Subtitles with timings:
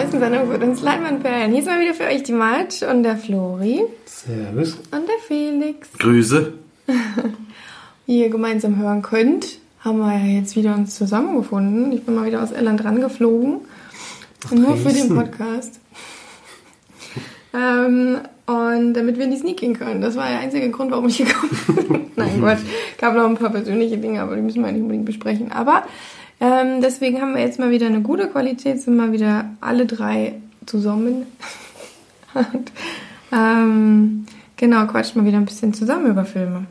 [0.00, 1.50] neuesten Sendung für uns Leinwandperlen.
[1.50, 3.82] Hier ist mal wieder für euch die March und der Flori.
[4.06, 4.76] Servus.
[4.90, 5.92] Und der Felix.
[5.98, 6.54] Grüße.
[8.06, 11.92] Wie ihr gemeinsam hören könnt, haben wir ja jetzt wieder uns zusammengefunden.
[11.92, 13.60] Ich bin mal wieder aus Irland rangeflogen.
[14.52, 15.80] Nur für den Podcast.
[17.52, 20.00] ähm, und damit wir in die Sneak gehen können.
[20.00, 21.50] Das war der einzige Grund, warum ich gekommen
[21.88, 22.00] bin.
[22.16, 22.60] Nein, Quatsch.
[22.96, 25.52] Gab noch ein paar persönliche Dinge, aber die müssen wir nicht unbedingt besprechen.
[25.52, 25.82] Aber
[26.40, 30.34] ähm, deswegen haben wir jetzt mal wieder eine gute Qualität, sind mal wieder alle drei
[30.66, 31.26] zusammen.
[32.34, 32.72] Und,
[33.32, 34.26] ähm,
[34.56, 36.66] genau, quatschen mal wieder ein bisschen zusammen über Filme,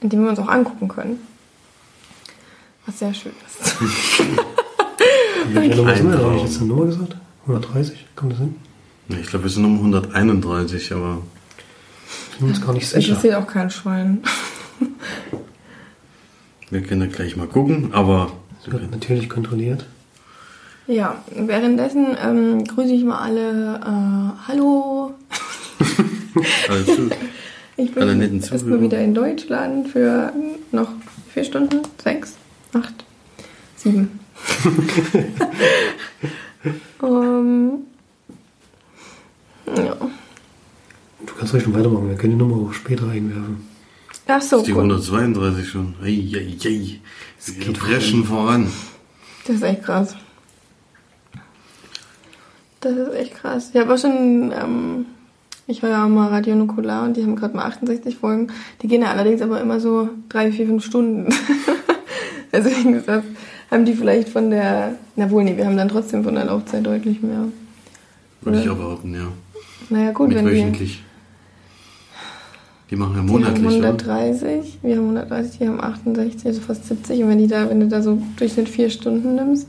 [0.00, 1.18] in denen wir uns auch angucken können.
[2.86, 3.76] Was sehr schön ist.
[5.52, 6.18] Welche Nummer sind wir?
[6.18, 7.16] Habe ich jetzt eine Nummer gesagt?
[7.46, 8.06] 130?
[8.16, 8.54] Kommt das hin?
[9.08, 11.18] Ich glaube, wir sind um 131, aber
[12.32, 13.08] Ich bin uns gar nicht Das sicher.
[13.10, 14.22] interessiert auch kein Schwein.
[16.70, 17.92] wir können ja gleich mal gucken.
[17.92, 18.32] Aber
[18.66, 19.84] Wird natürlich kontrolliert.
[20.86, 23.80] Ja, währenddessen ähm, grüße ich mal alle.
[23.80, 25.14] Äh, hallo.
[26.68, 26.92] also,
[27.76, 30.32] Ich bin Alle netten erstmal wieder in Deutschland für
[30.70, 30.90] noch
[31.32, 32.34] vier Stunden, sechs,
[32.72, 33.04] acht,
[33.74, 34.20] sieben.
[37.00, 37.82] um,
[39.76, 39.96] ja.
[41.26, 42.10] Du kannst ruhig schon weitermachen.
[42.10, 43.66] Wir können die Nummer auch später einwerfen.
[44.28, 44.82] Ach so, ist die gut.
[44.82, 45.94] 132 schon.
[46.00, 47.00] Ei, ei, ei.
[47.46, 48.68] Es geht preschen voran.
[49.46, 50.16] Das ist echt krass.
[52.80, 53.70] Das ist echt krass.
[53.74, 55.06] Ich habe auch schon, ähm,
[55.66, 58.48] ich höre ja auch mal Radio Nukular und die haben gerade mal 68 Folgen.
[58.80, 61.34] Die gehen ja allerdings aber immer so drei, vier, fünf Stunden.
[62.52, 63.24] Deswegen ist das,
[63.70, 66.86] haben die vielleicht von der, na wohl, nee, wir haben dann trotzdem von der Laufzeit
[66.86, 67.48] deutlich mehr.
[68.40, 69.28] Würde ich auch behaupten, ja.
[69.90, 71.03] Naja, gut, Mit wenn wöchentlich.
[72.90, 73.88] Die machen ja die haben monatlich, oder?
[73.88, 77.22] 130, wir haben 130, die haben 68, also fast 70.
[77.22, 79.68] Und wenn die da, wenn du da so Durchschnitt vier Stunden nimmst,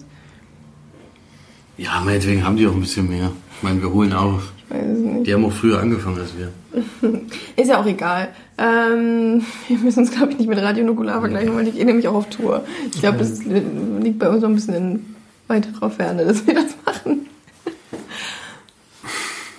[1.78, 3.32] Ja, meinetwegen haben die auch ein bisschen mehr.
[3.58, 4.52] Ich meine, wir holen auf.
[4.70, 5.28] ich weiß es nicht.
[5.28, 6.52] Die haben auch früher angefangen als wir.
[7.56, 8.30] Ist ja auch egal.
[8.58, 12.08] Ähm, wir müssen uns, glaube ich, nicht mit Radio Nukular vergleichen, weil die gehen nämlich
[12.10, 12.64] auch auf Tour.
[12.94, 13.62] Ich glaube, das li-
[14.02, 15.06] liegt bei uns noch ein bisschen in
[15.48, 17.28] weiterer Ferne, dass wir das machen.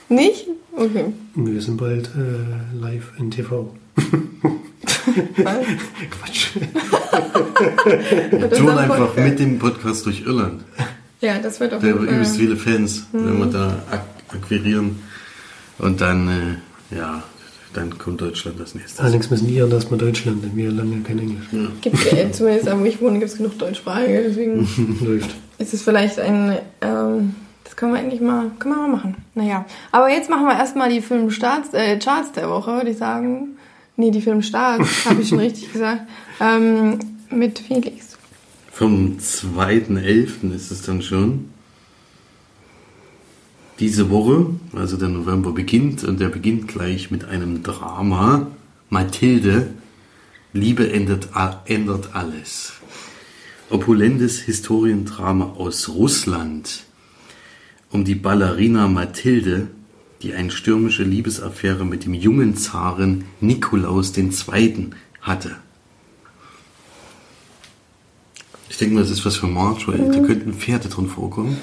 [0.08, 0.46] Nicht?
[0.76, 1.04] Okay.
[1.34, 3.74] Wir sind bald äh, live in TV.
[6.10, 6.56] Quatsch.
[8.32, 9.28] Mit Touren einfach Podcast.
[9.28, 10.62] mit dem Podcast durch Irland.
[11.20, 12.14] Ja, das wird Wir haben Fall.
[12.14, 13.38] übelst viele Fans, wenn Mhm.
[13.38, 14.02] wir da ak
[14.34, 14.96] akquirieren.
[15.78, 17.22] Und dann, äh, ja,
[17.72, 18.98] dann kommt Deutschland als nächstes.
[19.00, 21.46] Allerdings müssen die ja erstmal Deutsch lernen, denn wir lernen ja kein Englisch.
[21.80, 24.24] Gibt, äh, zumindest da, wo ich wohne, gibt es genug Deutschsprachige.
[24.28, 24.68] Deswegen
[25.04, 25.34] Läuft.
[25.58, 26.58] ist es vielleicht ein.
[26.82, 27.34] Ähm,
[27.66, 29.16] das können wir eigentlich mal, können wir mal machen.
[29.34, 29.64] Naja.
[29.90, 33.56] Aber jetzt machen wir erstmal die Filmstarts, äh, Charts der Woche, würde ich sagen.
[33.96, 36.02] Nee, die Filmstarts, habe ich schon richtig gesagt.
[36.38, 38.16] Ähm, mit Felix.
[38.70, 40.54] Vom 2.11.
[40.54, 41.50] ist es dann schon.
[43.80, 48.46] Diese Woche, also der November beginnt und der beginnt gleich mit einem Drama.
[48.90, 49.74] Mathilde,
[50.52, 51.30] Liebe ändert,
[51.64, 52.74] ändert alles.
[53.70, 56.85] Opulentes Historiendrama aus Russland
[57.96, 59.68] um die Ballerina Mathilde,
[60.20, 64.90] die eine stürmische Liebesaffäre mit dem jungen Zaren Nikolaus II.
[65.22, 65.56] hatte.
[68.68, 71.56] Ich denke mal, das ist was für March, weil da könnten Pferde drin vorkommen.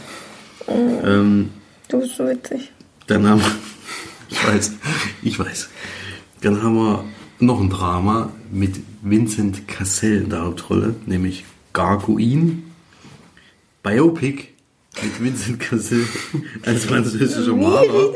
[0.68, 1.50] Ähm,
[1.88, 2.72] Du bist so witzig.
[3.06, 3.52] dann haben wir,
[4.30, 4.72] ich weiß,
[5.22, 5.70] ich weiß.
[6.42, 7.06] Dann haben wir
[7.42, 12.64] noch ein Drama mit Vincent Cassel in der Hauptrolle, nämlich Garguin.
[13.84, 14.53] Biopic
[15.02, 16.06] mit Vincent Cassel
[16.66, 18.14] als französischer Maler,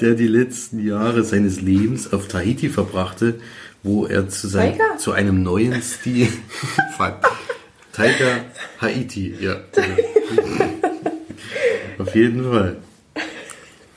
[0.00, 3.40] der die letzten Jahre seines Lebens auf Tahiti verbrachte,
[3.82, 4.98] wo er zu, sein, Taika?
[4.98, 6.28] zu einem neuen Stil.
[6.96, 7.20] Fuck.
[7.92, 8.44] Taika
[8.80, 9.56] Haiti, ja.
[11.98, 12.76] Auf jeden Fall.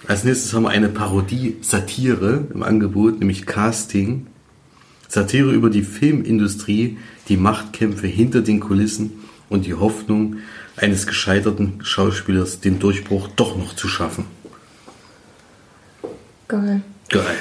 [0.08, 4.28] Als nächstes haben wir eine Parodie-Satire im Angebot, nämlich Casting.
[5.08, 6.98] Satire über die Filmindustrie,
[7.30, 9.12] die Machtkämpfe hinter den Kulissen
[9.50, 10.38] und die Hoffnung
[10.76, 14.26] eines gescheiterten Schauspielers, den Durchbruch doch noch zu schaffen.
[16.48, 16.82] Geil.
[17.10, 17.38] Geil.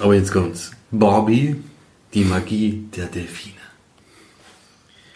[0.00, 0.72] Aber jetzt kommt's.
[0.90, 1.56] Barbie,
[2.12, 3.54] die Magie der Delfine.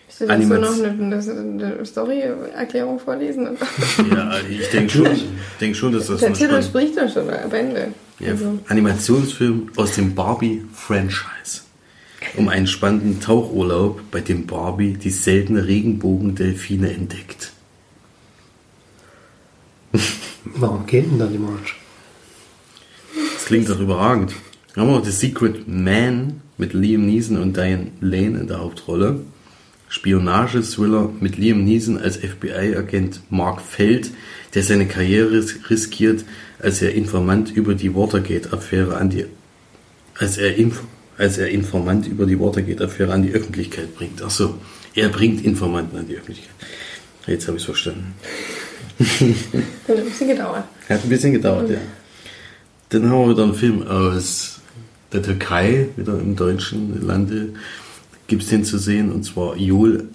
[0.07, 3.57] Willst du dazu noch eine, eine Story-Erklärung vorlesen?
[4.11, 5.07] Ja, ich denke schon,
[5.61, 7.93] denk schon, dass das Der Titel spricht doch schon am Ende.
[8.19, 11.63] Ja, Also, Animationsfilm aus dem Barbie-Franchise.
[12.37, 17.53] Um einen spannenden Tauchurlaub, bei dem Barbie die seltene Regenbogendelfine entdeckt.
[20.45, 21.77] Warum geht denn da die March?
[23.35, 24.35] Das klingt doch überragend.
[24.75, 28.61] Dann haben wir noch The Secret Man mit Liam Neeson und Diane Lane in der
[28.61, 29.21] Hauptrolle.
[29.89, 34.11] Spionage-Thriller mit Liam Neeson als FBI-Agent Mark Feld,
[34.55, 36.25] der seine Karriere riskiert,
[36.59, 39.25] als er Informant über die Watergate-Affäre an die
[40.19, 40.83] als er, Inf
[41.19, 44.23] als er Informant über die Watergate-Affäre an die Öffentlichkeit bringt.
[44.23, 44.55] Achso,
[44.95, 46.55] er bringt Informanten an die Öffentlichkeit.
[47.27, 48.15] Jetzt habe ich es verstanden.
[48.99, 50.65] Hat ein bisschen gedauert.
[50.89, 51.79] Hat ein bisschen gedauert, ja.
[52.89, 54.61] Dann haben wir wieder einen Film aus
[55.13, 57.51] der Türkei, wieder im deutschen Lande,
[58.29, 60.09] gibt es den zu sehen, und zwar Yol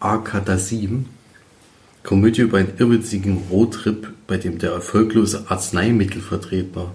[0.00, 1.06] Arkadasim.
[2.02, 6.92] Komödie über einen irrwitzigen Roadtrip, bei dem der erfolglose Arzneimittelvertreter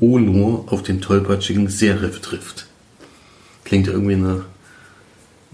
[0.00, 2.66] Onur auf den tollpatschigen Serif trifft.
[3.66, 4.44] Klingt irgendwie nach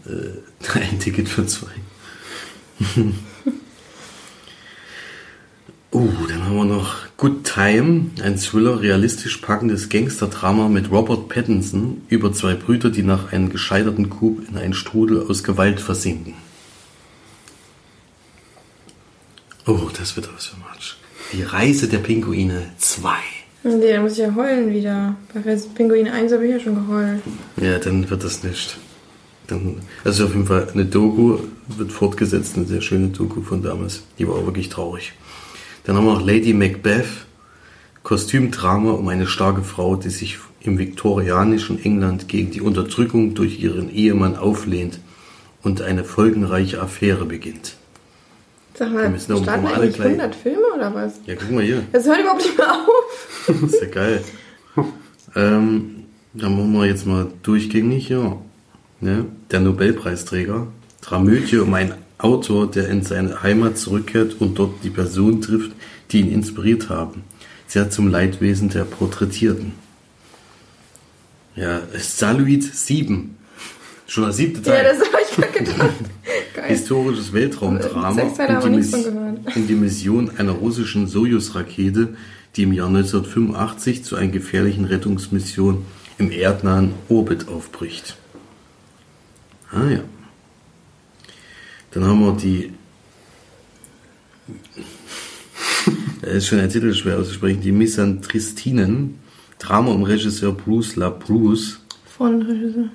[0.07, 1.73] äh, ein Ticket für zwei.
[5.93, 12.03] uh, dann haben wir noch Good Time, ein Thriller, realistisch packendes Gangsterdrama mit Robert Pattinson
[12.09, 16.35] über zwei Brüder, die nach einem gescheiterten Coup in einen Strudel aus Gewalt versinken.
[19.67, 20.97] Oh, das wird was für Matsch.
[21.33, 23.15] Die Reise der Pinguine 2.
[23.65, 25.15] Nee, da muss ich ja heulen wieder.
[25.33, 25.41] Bei
[25.75, 27.23] Pinguin 1 habe ich ja schon geheult.
[27.61, 28.77] Ja, dann wird das nicht.
[29.47, 31.39] Dann, also auf jeden Fall eine Doku
[31.69, 34.03] wird fortgesetzt, eine sehr schöne Doku von damals.
[34.19, 35.13] Die war auch wirklich traurig.
[35.85, 37.07] Dann haben wir noch Lady Macbeth,
[38.03, 43.93] Kostümdrama um eine starke Frau, die sich im viktorianischen England gegen die Unterdrückung durch ihren
[43.93, 44.99] Ehemann auflehnt
[45.63, 47.77] und eine folgenreiche Affäre beginnt.
[48.83, 51.21] Sag mal, starten eigentlich 100 Filme oder was?
[51.25, 51.85] Ja, guck mal hier.
[51.93, 53.47] Das hört überhaupt nicht mehr auf.
[53.47, 54.25] das ist ja geil.
[55.37, 58.39] ähm, dann machen wir jetzt mal durchgängig hier.
[59.01, 59.27] Ne?
[59.53, 60.67] Der Nobelpreisträger.
[61.01, 65.73] Dramödie um einen Autor, der in seine Heimat zurückkehrt und dort die Personen trifft,
[66.11, 67.23] die ihn inspiriert haben.
[67.69, 69.75] Sehr zum Leidwesen der Porträtierten.
[71.55, 73.37] Ja, Saluid 7.
[74.13, 74.85] Schon der siebte Teil.
[74.85, 75.95] Ja, das habe ich mir gedacht.
[76.55, 76.69] Geil.
[76.69, 78.11] Historisches Weltraumdrama
[78.61, 79.07] um die,
[79.57, 82.15] um die Mission einer russischen Sojus-Rakete,
[82.55, 85.87] die im Jahr 1985 zu einer gefährlichen Rettungsmission
[86.19, 88.19] im erdnahen Orbit aufbricht.
[89.71, 90.01] Ah ja.
[91.93, 92.75] Dann haben wir die.
[96.21, 97.63] Das ist schon ein Titel schwer auszusprechen.
[97.63, 99.19] Die Misantristinen.
[99.59, 101.81] Drama um Regisseur Bruce LaBruce.
[102.05, 102.91] Von Regisseur.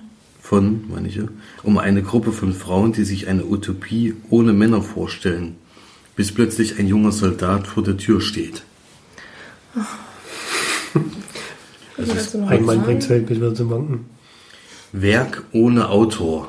[0.47, 1.23] Von, meine ich ja.
[1.63, 5.57] Um eine Gruppe von Frauen, die sich eine Utopie ohne Männer vorstellen.
[6.15, 8.63] Bis plötzlich ein junger Soldat vor der Tür steht.
[11.97, 14.05] Also ein Mann bringt Weltbild wieder zum Wanken.
[14.93, 16.47] Werk ohne Autor.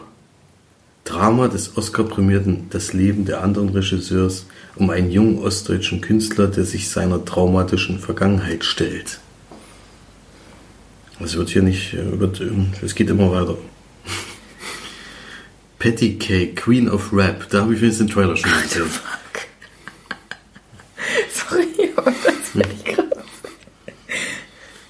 [1.02, 4.46] Drama des Oscar-prämierten Das Leben der anderen Regisseurs
[4.76, 9.18] um einen jungen ostdeutschen Künstler, der sich seiner traumatischen Vergangenheit stellt.
[11.18, 12.40] Es wird hier nicht, wird,
[12.80, 13.56] es geht immer weiter.
[15.78, 18.86] Patty Cake, Queen of Rap, da habe ich jetzt den Trailer schon gesehen.
[21.32, 23.04] Sorry, aber das finde ich krass.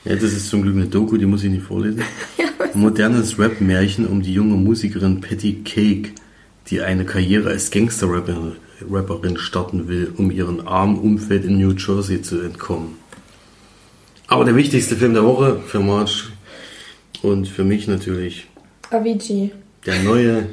[0.05, 2.03] Ja, das ist zum Glück eine Doku, die muss ich nicht vorlesen.
[2.75, 6.13] Modernes Rap-Märchen um die junge Musikerin Patty Cake,
[6.69, 12.41] die eine Karriere als Gangster-Rapperin starten will, um ihrem armen Umfeld in New Jersey zu
[12.41, 12.97] entkommen.
[14.27, 16.31] Aber der wichtigste Film der Woche für March
[17.23, 18.47] und für mich natürlich
[18.91, 19.53] Avicii.
[19.87, 20.47] der neue,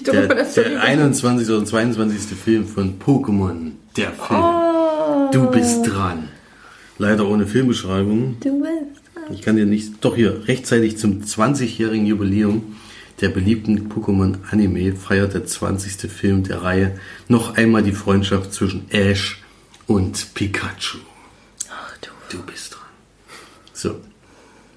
[0.00, 1.48] der, der 21.
[1.50, 2.36] oder 22.
[2.36, 4.40] Film von Pokémon, der Film.
[4.40, 5.30] Oh.
[5.32, 6.28] Du bist dran.
[6.98, 8.36] Leider ohne Filmbeschreibung.
[8.40, 9.34] Du bist dran.
[9.34, 12.74] Ich kann dir nicht, doch hier, rechtzeitig zum 20-jährigen Jubiläum
[13.20, 16.10] der beliebten Pokémon-Anime feiert der 20.
[16.10, 16.98] Film der Reihe
[17.28, 19.40] noch einmal die Freundschaft zwischen Ash
[19.86, 20.98] und Pikachu.
[21.70, 22.36] Ach du.
[22.36, 22.82] Du bist dran.
[23.72, 24.00] So.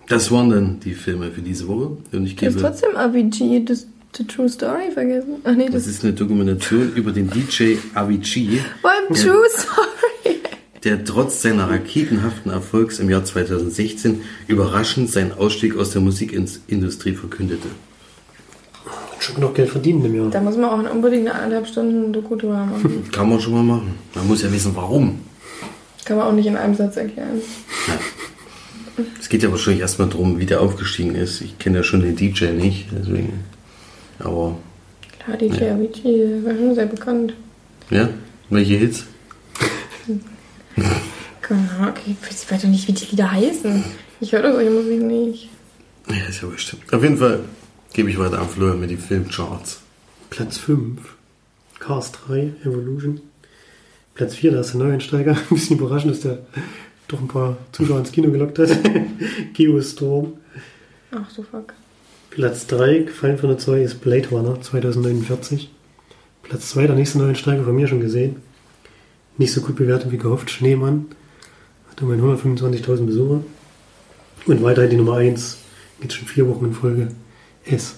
[0.07, 1.97] Das waren dann die Filme für diese Woche.
[2.11, 5.35] Und ich Du hast gebe, trotzdem Avicii, das The True Story vergessen.
[5.43, 9.23] Ach nee, das, das ist eine Dokumentation über den DJ Avicii, Beim Ja.
[9.23, 10.35] True Story.
[10.83, 17.67] der trotz seiner raketenhaften Erfolgs im Jahr 2016 überraschend seinen Ausstieg aus der Musikindustrie verkündete.
[19.19, 20.29] Schon genug Geld verdienen im Jahr.
[20.29, 23.03] Da muss man auch unbedingt eine anderthalb Stunden Doku drüber machen.
[23.11, 23.95] Kann man schon mal machen.
[24.15, 25.19] Man muss ja wissen, warum.
[26.05, 27.41] Kann man auch nicht in einem Satz erklären.
[29.19, 31.41] Es geht ja wahrscheinlich erstmal darum, wie der aufgestiegen ist.
[31.41, 33.43] Ich kenne ja schon den DJ nicht, deswegen.
[34.19, 34.57] Aber,
[35.19, 35.73] Klar, DJ Ja.
[35.75, 37.33] Avicii war schon sehr bekannt.
[37.89, 38.09] ja,
[38.49, 39.05] welche Hits?
[40.75, 42.15] Genau, okay.
[42.29, 43.83] Ich weiß doch nicht, wie die Lieder heißen.
[44.19, 45.49] Ich höre doch solche Musik nicht.
[46.09, 46.91] Ja, ist ja bestimmt.
[46.93, 47.39] Auf jeden Fall
[47.93, 49.79] gebe ich weiter an Florian mit den Filmcharts.
[50.29, 50.99] Platz 5.
[51.79, 53.21] Cars 3, Evolution.
[54.13, 55.31] Platz 4, da ist der Neueinsteiger.
[55.49, 56.39] Ein bisschen überraschend, dass der
[57.07, 58.69] doch ein paar Zuschauer ins Kino gelockt hat.
[59.53, 60.33] Geostorm.
[61.11, 61.73] Ach so, fuck.
[62.37, 65.71] Platz 3, gefallen von der 2, ist Blade Runner 2049.
[66.43, 68.43] Platz 2, der nächste Neuensteiger von mir schon gesehen.
[69.39, 71.07] Nicht so gut bewertet wie gehofft, Schneemann.
[71.89, 73.43] Hat immerhin 125.000 Besucher.
[74.45, 75.57] Und weiterhin die Nummer 1,
[75.99, 77.07] geht schon vier Wochen in Folge,
[77.65, 77.95] S.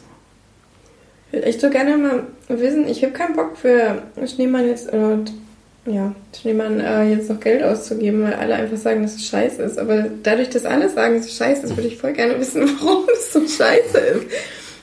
[1.27, 5.17] Ich würde echt so gerne mal wissen, ich habe keinen Bock für Schneemann jetzt, äh,
[5.85, 9.79] ja, Schneemann äh, jetzt noch Geld auszugeben, weil alle einfach sagen, dass es scheiße ist.
[9.79, 13.05] Aber dadurch, dass alle sagen, dass es scheiße ist, würde ich voll gerne wissen, warum
[13.11, 14.25] es so scheiße ist.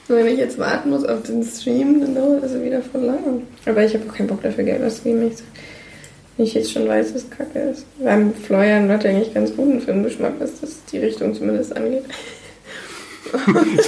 [0.08, 3.42] Und wenn ich jetzt warten muss auf den Stream, dann dauert das wieder voll lange.
[3.66, 5.26] Aber ich habe auch keinen Bock dafür Geld auszugeben.
[5.26, 5.38] Ich,
[6.36, 7.86] wenn ich jetzt schon weiß, dass es kacke ist.
[7.98, 12.04] Beim Florian hat er eigentlich ganz guten Filmgeschmack, was das die Richtung zumindest angeht.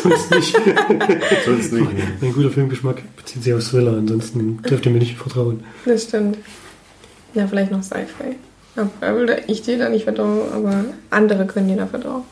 [0.02, 0.56] Sonst nicht.
[1.44, 1.90] Sonst nicht.
[2.20, 5.62] Mein guter Filmgeschmack bezieht sich auf Thriller, ansonsten dürft ihr mir nicht vertrauen.
[5.84, 6.38] Das stimmt.
[7.34, 8.36] Ja, vielleicht noch Sci-Fi.
[9.48, 12.22] Ich dir da nicht vertraue, aber andere können dir da vertrauen.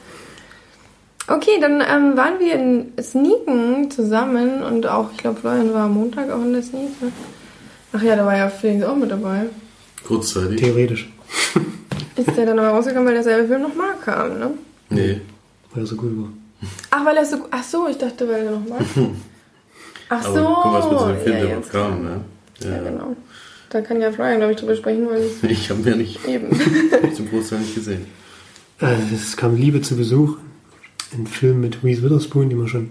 [1.29, 5.95] Okay, dann ähm, waren wir in Sneaken zusammen und auch, ich glaube, Florian war am
[5.95, 7.03] Montag auch in der Sneak.
[7.03, 7.11] Ne?
[7.93, 9.47] Ach ja, da war ja Felix auch mit dabei.
[10.07, 10.61] Kurzzeitig.
[10.61, 11.13] Theoretisch.
[12.17, 14.51] Ist der dann aber rausgekommen, weil derselbe Film nochmal kam, ne?
[14.89, 15.21] Nee.
[15.73, 16.29] Weil er so gut war.
[16.91, 17.39] Ach, weil er so.
[17.51, 18.79] Ach so, ich dachte, weil er nochmal.
[20.09, 20.47] Ach so.
[20.47, 22.21] Aber guck mal, was mit so einem Film, ja, kam, ne?
[22.61, 23.17] Ja, genau.
[23.77, 26.49] Da kann ja Florian, glaube ich, drüber sprechen, weil ich Ich habe mir nicht eben.
[27.15, 28.07] zum Großteil nicht gesehen.
[28.81, 30.39] Äh, Es kam Liebe zu Besuch.
[31.13, 32.89] Ein Film mit Reese Witherspoon, die man schon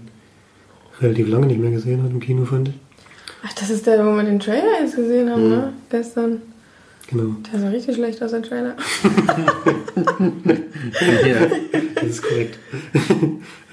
[1.00, 2.74] relativ lange nicht mehr gesehen hat im Kino, fand ich.
[3.44, 5.72] Ach, das ist der, wo wir den Trailer jetzt gesehen haben, ne?
[5.90, 6.40] Gestern.
[7.08, 8.76] Genau, Der sah richtig schlecht aus, der Trailer.
[11.26, 11.46] ja.
[11.96, 12.58] das ist korrekt.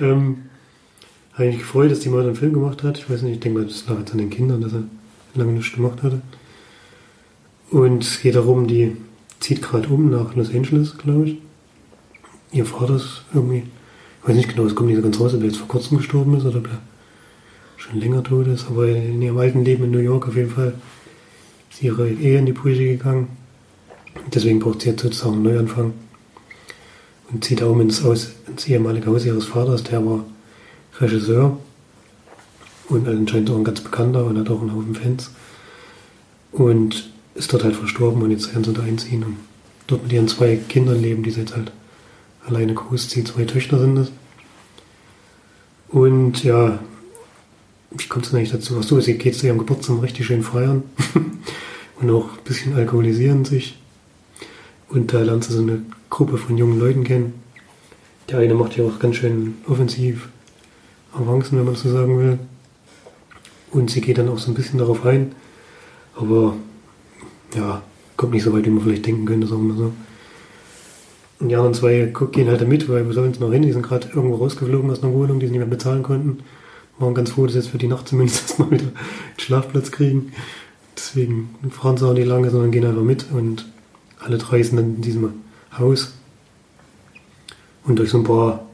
[0.01, 0.38] ähm,
[1.34, 2.98] habe mich gefreut, dass die mal einen Film gemacht hat.
[2.98, 4.84] Ich weiß nicht, ich denke mal, das lag jetzt an den Kindern, dass er
[5.36, 6.22] lange nichts gemacht hatte.
[7.72, 8.98] Und es geht darum, die
[9.39, 11.38] zieht gerade um nach Los Angeles, glaube ich.
[12.51, 13.63] Ihr Vater ist irgendwie,
[14.22, 15.98] ich weiß nicht genau, es kommt nicht so ganz raus, ob er jetzt vor kurzem
[15.98, 16.82] gestorben ist oder ob er
[17.77, 20.75] schon länger tot ist, aber in ihrem alten Leben in New York auf jeden Fall
[21.72, 23.27] ist ihre Ehe in die Brüche gegangen.
[24.34, 25.93] Deswegen braucht sie jetzt sozusagen einen Neuanfang.
[27.32, 30.24] Und zieht auch ins, Haus, ins ehemalige Haus ihres Vaters, der war
[31.00, 31.58] Regisseur
[32.89, 35.32] und anscheinend auch ein ganz bekannter und hat auch einen Haufen Fans.
[36.51, 39.38] Und ist dort halt verstorben und jetzt werden sie da einziehen und
[39.88, 41.72] dort mit ihren zwei Kindern leben, die sie jetzt halt
[42.46, 43.25] alleine großziehen.
[43.25, 44.12] Zwei Töchter sind es.
[45.90, 46.80] Und ja,
[47.92, 48.78] wie kommt es denn eigentlich dazu?
[48.80, 50.84] Ach so, sie geht zu ihrem Geburtstag richtig schön feiern
[52.00, 53.78] und auch ein bisschen alkoholisieren sich.
[54.90, 57.34] Und da lernt sie so eine Gruppe von jungen Leuten kennen.
[58.30, 60.30] Der eine macht ja auch ganz schön offensiv
[61.13, 62.40] Avancen, wenn man so sagen will.
[63.72, 65.34] Und sie geht dann auch so ein bisschen darauf ein.
[66.16, 66.56] Aber
[67.56, 67.82] ja,
[68.18, 69.94] kommt nicht so weit, wie man vielleicht denken könnte, sagen wir so.
[71.40, 73.64] Und die anderen zwei gehen halt da mit, weil wo sollen sie noch hin?
[73.64, 76.40] Die sind gerade irgendwo rausgeflogen aus einer Wohnung, die sie nicht mehr bezahlen konnten.
[77.00, 80.32] Waren ganz froh, dass jetzt für die Nacht zumindest erstmal wieder einen Schlafplatz kriegen.
[80.96, 83.66] Deswegen fahren sie auch nicht lange, sondern gehen einfach mit und
[84.20, 85.34] alle drei sind dann in diesem
[85.78, 86.14] Haus.
[87.84, 88.66] Und durch so ein paar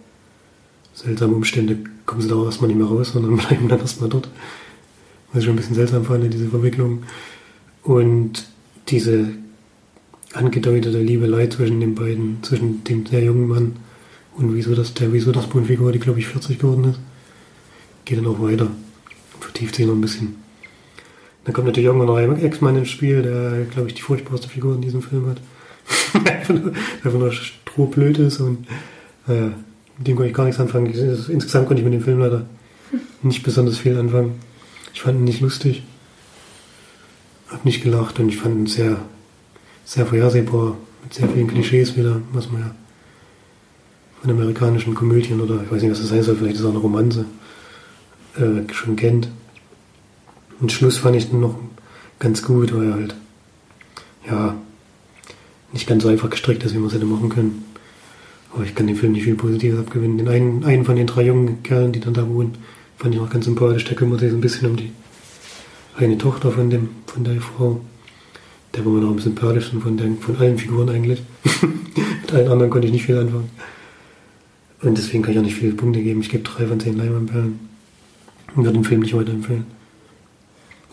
[0.93, 4.29] seltsame Umstände kommen sie da auch erstmal nicht mehr raus, sondern bleiben dann erstmal dort.
[5.31, 7.03] Was ich schon ein bisschen seltsam fand, diese Verwicklung.
[7.83, 8.47] Und
[8.89, 9.29] diese
[10.33, 13.75] angedeutete Liebelei zwischen den beiden, zwischen dem sehr jungen Mann
[14.35, 16.99] und wieso das, der wieso das Figur, die glaube ich 40 geworden ist,
[18.05, 18.67] geht dann auch weiter.
[19.39, 20.35] Vertieft sich noch ein bisschen.
[21.45, 24.75] Dann kommt natürlich irgendwann noch ein Ex-Mann ins Spiel, der, glaube ich, die furchtbarste Figur
[24.75, 25.41] in diesem Film hat.
[27.03, 28.67] einfach nur strohblöd ist und
[29.27, 29.49] äh,
[29.97, 30.87] mit dem konnte ich gar nichts anfangen.
[30.87, 32.45] Insgesamt konnte ich mit dem Film leider
[33.21, 34.33] nicht besonders viel anfangen.
[34.93, 35.83] Ich fand ihn nicht lustig.
[37.51, 38.97] Hab nicht gelacht und ich fand ihn sehr,
[39.85, 42.75] sehr vorhersehbar, mit sehr vielen Klischees wieder, was man ja
[44.21, 46.79] von amerikanischen Komödien oder ich weiß nicht, was das soll, vielleicht ist es auch eine
[46.79, 47.25] Romanze,
[48.37, 49.29] äh, schon kennt.
[50.59, 51.55] Und Schluss fand ich dann noch
[52.19, 53.15] ganz gut, weil er halt,
[54.29, 54.55] ja,
[55.71, 57.63] nicht ganz so einfach gestrickt ist, wie man es hätte machen können.
[58.53, 60.17] Aber ich kann dem Film nicht viel Positives abgewinnen.
[60.17, 62.55] Den einen, einen von den drei jungen Kerlen, die dann da wohnen,
[62.97, 63.85] fand ich auch ganz sympathisch.
[63.85, 64.91] Der kümmert sich so ein bisschen um die
[66.05, 67.81] eine Tochter von dem, von der Frau.
[68.75, 71.21] Der war mir noch am sympathischsten von, den, von allen Figuren eigentlich.
[72.21, 73.49] Mit allen anderen konnte ich nicht viel anfangen.
[74.81, 76.21] Und deswegen kann ich auch nicht viele Punkte geben.
[76.21, 77.59] Ich gebe drei von zehn Leinwandperlen.
[78.55, 79.65] Und würde den Film nicht weiterempfehlen.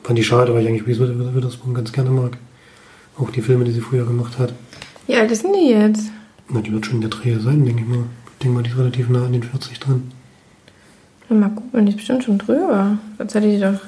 [0.02, 2.36] Fand ich schade, weil ich eigentlich Reese Witherspoon ganz gerne mag.
[3.18, 4.52] Auch die Filme, die sie früher gemacht hat.
[5.06, 6.10] Wie alt ist denn die jetzt?
[6.48, 8.04] Na, die wird schon in der Drehe sein, denke ich mal.
[8.32, 10.12] Ich denke mal, die ist relativ nah an den 40 dran.
[11.28, 12.98] Mal gucken, die ist bestimmt schon drüber.
[13.18, 13.80] Sonst hätte die doch.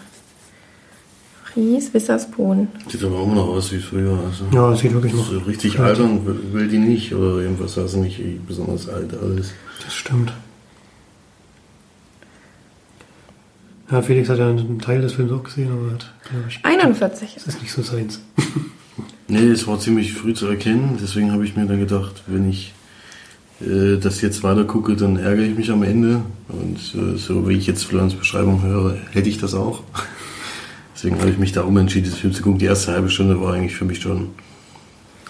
[1.58, 2.68] Ries Wisserspoon.
[2.88, 4.18] Sieht aber immer noch aus wie früher.
[4.24, 4.44] Also.
[4.52, 5.28] Ja, das sieht wirklich noch.
[5.28, 9.52] So richtig altern will, will die nicht oder irgendwas, sah sie nicht besonders alt alles.
[9.84, 10.32] Das stimmt.
[13.90, 17.34] Ja, Felix hat ja einen Teil des Films auch gesehen, aber hat, glaube ich, 41.
[17.34, 18.20] das ist nicht so seins.
[19.30, 22.72] Nee, es war ziemlich früh zu erkennen, deswegen habe ich mir dann gedacht, wenn ich
[23.60, 26.22] äh, das jetzt weiter gucke, dann ärgere ich mich am Ende.
[26.48, 29.82] Und äh, so wie ich jetzt Florians Beschreibung höre, hätte ich das auch.
[30.99, 32.59] Deswegen habe ich mich da umentschieden, diesen Film zu gucken.
[32.59, 34.31] Die erste halbe Stunde war eigentlich für mich schon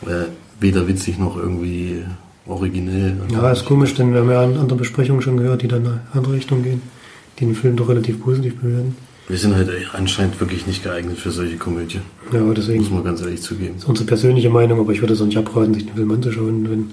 [0.06, 0.24] äh,
[0.60, 2.04] weder witzig noch irgendwie
[2.46, 3.16] originell.
[3.30, 6.00] Ja, ist komisch, denn wir haben ja andere Besprechungen schon gehört, die dann in eine
[6.14, 6.80] andere Richtung gehen,
[7.38, 8.96] die den Film doch relativ positiv bewerten.
[9.28, 12.00] Wir sind halt anscheinend wirklich nicht geeignet für solche Komödien.
[12.32, 13.76] Ja, aber deswegen Muss man ganz ehrlich zugeben.
[13.76, 16.70] ist unsere persönliche Meinung, aber ich würde es auch nicht abraten, sich den Film anzuschauen,
[16.70, 16.90] wenn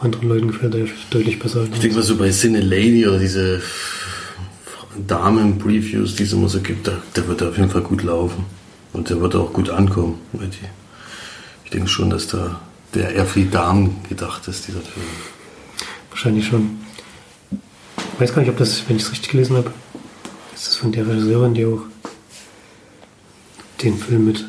[0.00, 1.62] anderen Leuten gefällt er deutlich besser.
[1.72, 3.62] Ich denke mal so bei Cine Lady oder diese
[5.06, 8.44] Damen-Previews, die es immer so gibt, da, der wird auf jeden Fall gut laufen.
[8.92, 10.18] Und der wird auch gut ankommen.
[11.64, 12.60] Ich denke schon, dass da
[12.94, 15.06] der eher für die Damen gedacht ist, dieser Film.
[16.10, 16.78] Wahrscheinlich schon.
[17.50, 19.70] Ich weiß gar nicht, ob das, wenn ich es richtig gelesen habe,
[20.54, 21.82] ist das von der Regisseurin, die auch
[23.82, 24.46] den Film mit,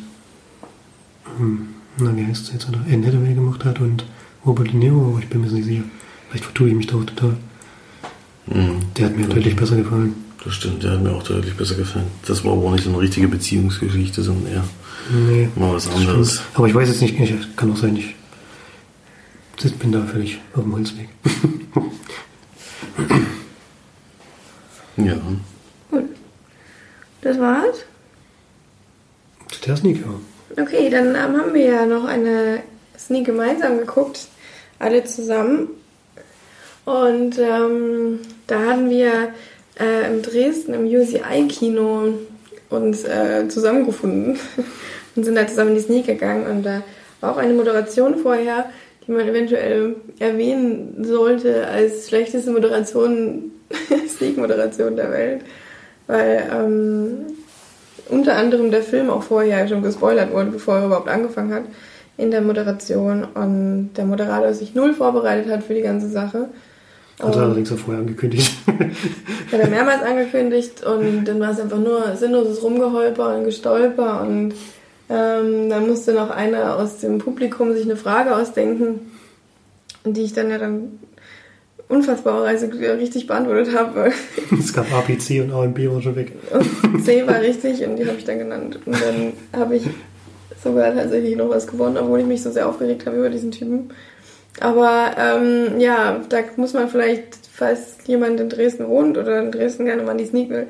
[1.36, 4.06] hm, na wie heißt es jetzt, oder Anne Hathaway gemacht hat und
[4.46, 5.84] Robert De Niro, aber ich bin mir nicht sicher.
[6.30, 7.36] Vielleicht vertue ich mich da auch total.
[8.46, 8.80] Mhm.
[8.96, 10.14] Der hat mir deutlich besser gefallen.
[10.44, 12.06] Das stimmt, der hat mir auch deutlich besser gefallen.
[12.26, 14.64] Das war aber auch nicht so eine richtige Beziehungsgeschichte, sondern eher
[15.10, 16.34] Nee, mal was anderes.
[16.34, 16.46] stimmt.
[16.54, 18.14] Aber ich weiß jetzt nicht, ich, kann auch sein, ich
[19.78, 21.08] bin da völlig auf dem Holzweg.
[24.96, 25.16] Ja.
[27.20, 27.84] Das war's?
[29.66, 30.62] Der Sneak, ja.
[30.62, 32.62] Okay, dann ähm, haben wir ja noch eine
[32.98, 34.28] Sneak gemeinsam geguckt,
[34.78, 35.68] alle zusammen.
[36.84, 39.32] Und ähm, da hatten wir
[39.80, 42.14] äh, in Dresden im UCI-Kino
[42.70, 44.38] uns äh, zusammengefunden
[45.16, 46.46] und sind da zusammen in die Sneak gegangen.
[46.46, 46.82] Und da
[47.20, 48.70] war auch eine Moderation vorher,
[49.06, 53.52] die man eventuell erwähnen sollte als schlechteste Moderation,
[54.08, 55.42] Sneak-Moderation der Welt.
[56.06, 57.26] Weil ähm,
[58.08, 61.64] unter anderem der Film auch vorher schon gespoilert wurde, bevor er überhaupt angefangen hat
[62.18, 66.48] in der Moderation und der Moderator sich null vorbereitet hat für die ganze Sache.
[67.18, 68.52] Hat er Ähm, allerdings auch vorher angekündigt.
[68.66, 74.54] hat er mehrmals angekündigt und dann war es einfach nur sinnloses Rumgeholper und Gestolper und
[75.10, 79.10] ähm, dann musste noch einer aus dem Publikum sich eine Frage ausdenken,
[80.04, 80.98] die ich dann ja dann
[81.88, 84.12] unfassbarerweise richtig beantwortet habe.
[84.58, 86.32] es gab A, B, C und A und B schon weg.
[86.52, 88.78] Und C war richtig und die habe ich dann genannt.
[88.84, 89.84] Und dann habe ich
[90.62, 93.90] sogar tatsächlich noch was gewonnen, obwohl ich mich so sehr aufgeregt habe über diesen Typen.
[94.60, 99.84] Aber ähm, ja, da muss man vielleicht, falls jemand in Dresden wohnt oder in Dresden
[99.84, 100.68] gerne mal die Sneak will,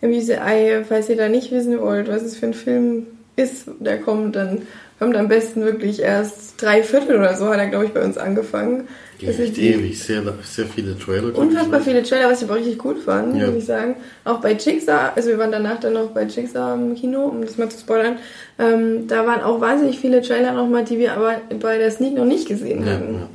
[0.00, 4.00] im UCI, falls ihr da nicht wissen wollt, was es für ein Film ist, der
[4.00, 4.62] kommt, dann
[4.98, 8.18] kommt am besten wirklich erst drei Viertel oder so, hat er, glaube ich, bei uns
[8.18, 8.88] angefangen.
[9.20, 11.36] Ist echt ewig, sehr, sehr viele Trailer.
[11.36, 13.46] Unfassbar viele Trailer, was ich aber richtig gut fand, Ja.
[13.48, 13.96] muss ich sagen.
[14.24, 17.58] Auch bei Jigsaw, also wir waren danach dann noch bei Jigsaw im Kino, um das
[17.58, 18.16] mal zu spoilern.
[18.60, 22.24] Ähm, da waren auch wahnsinnig viele Trailer nochmal, die wir aber bei der Sneak noch
[22.26, 23.14] nicht gesehen Ja, hatten.
[23.14, 23.28] ja.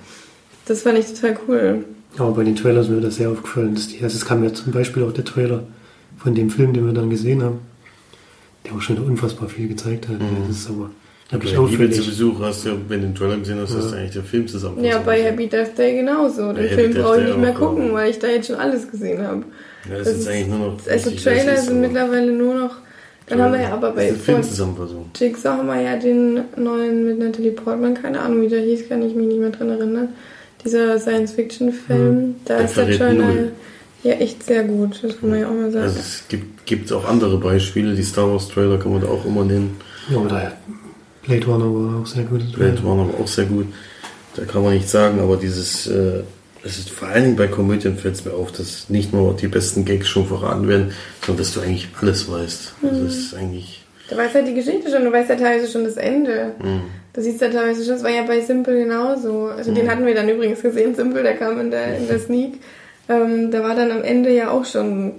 [0.65, 1.85] Das fand ich total cool.
[2.17, 3.75] Aber bei den Trailers ist mir das sehr aufgefallen.
[3.75, 5.63] Dass die, also es kam ja zum Beispiel auch der Trailer
[6.17, 7.59] von dem Film, den wir dann gesehen haben,
[8.65, 10.15] der auch schon unfassbar viel gezeigt hat.
[10.47, 10.91] Das ist aber
[11.31, 12.05] wirklich Bei Liebe zu.
[12.05, 14.47] Besuch hast du, ja, wenn du den Trailer gesehen hast, hast du eigentlich der Film
[14.47, 14.83] zusammen.
[14.83, 16.47] Ja, bei Happy Death Day genauso.
[16.47, 17.93] Den Bei Happy Film Death brauche ich nicht mehr auch, gucken, ja.
[17.93, 19.43] weil ich da jetzt schon alles gesehen habe.
[19.89, 20.87] Ja, das das ist eigentlich nur noch.
[20.87, 22.75] Also Trailer sind mittlerweile nur noch.
[23.27, 24.09] Dann haben wir ja aber bei.
[24.09, 29.01] Jigsaw haben wir ja den neuen mit Natalie Portman, keine Ahnung wie der hieß, kann
[29.01, 30.09] ich mich nicht mehr dran erinnern.
[30.63, 33.51] Dieser Science-Fiction-Film, da Der ist der Trailer null.
[34.03, 35.85] ja echt sehr gut, das kann man ja auch mal sagen.
[35.85, 37.95] Also es gibt, gibt auch andere Beispiele.
[37.95, 39.77] Die Star Wars Trailer kann man da auch immer nennen.
[40.09, 40.53] Ja, oder
[41.23, 42.51] Blade Runner war auch sehr gut.
[42.53, 43.67] Blade waren aber auch sehr gut.
[44.35, 46.23] Da kann man nicht sagen, aber dieses, äh,
[46.63, 49.47] es ist vor allen Dingen bei Komödien fällt es mir auf, dass nicht nur die
[49.47, 50.93] besten Gags schon verraten werden,
[51.25, 52.73] sondern dass du eigentlich alles weißt.
[52.81, 53.05] Mhm.
[53.05, 53.83] Das ist eigentlich.
[54.09, 56.51] Du weißt halt die Geschichte schon, du weißt ja teilweise schon das Ende.
[56.59, 56.81] Mh.
[57.13, 59.45] Du siehst ja teilweise schon, das war ja bei Simple genauso.
[59.45, 62.59] Also den hatten wir dann übrigens gesehen, Simple, der kam in der, in der Sneak.
[63.07, 65.13] Ähm, da war dann am Ende ja auch schon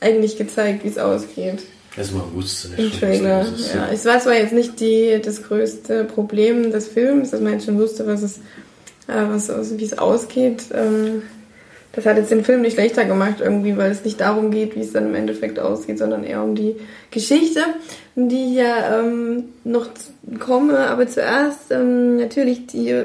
[0.00, 1.62] eigentlich gezeigt, wie es ausgeht.
[1.96, 3.42] Man wusste Im schon, Trailer.
[3.42, 3.74] ist.
[3.74, 7.66] Ja, es war zwar jetzt nicht die, das größte Problem des Films, dass man jetzt
[7.66, 8.38] schon wusste, was es,
[9.06, 10.64] äh, was, wie es ausgeht.
[10.72, 11.22] Ähm,
[11.92, 14.80] das hat jetzt den Film nicht schlechter gemacht irgendwie, weil es nicht darum geht, wie
[14.80, 16.74] es dann im Endeffekt ausgeht, sondern eher um die
[17.12, 17.60] Geschichte,
[18.16, 19.88] die hier ähm, noch
[20.40, 20.78] komme.
[20.88, 23.04] Aber zuerst ähm, natürlich die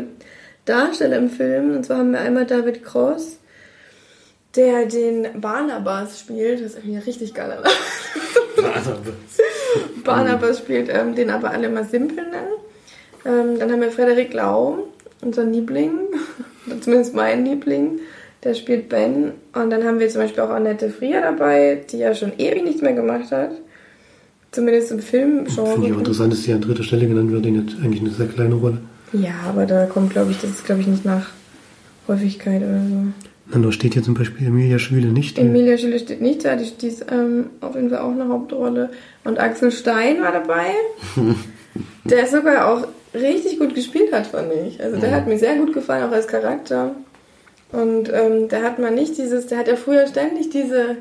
[0.65, 1.75] Darsteller im Film.
[1.75, 3.38] Und zwar haben wir einmal David Cross,
[4.55, 6.59] der den Barnabas spielt.
[6.59, 7.69] Das ist irgendwie ein richtig geiler Name.
[10.03, 12.53] Barnabas spielt, ähm, den aber alle mal simpel nennen.
[13.25, 14.87] Ähm, dann haben wir Frederik Lau,
[15.21, 15.91] unser Liebling,
[16.81, 17.99] zumindest mein Liebling,
[18.43, 19.33] Der spielt Ben.
[19.53, 22.81] Und dann haben wir zum Beispiel auch Annette Frier dabei, die ja schon ewig nichts
[22.81, 23.51] mehr gemacht hat.
[24.51, 25.99] Zumindest im Finde ich auch Filmgenre.
[25.99, 27.45] interessant, dass die an dritter Stelle genannt wird.
[27.45, 28.77] Die hat eigentlich eine sehr kleine Rolle.
[29.13, 31.27] Ja, aber da kommt, glaube ich, das ist, glaube ich, nicht nach
[32.07, 33.28] Häufigkeit oder so.
[33.51, 35.39] Dann da steht hier zum Beispiel Emilia Schwüle nicht.
[35.39, 38.91] Emilia Schüler steht nicht da, die, die ist ähm, auf jeden Fall auch eine Hauptrolle.
[39.23, 40.67] Und Axel Stein war dabei,
[42.03, 44.83] der sogar auch richtig gut gespielt hat, fand ich.
[44.83, 46.95] Also der hat mir sehr gut gefallen, auch als Charakter.
[47.71, 50.97] Und ähm, der hat mal nicht dieses, der hat ja früher ständig diese,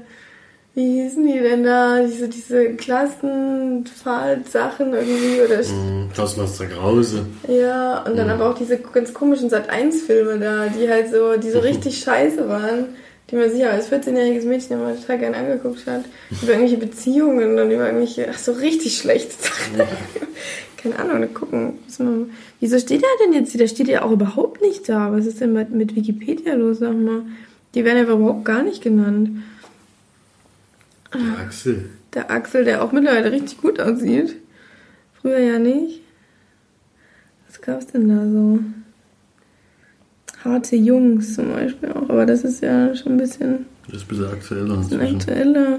[0.78, 6.10] wie hießen die denn da, diese, diese Klassenfahrt-Sachen irgendwie oder Mhm.
[6.14, 7.26] Tausendmaster Grause.
[7.48, 11.58] ja, und dann aber auch diese ganz komischen Sat1-Filme da, die halt so, die so
[11.60, 12.86] richtig scheiße waren,
[13.30, 16.04] die man sich ja als 14-jähriges Mädchen immer total gern angeguckt hat.
[16.42, 19.82] Über irgendwelche Beziehungen und über irgendwelche, ach so richtig schlechte Sachen.
[20.82, 21.72] Keine Ahnung, gucken.
[21.98, 22.26] mal-
[22.60, 23.58] Wieso steht er denn jetzt hier?
[23.58, 25.12] Der steht ja auch überhaupt nicht da.
[25.12, 27.22] Was ist denn mit, mit Wikipedia los, sag mal?
[27.74, 29.42] Die werden einfach überhaupt gar nicht genannt.
[31.14, 31.88] Der Axel.
[32.14, 34.36] Der Axel, der auch mittlerweile richtig gut aussieht.
[35.20, 36.02] Früher ja nicht.
[37.46, 38.60] Was gab's denn da so?
[40.44, 44.08] Harte Jungs zum Beispiel auch, aber das ist ja schon ein bisschen Das ist ein
[44.08, 45.16] bisschen aktueller ein inzwischen.
[45.16, 45.78] aktueller.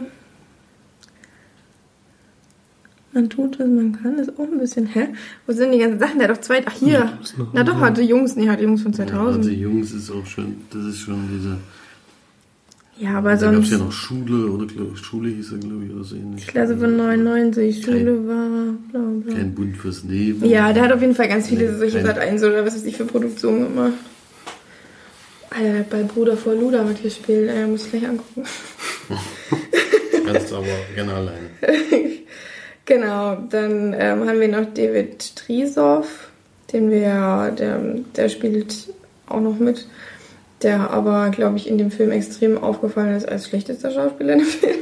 [3.11, 4.85] Man tut, was man kann, ist auch ein bisschen.
[4.85, 5.07] Hä?
[5.47, 6.19] Wo sind die ganzen Sachen?
[6.19, 6.61] Der hat doch zwei.
[6.65, 7.17] Ach, hier.
[7.37, 8.35] noch Na doch, hatte Jungs.
[8.35, 9.37] Nee, hatte Jungs von Ja, 2000.
[9.37, 11.57] also Jungs ist auch schon, das ist schon diese.
[12.99, 13.71] Ja, aber da gab es sonst.
[13.71, 16.45] ja noch Schule oder glaub, Schule hieß er, glaube ich, oder so ähnlich.
[16.47, 18.73] Klasse von 99, Schule war.
[18.91, 19.33] Bla, bla.
[19.35, 20.45] Kein Bund fürs Leben.
[20.45, 22.75] Ja, der hat auf jeden Fall ganz viele Nee, solche kein- Sat 1 oder was
[22.75, 23.93] weiß ich für Produktionen gemacht.
[25.51, 27.49] Alter, der hat bei Bruder vor Luda mitgespielt.
[27.49, 28.43] Ey, muss ich gleich angucken.
[30.25, 31.49] Kannst aber gerne alleine.
[32.85, 36.29] Genau, dann ähm, haben wir noch David Trisoff,
[36.73, 37.79] den wir, der,
[38.15, 38.88] der spielt
[39.27, 39.88] auch noch mit,
[40.61, 44.77] der aber, glaube ich, in dem Film extrem aufgefallen ist als schlechtester Schauspieler im Film.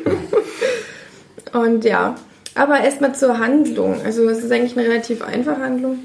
[1.54, 2.16] Und ja,
[2.56, 4.02] aber erstmal zur Handlung.
[4.04, 6.00] Also es ist eigentlich eine relativ einfache Handlung.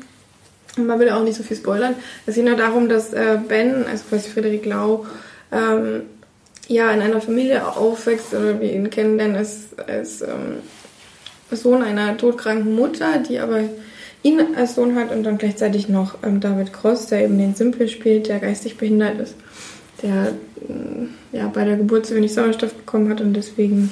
[0.77, 1.95] Und Man will auch nicht so viel spoilern.
[2.27, 5.07] Es geht nur darum, dass äh, Ben, also quasi Friedrich Lau,
[5.51, 6.03] ähm,
[6.69, 10.61] ja, in einer Familie aufwächst, oder wir ihn kennenlernen als, als ähm,
[11.51, 13.61] Sohn einer todkranken Mutter, die aber
[14.23, 17.89] ihn als Sohn hat und dann gleichzeitig noch ähm, David Cross, der eben den Simple
[17.89, 19.35] spielt, der geistig behindert ist,
[20.03, 20.33] der
[20.69, 23.91] ähm, ja, bei der Geburt zu wenig Sauerstoff bekommen hat und deswegen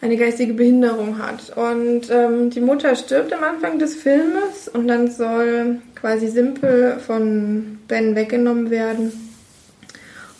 [0.00, 1.56] eine geistige Behinderung hat.
[1.56, 7.78] Und ähm, die Mutter stirbt am Anfang des Filmes und dann soll quasi Simple von
[7.86, 9.12] Ben weggenommen werden.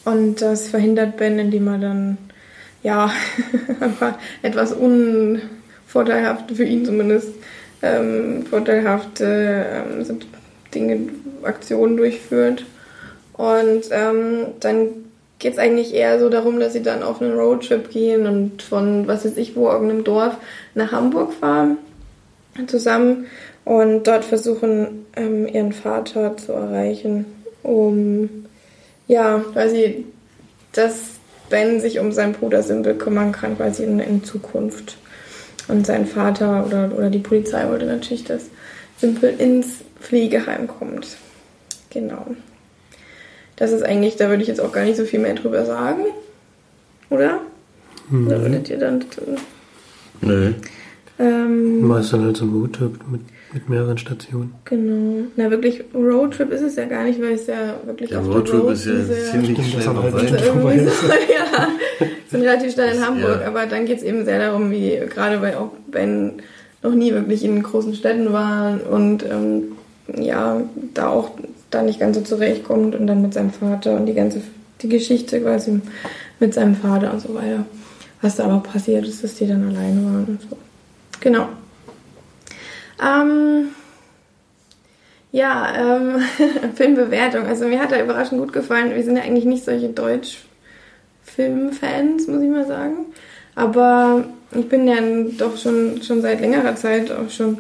[0.04, 2.18] Und das verhindert Ben, indem er dann,
[2.82, 3.12] ja,
[4.42, 7.28] etwas unvorteilhaft für ihn zumindest,
[7.82, 10.18] ähm, vorteilhafte ähm,
[10.74, 11.08] Dinge,
[11.42, 12.64] Aktionen durchführt.
[13.40, 14.88] Und ähm, dann
[15.38, 19.08] geht es eigentlich eher so darum, dass sie dann auf einen Roadtrip gehen und von,
[19.08, 20.36] was weiß ich wo, irgendeinem Dorf
[20.74, 21.78] nach Hamburg fahren
[22.66, 23.28] zusammen
[23.64, 27.24] und dort versuchen, ähm, ihren Vater zu erreichen,
[27.62, 28.28] um,
[29.08, 30.04] ja, quasi,
[30.72, 30.96] dass
[31.48, 34.98] Ben sich um seinen Bruder Simple kümmern kann, quasi in, in Zukunft.
[35.68, 38.50] Und sein Vater oder, oder die Polizei wollte natürlich, dass
[38.98, 41.16] Simple ins Pflegeheim kommt.
[41.88, 42.26] Genau.
[43.60, 46.02] Das ist eigentlich, da würde ich jetzt auch gar nicht so viel mehr drüber sagen.
[47.10, 47.40] Oder?
[48.10, 49.04] Oder würdet ihr dann.
[50.22, 50.52] Nö.
[51.18, 53.20] Ähm, es dann halt so ein Roadtrip mit,
[53.52, 54.54] mit mehreren Stationen.
[54.64, 55.26] genau.
[55.36, 58.46] Na, wirklich, Roadtrip ist es ja gar nicht, weil es ja wirklich Der auf Roadtrip
[58.52, 60.78] der Road ist ja sehr- ziemlich schnell halt vorbei.
[60.78, 61.68] so, ja,
[62.30, 63.46] sind relativ schnell in Hamburg, ja.
[63.46, 66.40] aber dann geht es eben sehr darum, wie gerade weil auch Ben
[66.82, 69.72] noch nie wirklich in großen Städten war und ähm,
[70.16, 70.62] ja,
[70.94, 71.32] da auch
[71.70, 74.42] da nicht ganz so zurechtkommt und dann mit seinem Vater und die ganze
[74.82, 75.80] die Geschichte quasi
[76.38, 77.66] mit seinem Vater und so weiter.
[78.22, 80.56] Was da aber passiert ist, dass die dann alleine waren und so.
[81.20, 81.48] Genau.
[83.02, 83.68] Ähm,
[85.32, 86.20] ja, ähm,
[86.74, 87.46] Filmbewertung.
[87.46, 88.94] Also mir hat er überraschend gut gefallen.
[88.94, 93.06] Wir sind ja eigentlich nicht solche Deutsch-Filmfans, muss ich mal sagen.
[93.54, 94.96] Aber ich bin ja
[95.38, 97.58] doch schon, schon seit längerer Zeit auch schon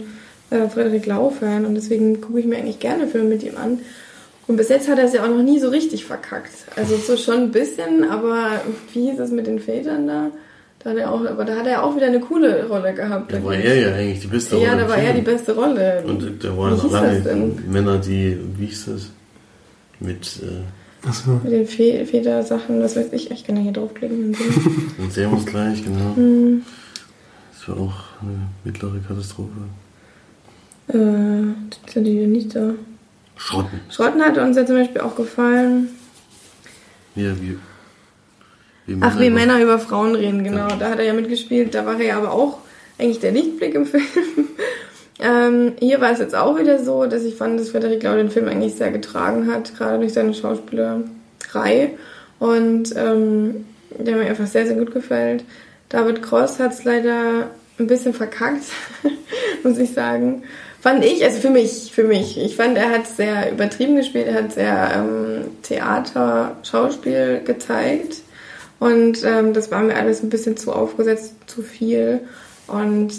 [0.50, 3.80] äh, Frederik Lau-Fan und deswegen gucke ich mir eigentlich gerne Filme mit ihm an.
[4.50, 6.50] Und bis jetzt hat er es ja auch noch nie so richtig verkackt.
[6.74, 8.60] Also so schon ein bisschen, aber
[8.92, 10.32] wie hieß es mit den Vätern da?
[10.80, 13.32] Da hat er auch, aber da hat er auch wieder eine coole Rolle gehabt.
[13.32, 15.54] Da war er ja eigentlich die beste Ja, Rolle da im war er die beste
[15.54, 16.02] Rolle.
[16.04, 17.52] Und da waren hieß lange?
[17.68, 19.10] Männer, die, wie hieß das?
[20.00, 21.40] Mit äh, Achso.
[21.44, 23.30] Mit den Fe Federsachen, was weiß ich.
[23.30, 24.24] Ich kann ja hier draufklicken.
[24.30, 24.92] und sehen.
[24.98, 26.16] und sehen wir uns gleich, genau.
[26.16, 26.62] Hm,
[27.52, 29.50] Das war auch eine mittlere Katastrophe.
[30.88, 32.72] äh, sind die nicht da?
[33.40, 33.80] Schrotten.
[33.90, 35.88] Schrotten hat uns ja zum Beispiel auch gefallen.
[37.14, 37.58] Ja, wie
[38.86, 40.68] Wie Ach, wie Männer über Frauen reden, genau.
[40.78, 41.74] Da hat er ja mitgespielt.
[41.74, 42.58] Da war er ja aber auch
[42.98, 44.04] eigentlich der Lichtblick im Film.
[45.20, 48.30] ähm, hier war es jetzt auch wieder so, dass ich fand, dass Frederik Lau den
[48.30, 51.94] Film eigentlich sehr getragen hat, gerade durch seine Schauspielerei.
[52.38, 55.44] Und ähm, der mir einfach sehr, sehr gut gefällt.
[55.88, 57.48] David Cross hat es leider
[57.78, 58.64] ein bisschen verkackt,
[59.64, 60.42] muss ich sagen.
[60.80, 62.38] Fand ich, also für mich, für mich.
[62.38, 68.22] Ich fand, er hat sehr übertrieben gespielt, er hat sehr ähm, Theater, Schauspiel gezeigt.
[68.78, 72.20] Und ähm, das war mir alles ein bisschen zu aufgesetzt, zu viel.
[72.66, 73.12] Und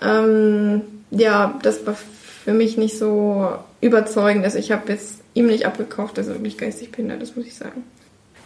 [0.00, 1.96] ähm, ja, das war
[2.44, 3.48] für mich nicht so
[3.80, 4.44] überzeugend.
[4.44, 7.56] Also ich habe jetzt ihm nicht abgekauft, dass er wirklich geistig behindert ist, muss ich
[7.56, 7.82] sagen.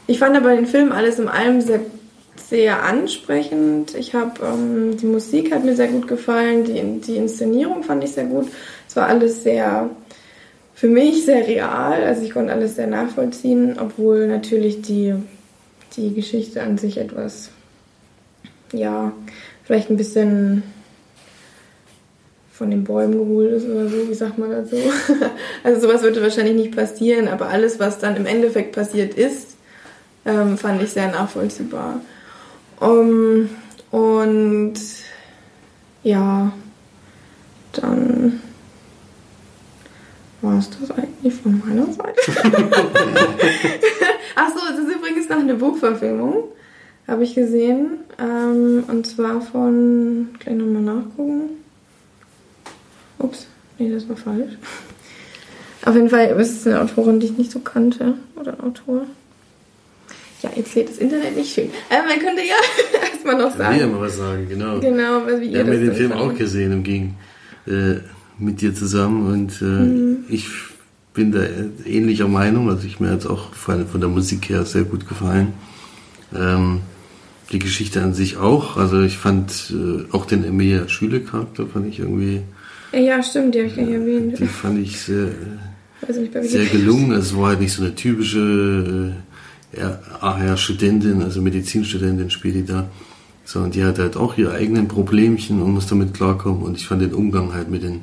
[0.06, 1.80] Ich fand aber den Film alles in allem sehr,
[2.36, 3.94] sehr ansprechend.
[3.94, 8.12] Ich habe ähm, die Musik hat mir sehr gut gefallen, die, die Inszenierung fand ich
[8.12, 8.48] sehr gut.
[8.88, 9.90] Es war alles sehr
[10.82, 15.14] für mich sehr real, also ich konnte alles sehr nachvollziehen, obwohl natürlich die,
[15.96, 17.50] die Geschichte an sich etwas,
[18.72, 19.12] ja,
[19.62, 20.64] vielleicht ein bisschen
[22.52, 24.74] von den Bäumen geholt ist oder so, wie sagt man dazu?
[25.62, 29.54] Also sowas würde wahrscheinlich nicht passieren, aber alles, was dann im Endeffekt passiert ist,
[30.26, 32.00] ähm, fand ich sehr nachvollziehbar.
[32.82, 33.48] Um,
[33.92, 34.74] und
[36.02, 36.52] ja,
[37.74, 38.40] dann
[40.40, 42.20] war es das eigentlich von meiner Seite.
[44.34, 46.48] Ach so, es ist übrigens noch eine Buchverfilmung,
[47.06, 48.00] habe ich gesehen.
[48.18, 51.50] Ähm, und zwar von, gleich nochmal nachgucken.
[53.20, 53.46] Ups,
[53.78, 54.58] nee, das war falsch.
[55.84, 58.14] Auf jeden Fall ist es eine Autorin, die ich nicht so kannte.
[58.34, 59.06] Oder ein Autor.
[60.42, 61.66] Ja, jetzt lädt das Internet nicht schön.
[61.88, 62.54] Äh, man könnte ja
[63.12, 63.92] erstmal noch Ja, wir sagen.
[63.92, 64.80] mal was sagen, genau.
[64.80, 67.16] Genau, wie Wir ihr haben das ja den Film auch gesehen im Gegen
[67.66, 67.94] äh,
[68.38, 70.24] mit dir zusammen und äh, Mhm.
[70.28, 70.46] ich
[71.14, 71.40] bin da
[71.84, 72.68] ähnlicher Meinung.
[72.70, 75.52] Also ich mir hat auch von, von der Musik her sehr gut gefallen.
[76.34, 76.80] Ähm,
[77.52, 78.78] die Geschichte an sich auch.
[78.78, 82.40] Also ich fand äh, auch den Emilia Schüle Charakter fand ich irgendwie,
[82.92, 84.38] Ja, stimmt, die habe ich gar nicht erwähnt.
[84.38, 85.28] die fand ich sehr,
[86.08, 87.12] nicht, sehr gelungen.
[87.12, 89.14] Es war halt nicht so eine typische
[89.76, 92.88] ja, Studentin, also Medizinstudentin spielt die da.
[93.44, 96.62] So, und die hat halt auch ihre eigenen Problemchen und muss damit klarkommen.
[96.62, 98.02] Und ich fand den Umgang halt mit den,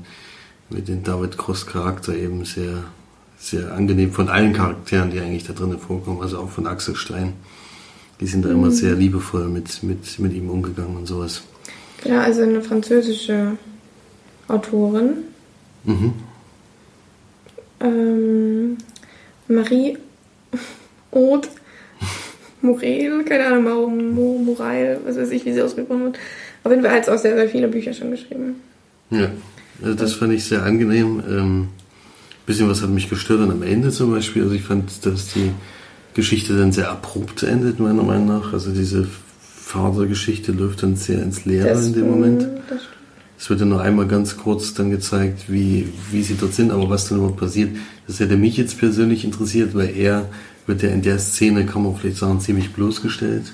[0.69, 2.84] mit den David Cross Charakter eben sehr,
[3.38, 7.34] sehr angenehm von allen Charakteren, die eigentlich da drinnen vorkommen, also auch von Axel Stein.
[8.19, 11.41] Die sind da immer sehr liebevoll mit, mit, mit ihm umgegangen und sowas.
[12.03, 13.58] Genau, also eine französische
[14.49, 15.23] Autorin.
[15.86, 16.13] Mhm.
[17.79, 18.77] Ähm,
[19.47, 19.97] Marie
[21.12, 21.47] Aude
[22.62, 26.19] Morel, keine Ahnung, Mo, Mo, Moral, was weiß ich, wie sie ausgesprochen wird.
[26.63, 28.56] Auf jeden Fall hat sie auch sehr, sehr viele Bücher schon geschrieben.
[29.12, 29.30] Ja,
[29.82, 31.24] also das fand ich sehr angenehm.
[31.30, 31.67] Ähm,
[32.45, 34.43] bisschen was hat mich gestört dann am Ende zum Beispiel.
[34.43, 35.52] Also ich fand, dass die
[36.15, 38.54] Geschichte dann sehr abrupt endet, meiner Meinung nach.
[38.54, 39.08] Also diese
[39.41, 42.41] Vatergeschichte läuft dann sehr ins Leere Das, in dem Moment.
[42.69, 42.99] Das stimmt.
[43.39, 46.89] Es wird ja noch einmal ganz kurz dann gezeigt, wie, wie sie dort sind, aber
[46.89, 47.69] was dann überhaupt passiert,
[48.06, 50.28] das hätte mich jetzt persönlich interessiert, weil er
[50.67, 53.54] wird ja in der Szene, kann man vielleicht sagen, ziemlich bloßgestellt.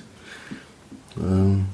[1.21, 1.65] Ähm,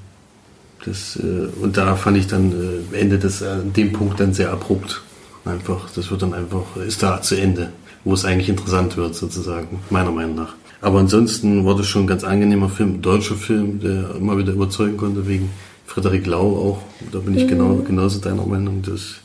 [0.86, 4.52] das, äh, und da fand ich dann, äh, endet das an dem Punkt dann sehr
[4.52, 5.02] abrupt.
[5.46, 7.70] Einfach, das wird dann einfach, ist da zu Ende,
[8.04, 10.54] wo es eigentlich interessant wird, sozusagen, meiner Meinung nach.
[10.82, 14.52] Aber ansonsten war das schon ein ganz angenehmer Film, ein deutscher Film, der immer wieder
[14.52, 15.50] überzeugen konnte, wegen
[15.92, 16.78] Frederik Lau auch.
[17.12, 18.82] Da bin ich genau, genauso deiner Meinung.
[18.82, 19.16] Das,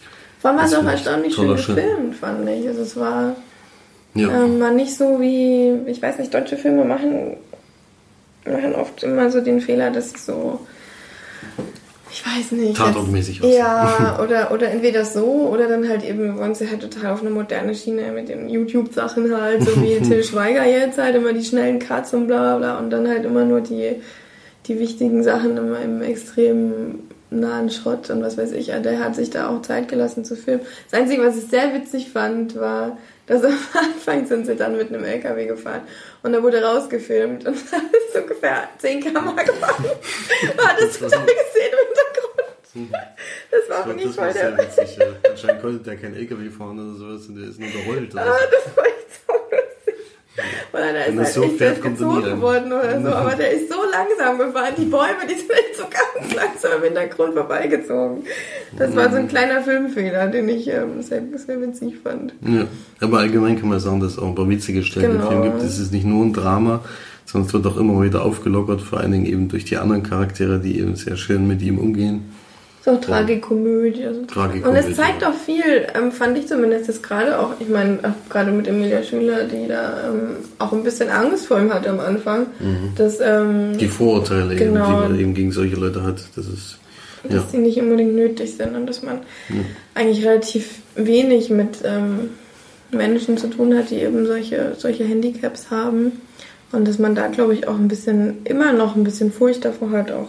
[0.42, 2.66] war es auch war erstaunlich schön gefilmt, fand ich.
[2.66, 3.36] Also es war,
[4.14, 7.36] ja, ähm, war nicht so wie, ich weiß nicht, deutsche Filme machen,
[8.44, 10.58] machen oft immer so den Fehler, dass sie so,
[12.10, 12.76] ich weiß nicht.
[12.76, 13.58] Tatortmäßig aussehen.
[13.58, 17.30] Ja, oder, oder entweder so, oder dann halt eben wollen sie halt total auf eine
[17.30, 21.78] moderne Schiene mit den YouTube-Sachen halt, so wie Till Schweiger jetzt halt immer die schnellen
[21.78, 24.00] Cuts und bla bla und dann halt immer nur die,
[24.68, 27.00] die wichtigen Sachen immer im extrem
[27.30, 28.66] nahen Shot und was weiß ich.
[28.66, 30.64] Der hat sich da auch Zeit gelassen zu filmen.
[30.90, 34.92] Das Einzige, was ich sehr witzig fand, war, dass am Anfang sind sie dann mit
[34.92, 35.82] einem LKW gefahren
[36.22, 39.84] und da wurde rausgefilmt und da ist so ungefähr 10 km gefahren.
[40.56, 42.92] War das total gesehen im Hintergrund.
[43.50, 44.58] Das war wirklich das voll der...
[44.58, 44.96] witzig.
[44.98, 45.06] Ja.
[45.30, 48.12] Anscheinend konnte der kein LKW fahren oder sowas und der ist nur gerollt.
[48.12, 49.32] Oder Ah, das war echt so
[50.72, 53.08] Oder da ist halt so echt fährt, gezogen worden oder so.
[53.14, 54.74] Aber der ist so langsam gefahren.
[54.76, 58.24] Die Bäume, die sind echt so ganz langsam im Hintergrund vorbeigezogen.
[58.78, 62.34] Das war so ein kleiner Filmfehler, den ich ähm, sehr, sehr witzig fand.
[62.42, 62.64] Ja,
[63.00, 65.24] aber allgemein kann man sagen, dass es auch ein paar witzige Stellen Genau.
[65.24, 65.62] im Film gibt.
[65.62, 66.82] Es ist nicht nur ein Drama,
[67.24, 70.58] sondern es wird auch immer wieder aufgelockert, vor allen Dingen eben durch die anderen Charaktere,
[70.60, 72.24] die eben sehr schön mit ihm umgehen.
[72.86, 74.04] So Tragikomödie.
[74.14, 74.24] So.
[74.26, 74.68] Tragikomödie.
[74.68, 78.30] Und es zeigt auch viel, ähm, fand ich zumindest jetzt gerade auch, ich meine, auch
[78.32, 81.98] gerade mit Emilia Schüler, die da ähm, auch ein bisschen Angst vor ihm hatte am
[82.00, 82.46] Anfang.
[82.96, 84.84] Dass, ähm, Die Vorurteile, Genau.
[84.86, 86.78] eben, die man eben gegen solche Leute hat, das ist.
[87.24, 87.42] dass Ja.
[87.52, 89.18] die nicht unbedingt nötig sind und dass man
[89.96, 92.30] eigentlich relativ wenig mit ähm,
[92.92, 96.12] Menschen zu tun hat, die eben solche, solche Handicaps haben.
[96.70, 99.90] Und dass man da, glaube ich, auch ein bisschen, immer noch ein bisschen Furcht davor
[99.90, 100.28] hat, auch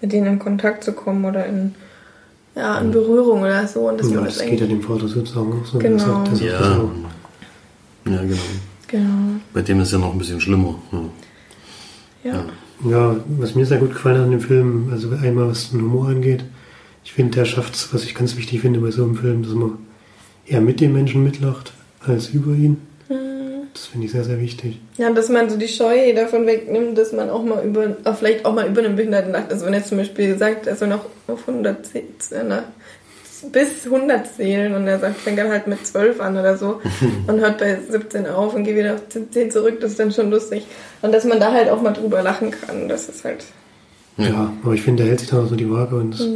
[0.00, 1.76] mit denen in Kontakt zu kommen oder in,
[2.54, 3.88] ja, in Berührung oder so.
[3.88, 5.78] Und dass Ja, man das das geht ja dem Vater sozusagen auch so.
[5.78, 6.24] Genau.
[6.24, 6.84] Das ist das Ja.
[8.04, 8.36] Ja, genau.
[8.88, 9.10] genau.
[9.52, 10.74] Bei dem ist es ja noch ein bisschen schlimmer.
[10.92, 12.32] Ja.
[12.32, 12.44] Ja.
[12.84, 16.08] Ja, was mir sehr gut gefallen hat an dem Film, also einmal was den Humor
[16.08, 16.44] angeht,
[17.04, 19.52] ich finde, der schafft es, was ich ganz wichtig finde bei so einem Film, dass
[19.52, 19.78] man
[20.46, 22.78] eher mit dem Menschen mitlacht, als über ihn.
[23.92, 24.80] Finde ich sehr, sehr wichtig.
[24.96, 28.44] Ja, dass man so die Scheu davon wegnimmt, dass man auch mal über, auch vielleicht
[28.46, 29.52] auch mal über einen Behinderten lacht.
[29.52, 31.98] Also wenn er zum Beispiel sagt, er soll noch auf 100 zäh-
[32.34, 32.64] äh, na,
[33.52, 36.80] bis 100 zählen und er sagt, fängt dann halt mit 12 an oder so
[37.26, 40.30] und hört bei 17 auf und geht wieder auf 10 zurück, das ist dann schon
[40.30, 40.66] lustig.
[41.02, 43.44] Und dass man da halt auch mal drüber lachen kann, das ist halt,
[44.16, 46.26] Ja, aber ich finde, der hält sich dann auch so die Waage und das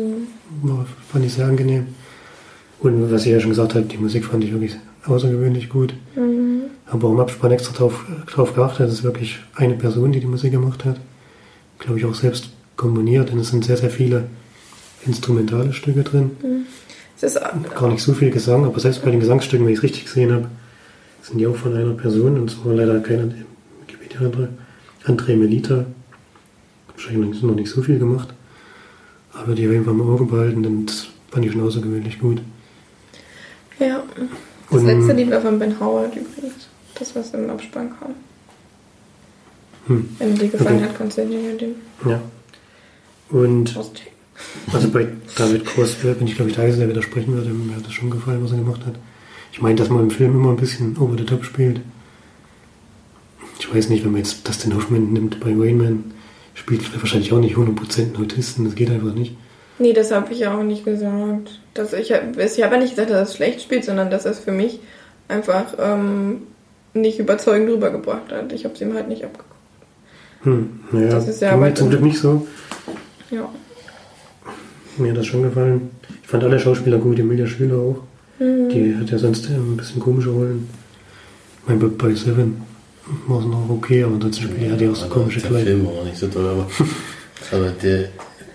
[0.63, 1.87] war- fand ich sehr angenehm.
[2.81, 4.77] Und was ich ja schon gesagt habe, die Musik fand ich wirklich
[5.09, 5.95] außergewöhnlich gut.
[6.87, 10.27] Habe auch im Abspann extra drauf, drauf geachtet, es ist wirklich eine Person, die die
[10.27, 11.01] Musik gemacht hat.
[11.79, 14.25] Glaube ich auch selbst komponiert, denn es sind sehr, sehr viele
[15.05, 16.31] instrumentale Stücke drin.
[17.17, 17.41] es ist,
[17.75, 20.33] Gar nicht so viel Gesang, aber selbst bei den Gesangsstücken, wenn ich es richtig gesehen
[20.33, 20.49] habe,
[21.23, 23.29] sind die auch von einer Person und zwar leider keiner
[23.81, 24.49] Wikipedia andere.
[25.05, 25.87] André Melita.
[26.93, 28.29] Wahrscheinlich noch nicht so viel gemacht.
[29.33, 32.41] Aber die auf jeden Fall im Auge behalten, denn das fand ich schon außergewöhnlich gut.
[33.79, 34.03] ja.
[34.71, 36.69] Das Und- letzte Lied war von Ben Howard übrigens.
[36.95, 38.15] Das, was im Abspann kam.
[39.87, 40.85] Hm, Wenn dir gefallen Okay.
[40.89, 41.75] hat, kannst du den, den
[42.09, 42.21] ja.
[43.29, 43.77] Und
[44.73, 47.51] also bei David Groß bin ich glaube ich der Einzige, der widersprechen würde.
[47.51, 48.95] Mir hat das schon gefallen, was er gemacht hat.
[49.53, 51.81] Ich meine, dass man im Film immer ein bisschen over the top spielt.
[53.59, 56.13] Ich weiß nicht, wenn man jetzt Dustin Hoffman nimmt bei Rainman,
[56.55, 58.65] spielt er wahrscheinlich auch nicht 100% einen Autisten.
[58.65, 59.37] Das geht einfach nicht.
[59.79, 61.61] Nee, das habe ich ja auch nicht gesagt.
[61.75, 64.31] Dass ich ich habe ja nicht gesagt, dass er es schlecht spielt, sondern dass er
[64.33, 64.81] es für mich
[65.29, 66.43] einfach ähm,
[66.95, 68.53] nicht überzeugend rübergebracht hat.
[68.53, 69.51] Ich habe es ihm halt nicht abgeguckt.
[70.43, 72.47] Hm, naja, Das ist ja aber- zum Glück nicht so.
[73.31, 73.49] Ja.
[74.97, 75.91] Mir hat das schon gefallen.
[76.23, 77.97] Ich fand alle Schauspieler gut, Emilia Schüler auch.
[78.39, 78.69] Mhm.
[78.71, 80.69] Die hat ja sonst ähm, ein bisschen komische Rollen.
[81.63, 82.63] Ich meine, bei- Seven
[83.27, 85.65] war es noch okay, aber ansonsten spielt hat die auch so komische Der Kleider.
[85.67, 86.67] Film war nicht so toll, aber,
[87.53, 88.09] aber der,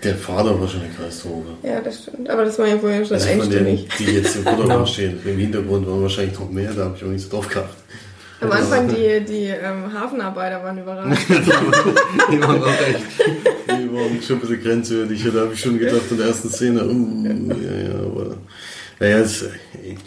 [0.04, 1.48] der Vater war schon eine Katastrophe.
[1.62, 2.28] ja, das stimmt.
[2.28, 3.88] Aber das war ja vorher schon Also von denen, einstimmig.
[3.98, 5.20] die jetzt im Vordergrund stehen.
[5.24, 7.76] Im Hintergrund waren wahrscheinlich noch mehr, da habe ich auch nicht so drauf geachtet.
[8.40, 11.22] Am Anfang die, die ähm, Hafenarbeiter waren überrascht.
[11.28, 12.98] Die waren auch echt,
[13.68, 15.24] die waren schon ein bisschen grenzwertig.
[15.32, 17.26] Da habe ich schon gedacht in der ersten Szene, uh,
[17.62, 18.36] ja, ja, aber
[18.98, 19.44] naja, es,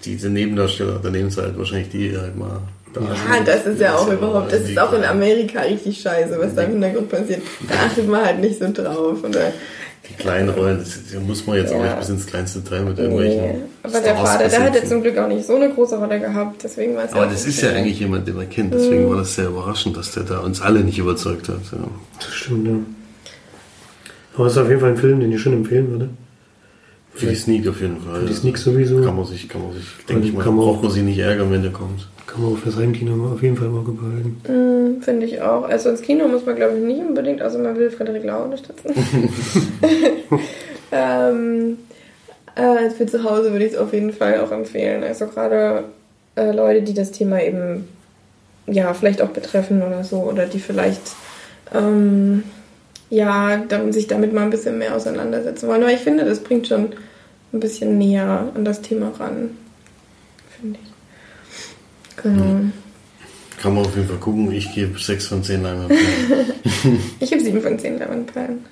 [0.03, 2.59] diese Nebendarsteller, da nehmen sie halt wahrscheinlich die halt mal
[2.93, 3.01] da.
[3.01, 6.63] Ja, das ist ja auch überhaupt, das ist auch in Amerika richtig scheiße, was da
[6.63, 7.41] im Hintergrund passiert.
[7.67, 9.23] Da achtet man halt nicht so drauf.
[9.23, 9.51] Oder,
[10.09, 11.85] Die kleinen Rollen, das, das muss man jetzt auch Ja.
[11.87, 13.41] nicht bis ins kleinste Teil mit irgendwelchen.
[13.41, 13.55] nee.
[13.83, 16.63] Aber der Vater, der hat ja zum Glück auch nicht so eine große Rolle gehabt,
[16.63, 17.77] deswegen war es Aber ja das auch ist ja okay.
[17.79, 18.73] eigentlich jemand, den man kennt.
[18.73, 21.59] Deswegen war das sehr überraschend, dass der da uns alle nicht überzeugt hat.
[21.71, 21.77] Ja.
[22.19, 22.73] Das stimmt, ja.
[24.35, 26.09] Aber es ist auf jeden Fall ein Film, den ich schon empfehlen würde.
[27.13, 28.19] Für die Sneak auf jeden Fall.
[28.21, 28.39] Für die ja.
[28.39, 29.01] Sneak sowieso.
[29.01, 31.03] Kann man sich, kann man sich, denke ich mal, Kann man braucht auch- man sich
[31.03, 32.07] nicht ärgern, wenn der kommt.
[32.27, 34.41] Kann man auch fürs Heimkino auf jeden Fall im Auge behalten.
[34.47, 35.63] Mm, Finde ich auch.
[35.63, 38.93] Also ins Kino muss man, glaube ich, nicht unbedingt, außer man will Frederik Lau unterstützen.
[40.91, 41.77] ähm,
[42.55, 45.03] äh, für zu Hause würde ich es auf jeden Fall auch empfehlen.
[45.03, 45.83] Also gerade
[46.35, 47.87] äh, Leute, die das Thema eben
[48.67, 51.15] ja vielleicht auch betreffen oder so oder die vielleicht
[51.73, 52.43] ähm,
[53.09, 55.83] ja dann, sich damit mal ein bisschen mehr auseinandersetzen wollen.
[55.83, 56.93] Aber ich finde, das bringt schon
[57.53, 59.51] ein bisschen näher an das Thema ran.
[60.59, 60.94] Finde ich.
[62.21, 62.61] Genau.
[63.61, 64.51] Kann man auf jeden Fall gucken.
[64.51, 65.91] Ich gebe 6 von 10 Leinwand.
[67.19, 68.65] Ich habe 7 von 10 Leinwandperlen.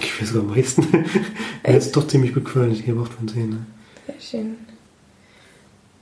[0.00, 0.82] Ich weiß sogar am meisten.
[1.64, 2.72] Hat es doch ziemlich gut gefallen.
[2.72, 3.50] Ich gebe 8 von 10.
[3.50, 3.66] Ne?
[4.06, 4.56] Sehr schön.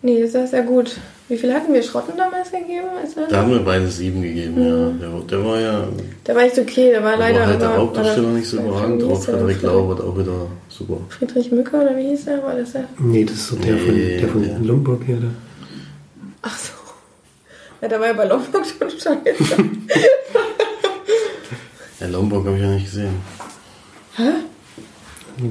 [0.02, 0.98] Nee, das war sehr gut.
[1.28, 2.86] Wie viel hatten wir Schrotten damals gegeben?
[3.02, 4.90] Also, Da haben wir beide 7 gegeben, ja.
[5.00, 5.88] Der, war- der war ja.
[6.24, 7.40] der war echt okay, der war Da leider.
[7.40, 9.24] war halt der Hauptdarsteller nicht so überragend drauf.
[9.26, 9.34] der?
[9.34, 10.98] Frederik Lau war auch wieder super.
[11.08, 12.42] Friedrich Mücker oder wie hieß er?
[12.44, 12.84] War das der?
[12.98, 15.16] Nee, das ist so der von, Nee, der von der- Lombok hier.
[15.16, 15.30] Der.
[16.42, 16.72] Ach so.
[17.82, 19.56] Ja, da war ja bei Lombok schon scheiße.
[22.00, 23.14] Ja, Lombok habe ich ja nicht gesehen.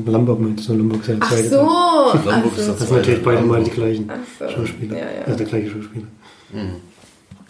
[0.05, 0.73] Lombok meinst du?
[0.73, 1.55] Lombok ist ja der Ach so.
[2.29, 2.71] Lombok Ach ist so.
[2.73, 4.49] Das sind natürlich beide mal die gleichen Ach so.
[4.53, 4.97] Schauspieler.
[4.97, 5.21] Ja, ja.
[5.25, 6.05] Also der gleiche Schauspieler.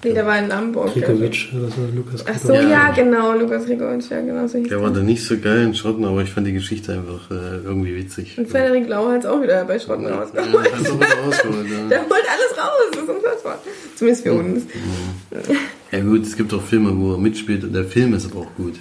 [0.03, 0.93] Nee, der war in Hamburg.
[0.93, 2.69] Krikovic, oder so, Lukas Ach so, Krikovic.
[2.69, 5.73] ja, genau, Lukas Rigovic, ja, genau so hieß Der war dann nicht so geil in
[5.73, 8.37] Schotten, aber ich fand die Geschichte einfach äh, irgendwie witzig.
[8.37, 10.53] Und Frederik Lau hat es auch wieder bei Schrotten Ja, rausgeholt.
[10.53, 12.03] du wieder rausholen, Der ja.
[12.03, 13.59] holt alles raus, das ist unfassbar.
[13.95, 14.63] Zumindest für uns.
[15.91, 18.55] ja gut, es gibt auch Filme, wo er mitspielt und der Film ist aber auch
[18.57, 18.75] gut.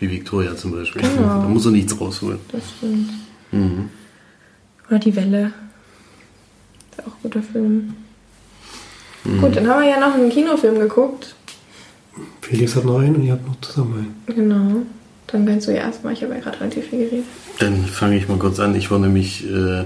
[0.00, 1.02] Wie Victoria zum Beispiel.
[1.02, 1.42] Genau.
[1.42, 2.38] Da muss er nichts rausholen.
[2.52, 3.10] Das stimmt.
[3.50, 3.88] Mhm.
[4.88, 5.52] Oder Die Welle.
[6.90, 7.94] Ist auch ein guter Film.
[9.24, 9.40] Mhm.
[9.40, 11.34] Gut, dann haben wir ja noch einen Kinofilm geguckt.
[12.40, 14.36] Felix hat noch einen und ihr habt noch zusammen einen.
[14.36, 14.82] Genau.
[15.26, 17.26] Dann kannst du ja erstmal, ich habe ja gerade relativ viel geredet.
[17.58, 18.74] Dann fange ich mal kurz an.
[18.74, 19.84] Ich war nämlich äh,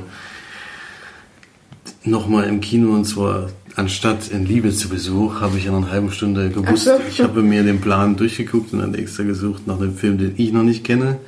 [2.05, 6.13] nochmal im Kino und zwar anstatt in Liebe zu Besuch, habe ich in einer halben
[6.13, 6.93] Stunde gewusst, so.
[7.09, 10.53] ich habe mir den Plan durchgeguckt und dann extra gesucht nach einem Film, den ich
[10.53, 11.19] noch nicht kenne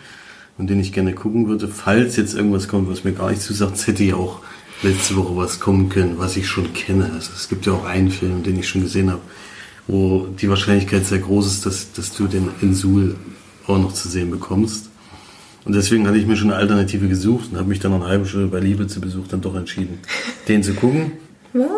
[0.58, 1.68] und den ich gerne gucken würde.
[1.68, 4.40] Falls jetzt irgendwas kommt, was mir gar nicht zusagt, hätte ja auch
[4.82, 7.10] letzte Woche was kommen können, was ich schon kenne.
[7.14, 9.22] Also es gibt ja auch einen Film, den ich schon gesehen habe,
[9.86, 13.16] wo die Wahrscheinlichkeit sehr groß ist, dass, dass du den Insul
[13.66, 14.90] auch noch zu sehen bekommst.
[15.64, 18.08] Und deswegen hatte ich mir schon eine Alternative gesucht und habe mich dann nach einer
[18.08, 19.98] halben Stunde bei Liebe zu Besuch dann doch entschieden,
[20.46, 21.12] den zu gucken.
[21.54, 21.68] Was?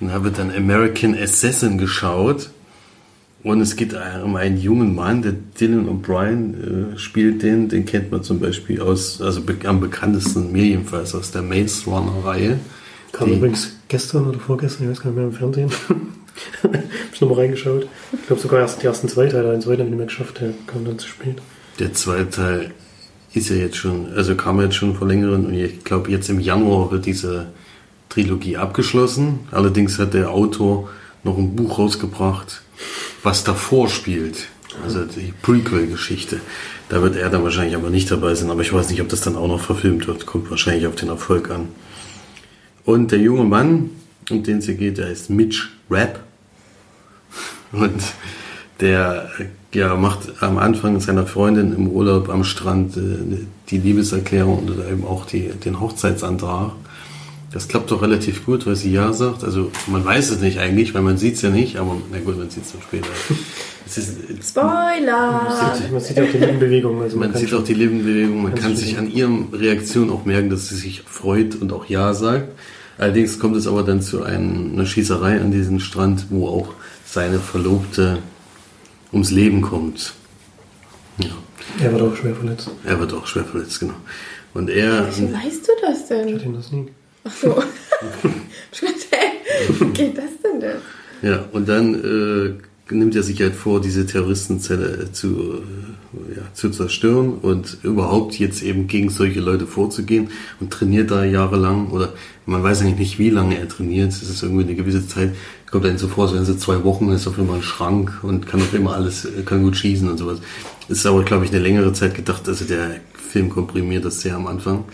[0.00, 2.50] Und habe dann American Assassin geschaut.
[3.42, 7.68] Und es geht um einen jungen Mann, der Dylan O'Brien äh, spielt den.
[7.70, 11.84] Den kennt man zum Beispiel aus, also be am bekanntesten mir jedenfalls aus der Maze
[11.88, 12.58] Runner-Reihe.
[13.12, 15.70] Kam Die- übrigens gestern oder vorgestern, ich weiß gar nicht mehr, im Fernsehen.
[16.62, 16.74] hab
[17.14, 17.88] ich nochmal reingeschaut.
[18.12, 20.40] Ich glaube sogar erst die ersten zwei Teile, den zweiten habe ich nicht mehr geschafft,
[20.40, 21.36] der kam dann zu spät.
[21.80, 22.70] Der zweite Teil
[23.32, 26.38] ist ja jetzt schon, also kam jetzt schon vor längerem und ich glaube jetzt im
[26.38, 27.46] Januar wird diese
[28.10, 29.40] Trilogie abgeschlossen.
[29.50, 30.90] Allerdings hat der Autor
[31.24, 32.60] noch ein Buch rausgebracht,
[33.22, 34.48] was davor spielt.
[34.84, 36.40] Also die Prequel-Geschichte.
[36.90, 39.22] Da wird er dann wahrscheinlich aber nicht dabei sein, aber ich weiß nicht, ob das
[39.22, 40.26] dann auch noch verfilmt wird.
[40.26, 41.68] Kommt wahrscheinlich auf den Erfolg an.
[42.84, 43.90] Und der junge Mann,
[44.28, 46.20] um den es hier geht, der heißt Mitch Rapp.
[47.72, 48.02] Und
[48.80, 49.30] der
[49.72, 53.00] ja, macht am Anfang mit seiner Freundin im Urlaub am Strand äh,
[53.70, 56.72] die Liebeserklärung und eben auch die, den Hochzeitsantrag.
[57.52, 59.42] Das klappt doch relativ gut, weil sie ja sagt.
[59.42, 62.38] Also man weiß es nicht eigentlich, weil man sieht es ja nicht, aber na gut,
[62.38, 63.08] man sieht es dann später.
[63.86, 64.18] Es ist,
[64.50, 65.74] Spoiler!
[65.76, 67.02] Sieht- Man sieht ja auch die Lippenbewegung.
[67.02, 70.10] Also man, man kann sieht auch die Lippenbewegung, man Ganz kann sich an ihrem Reaktion
[70.10, 72.48] auch merken, dass sie sich freut und auch Ja sagt.
[72.98, 76.68] Allerdings kommt es aber dann zu einem, einer Schießerei an diesem Strand, wo auch
[77.04, 78.18] seine Verlobte
[79.12, 80.14] ums Leben kommt.
[81.18, 81.30] Ja,
[81.84, 82.70] Er war doch schwer verletzt.
[82.84, 83.94] er wird auch schwer verletzt, genau.
[84.54, 86.34] Und er, Wie weißt du das Ich denn?
[86.34, 86.88] hatte ihn das nie.
[87.24, 87.62] Ach so.
[88.72, 90.76] Ich geht das denn denn?
[91.22, 92.54] ja, und dann äh,
[92.92, 98.62] nimmt er sich halt vor, diese Terroristenzelle zu, äh, ja, zu zerstören und überhaupt jetzt
[98.62, 100.30] eben gegen solche Leute vorzugehen
[100.60, 102.12] und trainiert da jahrelang oder
[102.46, 104.12] man weiß eigentlich nicht, wie lange er trainiert.
[104.12, 105.34] Es ist irgendwie eine gewisse Zeit,
[105.70, 108.46] kommt einem so vor, als wenn sie zwei Wochen ist auf einmal ein Schrank und
[108.46, 110.40] kann auf immer alles, äh, kann gut schießen und sowas.
[110.88, 114.46] Ist aber, glaube ich, eine längere Zeit gedacht, also der Film komprimiert das sehr am
[114.46, 114.84] Anfang.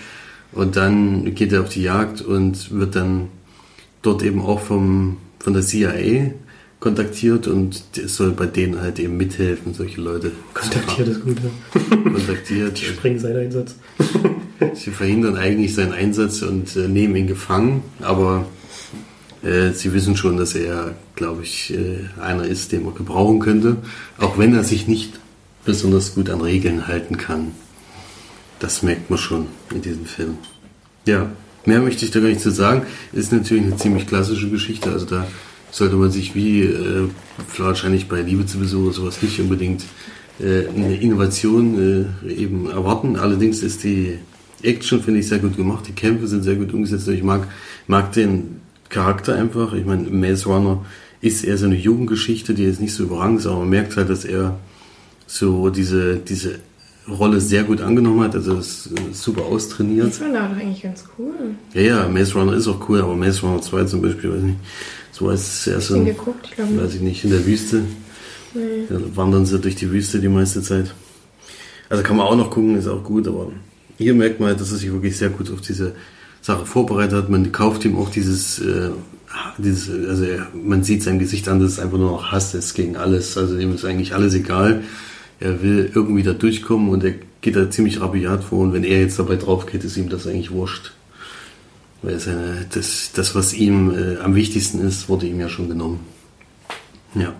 [0.52, 3.28] Und dann geht er auf die Jagd und wird dann
[4.02, 6.32] dort eben auch vom, von der CIA
[6.80, 11.96] kontaktiert und soll bei denen halt eben mithelfen, solche Leute Kontaktiert ist gut, ja.
[11.96, 12.80] kontaktiert.
[12.80, 13.76] Die sprengen seinen Einsatz.
[14.74, 18.46] Sie verhindern eigentlich seinen Einsatz und äh, nehmen ihn gefangen, aber
[19.42, 23.76] äh, sie wissen schon, dass er, glaube ich, äh, einer ist, den man gebrauchen könnte,
[24.18, 25.20] auch wenn er sich nicht
[25.64, 27.52] besonders gut an Regeln halten kann.
[28.58, 30.38] Das merkt man schon in diesem Film.
[31.06, 31.30] Ja,
[31.66, 32.86] mehr möchte ich da gar nicht zu sagen.
[33.12, 35.26] Ist natürlich eine ziemlich klassische Geschichte, also da
[35.76, 37.06] sollte man sich wie äh,
[37.58, 39.84] wahrscheinlich bei Liebe zu Besuch oder sowas nicht unbedingt
[40.40, 43.16] äh, eine Innovation äh, eben erwarten.
[43.16, 44.18] Allerdings ist die
[44.62, 45.86] Action, finde ich, sehr gut gemacht.
[45.86, 47.06] Die Kämpfe sind sehr gut umgesetzt.
[47.08, 47.46] Ich mag,
[47.88, 49.74] mag den Charakter einfach.
[49.74, 50.82] Ich meine, Maze Runner
[51.20, 54.08] ist eher so eine Jugendgeschichte, die jetzt nicht so überragend ist, aber man merkt halt,
[54.08, 54.58] dass er
[55.26, 56.58] so diese, diese
[57.08, 58.34] Rolle sehr gut angenommen hat.
[58.34, 60.08] Also ist super austrainiert.
[60.08, 61.34] Das war doch eigentlich ganz cool.
[61.74, 64.58] Ja, ja, Maze Runner ist auch cool, aber Maze Runner 2 zum Beispiel, weiß nicht,
[65.12, 67.82] so als erst Den so, geguckt, ich weiß ich nicht, in der Wüste.
[68.54, 68.86] Nee.
[68.88, 70.94] Da wandern sie durch die Wüste die meiste Zeit.
[71.88, 73.52] Also kann man auch noch gucken, ist auch gut, aber
[73.98, 75.94] hier merkt man halt, dass er sich wirklich sehr gut auf diese
[76.42, 77.28] Sache vorbereitet hat.
[77.28, 78.90] Man kauft ihm auch dieses, äh,
[79.58, 82.96] dieses also man sieht sein Gesicht an, dass es einfach nur noch Hass ist gegen
[82.96, 83.36] alles.
[83.36, 84.82] Also ihm ist eigentlich alles egal.
[85.40, 89.00] Er will irgendwie da durchkommen und er geht da ziemlich rabiat vor und wenn er
[89.00, 90.92] jetzt dabei drauf geht, ist ihm das eigentlich wurscht.
[92.02, 96.00] Weil seine, das, das, was ihm äh, am wichtigsten ist, wurde ihm ja schon genommen.
[97.14, 97.34] Ja.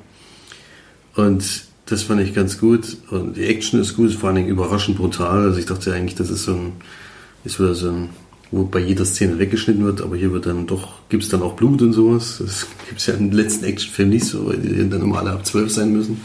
[1.15, 2.97] Und das fand ich ganz gut.
[3.11, 5.45] Und die Action ist gut, vor allen Dingen überraschend brutal.
[5.45, 6.73] Also ich dachte eigentlich, das ist so ein,
[7.45, 8.09] ist wieder so ein
[8.51, 11.55] wo bei jeder Szene weggeschnitten wird, aber hier wird dann doch, gibt es dann auch
[11.55, 12.37] Blut und sowas.
[12.39, 15.45] Das gibt es ja im letzten Actionfilm nicht so, weil die dann immer alle ab
[15.45, 16.21] 12 sein müssen.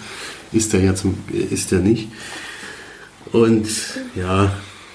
[0.52, 2.10] Ist der ja zum, ist der nicht.
[3.32, 3.68] Und
[4.16, 4.54] ja,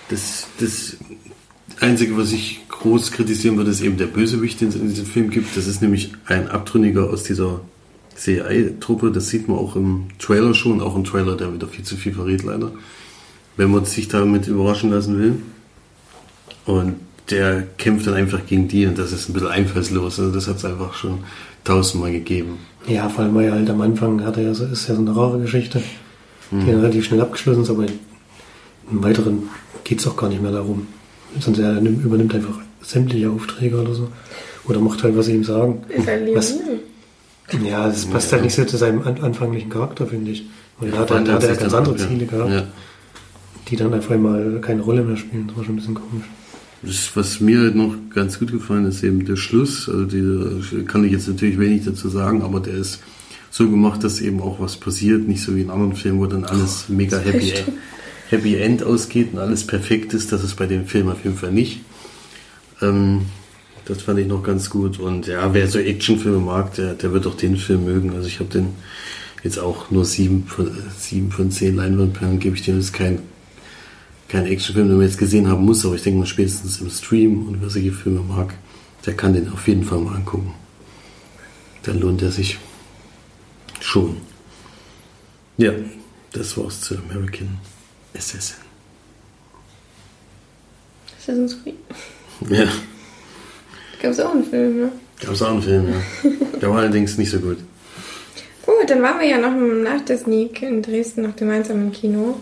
[0.08, 0.96] das, das
[1.80, 5.30] Einzige, was ich groß kritisieren würde, ist eben der Bösewicht, den es in diesem Film
[5.30, 5.56] gibt.
[5.56, 7.60] Das ist nämlich ein Abtrünniger aus dieser
[8.16, 9.10] CIA-Truppe.
[9.10, 12.12] Das sieht man auch im Trailer schon, auch im Trailer, der wieder viel zu viel
[12.12, 12.72] verrät, leider.
[13.56, 15.42] Wenn man sich damit überraschen lassen will.
[16.66, 16.96] Und
[17.30, 20.18] der kämpft dann einfach gegen die und das ist ein bisschen einfallslos.
[20.20, 21.18] Also das hat es einfach schon
[21.64, 22.58] tausendmal gegeben.
[22.86, 25.00] Ja, vor allem, weil er halt am Anfang hat er ja so, ist ja so
[25.00, 25.82] eine rare Geschichte,
[26.52, 26.66] die Mhm.
[26.66, 27.84] dann relativ schnell abgeschlossen ist, aber
[28.90, 29.48] im Weiteren
[29.82, 30.86] geht es auch gar nicht mehr darum.
[31.40, 34.08] Sonst er nimm- übernimmt einfach sämtliche Aufträge oder so.
[34.68, 35.82] Oder macht halt, was sie ihm sagen.
[35.88, 36.54] Ist halt Was-.
[37.64, 40.46] Ja, das passt halt nicht so zu seinem an anfänglichen Charakter, finde ich.
[40.80, 42.06] Und da hat, er- hat er ganz dann andere ja.
[42.08, 42.62] Ziele gehabt, Ja.
[43.68, 45.46] die dann einfach mal keine Rolle mehr spielen.
[45.48, 46.24] Das war schon ein bisschen komisch.
[46.82, 49.88] Das, was mir halt noch ganz gut gefallen ist, eben der Schluss.
[49.88, 53.00] Also die, kann ich jetzt natürlich wenig dazu sagen, aber der ist
[53.50, 55.26] so gemacht, dass eben auch was passiert.
[55.26, 57.64] Nicht so wie in anderen Filmen, wo dann alles mega happy, echt.
[58.28, 60.32] happy End ausgeht und alles perfekt ist.
[60.32, 61.80] Das ist bei dem Film auf jeden Fall nicht.
[62.82, 63.22] Ähm,
[63.86, 64.98] das fand ich noch ganz gut.
[64.98, 68.12] Und ja, wer so Actionfilme mag, der, der wird auch den Film mögen.
[68.14, 68.68] Also ich habe den
[69.42, 73.20] jetzt auch nur sieben von, sieben von zehn Leinwandperlen, gebe ich dem jetzt kein
[74.28, 77.46] kein Actionfilm, den man jetzt gesehen haben muss, aber ich denke mal spätestens im Stream
[77.46, 78.54] und wer solche Filme mag,
[79.04, 80.54] der kann den auf jeden Fall mal angucken.
[81.84, 82.58] Dann lohnt er sich
[83.80, 84.16] schon.
[85.56, 85.72] Ja,
[86.32, 87.58] das war's zu American
[88.14, 88.56] Assassin.
[91.18, 91.76] Assassin's Creed.
[92.50, 92.68] Ja,
[94.00, 94.92] Gab es auch einen Film, ne?
[95.24, 96.30] gab's auch einen Film, ja.
[96.60, 97.58] Der war allerdings nicht so gut.
[98.64, 102.40] Gut, dann waren wir ja noch nach der Sneak in Dresden, nach dem einsamen Kino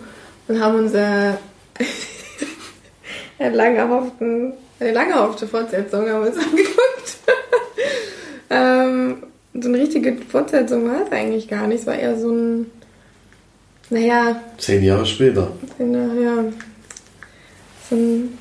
[0.49, 1.39] und haben unser
[3.39, 7.19] lang erhofften, eine lange erhoffte Fortsetzung haben wir uns angeguckt.
[8.51, 9.17] ähm,
[9.55, 11.81] so eine richtige Fortsetzung war es eigentlich gar nicht.
[11.81, 12.71] Es war eher so ein,
[13.91, 15.53] naja, Zehn Jahre später.
[15.79, 16.45] ja,
[17.89, 18.39] so ein,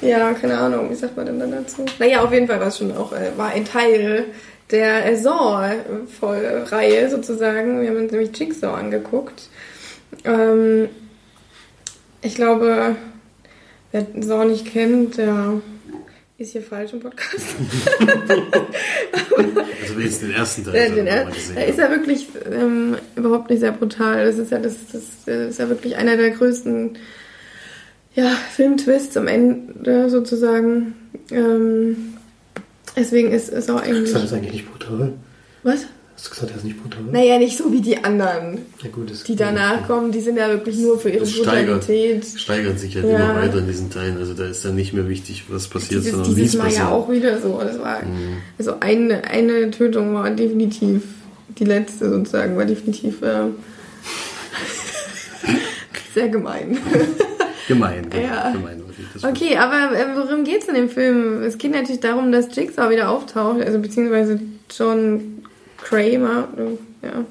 [0.00, 1.84] ja, keine Ahnung, wie sagt man denn dann dazu?
[1.98, 4.26] Naja, auf jeden Fall war es schon auch, äh, war ein Teil
[4.70, 7.80] der äh, Saw-Reihe sozusagen.
[7.80, 9.48] Wir haben uns nämlich Jigsaw angeguckt.
[10.24, 10.88] Ähm,
[12.22, 12.96] ich glaube,
[13.90, 15.60] wer Saw nicht kennt, der
[16.38, 17.54] ist hier falsch im Podcast.
[19.82, 23.50] Also jetzt den ersten Teil den, noch er, gesehen er ist ja wirklich ähm, überhaupt
[23.50, 24.24] nicht sehr brutal.
[24.24, 26.96] Das ist ja, das, das, das ist ja wirklich einer der größten
[28.14, 30.94] ja, Filmtwists am Ende sozusagen.
[31.30, 32.14] Ähm,
[32.96, 34.12] deswegen ist es auch eigentlich.
[34.12, 35.12] das eigentlich nicht brutal?
[35.62, 35.86] Was?
[36.22, 37.02] Hast du gesagt, er ist nicht brutal?
[37.10, 40.12] Naja, nicht so wie die anderen, Ja, gut, das die danach kommen.
[40.12, 42.24] Die sind ja wirklich nur für ihre Es steigert, Brutalität.
[42.38, 43.32] steigert sich halt Ja.
[43.32, 44.18] immer weiter in diesen Teilen.
[44.18, 46.78] Also da ist dann nicht mehr wichtig, was passiert, Dieses, sondern wie es passiert.
[46.78, 47.58] ja auch wieder so.
[47.60, 48.36] Das war, Mhm.
[48.56, 51.02] also eine, eine Tötung war definitiv
[51.58, 53.46] die letzte sozusagen, war definitiv äh,
[56.14, 56.78] sehr gemein.
[57.68, 58.22] Gemein, genau.
[58.24, 58.50] Ja.
[58.52, 58.80] gemein.
[59.14, 61.42] Das war- Okay, aber äh, worum geht's in dem Film?
[61.42, 64.38] Es geht natürlich darum, dass Jigsaw wieder auftaucht, also beziehungsweise
[64.76, 65.44] John
[65.82, 66.48] Kramer,
[67.02, 67.24] ja,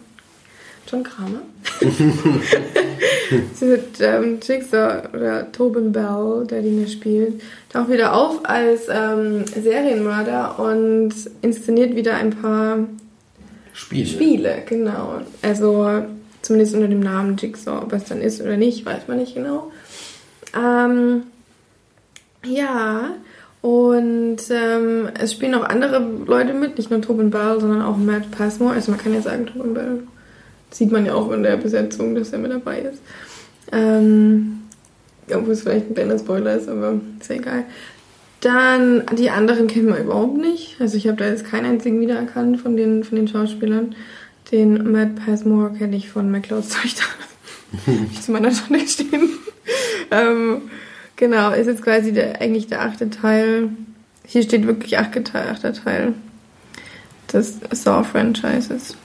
[0.88, 1.42] John Kramer.
[3.60, 7.42] Wird ähm, Jigsaw oder Tobin Bell, der die mir spielt,
[7.72, 12.80] taucht wieder auf als ähm, Serienmörder und inszeniert wieder ein paar
[13.74, 14.06] Spiele.
[14.06, 15.22] Spiele, genau.
[15.42, 16.04] Also
[16.42, 17.84] zumindest unter dem Namen Jigsaw.
[17.84, 19.72] Ob es dann ist oder nicht, weiß man nicht genau.
[20.54, 21.24] Ähm,
[22.46, 23.12] ja,
[23.62, 28.32] und ähm, es spielen auch andere Leute mit, nicht nur Tobin Bell, sondern auch Matt
[28.32, 28.74] Passmore.
[28.74, 30.00] Also man kann ja sagen, Tobin Bell
[30.72, 33.02] sieht man ja auch in der Besetzung, dass er mit dabei ist.
[33.72, 34.62] Ähm,
[35.32, 37.66] obwohl es vielleicht ein kleiner Spoiler ist, aber ist ja egal.
[38.40, 40.78] Dann, die anderen kennt man überhaupt nicht.
[40.80, 43.96] Also ich habe da jetzt keinen einzigen wiedererkannt von den, von den Schauspielern.
[44.52, 47.04] Den Matt Passmore kenne ich von McLeods Töchter.
[48.12, 49.30] ich zu meiner Schande stehen.
[50.12, 50.64] ähm,
[51.22, 53.70] genau, ist jetzt quasi der, eigentlich der achte Teil.
[54.26, 56.14] Hier steht wirklich achte Teil, achter Teil
[57.32, 58.98] des Saw-Franchises.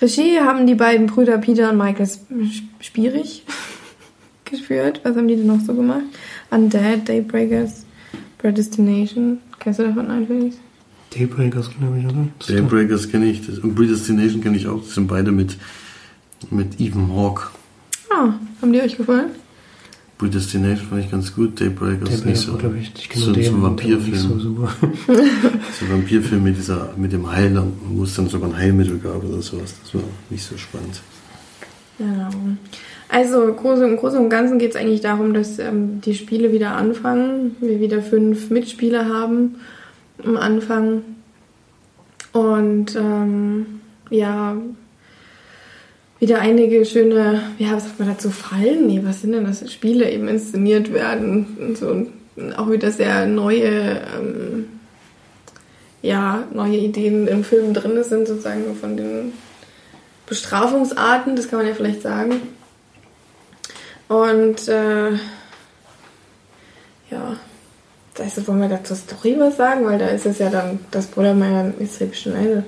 [0.00, 2.32] Regie haben die beiden Brüder Peter und Michael Sp-
[2.80, 3.44] Spierig
[4.44, 5.00] geführt.
[5.04, 6.02] Was haben die denn noch so gemacht?
[6.50, 7.84] Undead, Daybreakers,
[8.38, 9.38] Predestination.
[9.58, 10.56] Kennst du davon einen, Felix?
[11.14, 12.26] Daybreakers, glaube ich, oder?
[12.38, 14.80] Das Daybreakers kenne ich, das, und Predestination kenne ich auch.
[14.82, 15.56] Das sind beide mit,
[16.50, 17.48] mit Ethan Hawke.
[18.10, 19.30] Ah, haben die euch gefallen?
[20.18, 22.74] Predestination fand ich ganz gut, Daybreakers nicht Daybreakers, so.
[22.74, 22.92] ich.
[22.96, 24.16] Ich kenne so, so ein nicht Vampirfilm.
[24.16, 24.72] So super.
[25.78, 29.22] So ein Vampirfilm mit, dieser, mit dem Heiler, wo es dann sogar ein Heilmittel gab
[29.22, 29.74] oder sowas.
[29.82, 31.00] Das war nicht so spannend.
[31.98, 32.30] Genau.
[33.08, 36.72] Also groß, im Großen und Ganzen geht es eigentlich darum, dass ähm, die Spiele wieder
[36.72, 37.56] anfangen.
[37.60, 39.56] Wir wieder fünf Mitspieler haben
[40.24, 41.02] am Anfang.
[42.32, 43.66] Und ähm,
[44.10, 44.56] ja,
[46.18, 48.86] wieder einige schöne, ja, was sagt man dazu, Fallen?
[48.86, 49.70] Nee, was sind denn das?
[49.70, 51.56] Spiele eben inszeniert werden.
[51.60, 54.68] Und so, und auch wieder sehr neue, ähm,
[56.02, 59.32] ja, neue Ideen im Film drin sind, sozusagen von den
[60.26, 62.40] Bestrafungsarten, das kann man ja vielleicht sagen.
[64.08, 65.12] Und äh,
[67.10, 67.36] ja,
[68.18, 71.06] also wollen wir da zur Story was sagen, weil da ist es ja dann das
[71.06, 72.64] Bruder meiner israelischen Ende.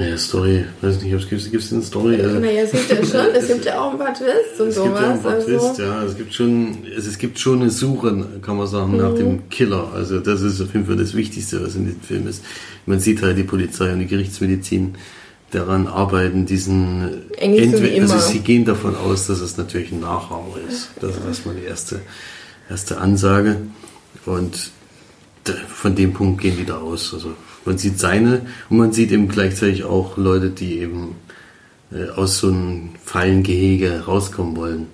[0.00, 2.18] Naja, Story, weiß nicht, gibt es eine Story?
[2.22, 4.74] Also, naja, es gibt ja schon, es gibt ja auch ein paar Twists und es
[4.74, 4.92] sowas.
[4.92, 5.46] Gibt ja ein paar also.
[5.46, 6.04] Twists, ja.
[6.04, 9.92] Es gibt schon, es, es gibt schon eine Suche, kann man sagen, nach dem Killer.
[9.94, 12.42] Also das ist auf jeden Fall das Wichtigste, was in dem Film ist.
[12.86, 14.94] Man sieht halt die Polizei und die Gerichtsmedizin
[15.50, 20.56] daran arbeiten, diesen Eigentlich so also sie gehen davon aus, dass es natürlich ein Nachahmer
[20.66, 20.92] ist.
[21.02, 22.00] Das ist erstmal die erste,
[22.70, 23.58] erste Ansage.
[24.24, 24.70] Und
[25.68, 27.12] von dem Punkt gehen die da aus.
[27.12, 27.34] Also
[27.70, 31.14] man sieht seine und man sieht eben gleichzeitig auch Leute, die eben
[31.92, 34.86] äh, aus so einem Fallengehege rauskommen wollen.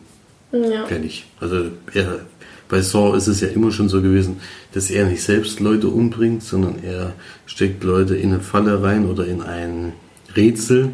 [0.53, 0.85] Ja.
[0.85, 1.25] Fertig.
[1.41, 2.21] Also er,
[2.69, 4.41] bei Saw ist es ja immer schon so gewesen,
[4.75, 7.15] dass er nicht selbst Leute umbringt, sondern er
[7.47, 9.95] steckt Leute in eine Falle rein oder in ein
[10.37, 10.91] Rätsel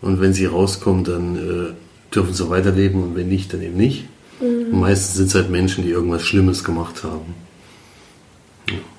[0.00, 4.04] und wenn sie rauskommen, dann äh, dürfen sie weiterleben und wenn nicht, dann eben nicht.
[4.40, 7.34] Und meistens sind es halt Menschen, die irgendwas Schlimmes gemacht haben.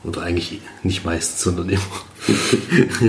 [0.03, 2.09] Oder eigentlich nicht meistens, sondern immer.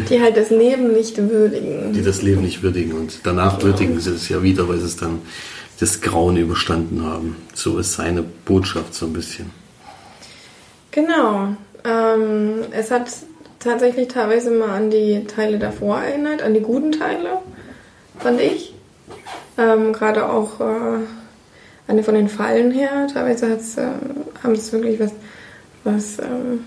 [0.09, 1.93] Die halt das Leben nicht würdigen.
[1.93, 4.97] die das Leben nicht würdigen und danach würdigen sie es ja wieder, weil sie es
[4.97, 5.21] dann
[5.81, 7.37] das Grauen überstanden haben.
[7.55, 9.51] So ist seine Botschaft so ein bisschen.
[10.91, 11.57] Genau.
[11.85, 13.11] Ähm, es hat
[13.59, 17.39] tatsächlich teilweise mal an die Teile davor erinnert, an die guten Teile,
[18.19, 18.75] fand ich.
[19.57, 21.01] Ähm, Gerade auch äh,
[21.87, 23.07] an von den Fallen her.
[23.13, 25.13] Teilweise äh, haben es wirklich was,
[25.85, 26.65] was ähm,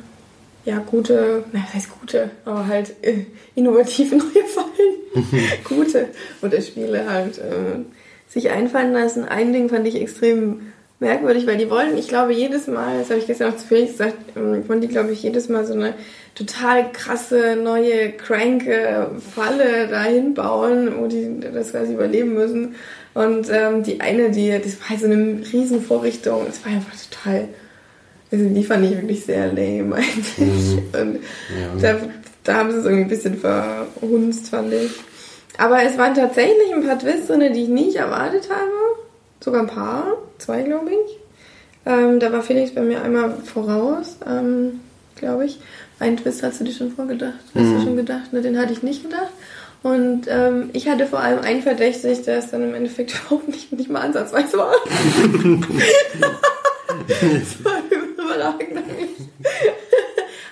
[0.66, 4.94] ja, gute, na, was heißt gute, aber halt äh, innovative neue Fallen.
[5.64, 6.08] gute
[6.42, 7.80] oder Spiele halt äh,
[8.28, 9.26] sich einfallen lassen.
[9.26, 13.20] Ein Ding fand ich extrem merkwürdig, weil die wollen, ich glaube, jedes Mal, das habe
[13.20, 15.94] ich gestern auch zu Felix gesagt, ähm, wollen die, glaube ich, jedes Mal so eine
[16.34, 22.76] total krasse, neue, cranke Falle dahin bauen, wo die das quasi überleben müssen.
[23.14, 26.94] Und ähm, die eine, die, das war halt so eine riesen Vorrichtung, das war einfach
[27.10, 27.50] total,
[28.34, 30.80] also die fand ich wirklich sehr lame eigentlich.
[30.92, 31.20] Und
[31.80, 32.00] da,
[32.44, 34.92] da haben sie es irgendwie ein bisschen verhunzt, fand ich.
[35.60, 38.72] Aber es waren tatsächlich ein paar Twists drin, die ich nicht erwartet habe.
[39.40, 41.20] Sogar ein paar, zwei glaube ich.
[41.86, 44.80] Ähm, da war Felix bei mir einmal voraus, ähm,
[45.16, 45.60] glaube ich.
[46.00, 48.82] Einen Twist hast du dir schon vorgedacht, hast du schon gedacht, ne, den hatte ich
[48.82, 49.32] nicht gedacht.
[49.84, 53.72] Und ähm, ich hatte vor allem einen verdächtig, der es dann im Endeffekt überhaupt nicht,
[53.74, 54.74] nicht mal ansatzweise war.
[57.08, 57.82] das war
[58.34, 59.28] überragend eigentlich.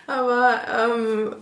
[0.07, 1.35] Aber ähm,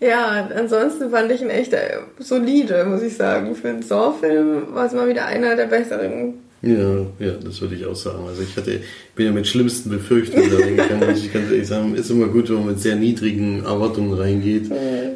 [0.00, 3.54] ja, ansonsten fand ich ihn echt äh, solide, muss ich sagen.
[3.54, 6.34] Für einen Saw-Film war es mal wieder einer der besseren.
[6.62, 8.26] Ja, ja, das würde ich auch sagen.
[8.26, 8.80] Also ich hatte,
[9.14, 11.16] bin ja mit schlimmsten Befürchtungen da reingegangen.
[11.16, 14.70] ich ganz ehrlich sagen, ist immer gut, wenn man mit sehr niedrigen Erwartungen reingeht.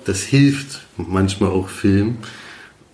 [0.04, 2.18] Das hilft manchmal auch Film.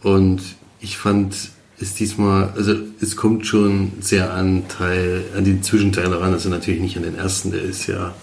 [0.03, 0.41] Und
[0.81, 1.35] ich fand
[1.81, 6.81] es diesmal, also es kommt schon sehr an Teil, an die Zwischenteile ran, also natürlich
[6.81, 8.15] nicht an den ersten, der ist ja,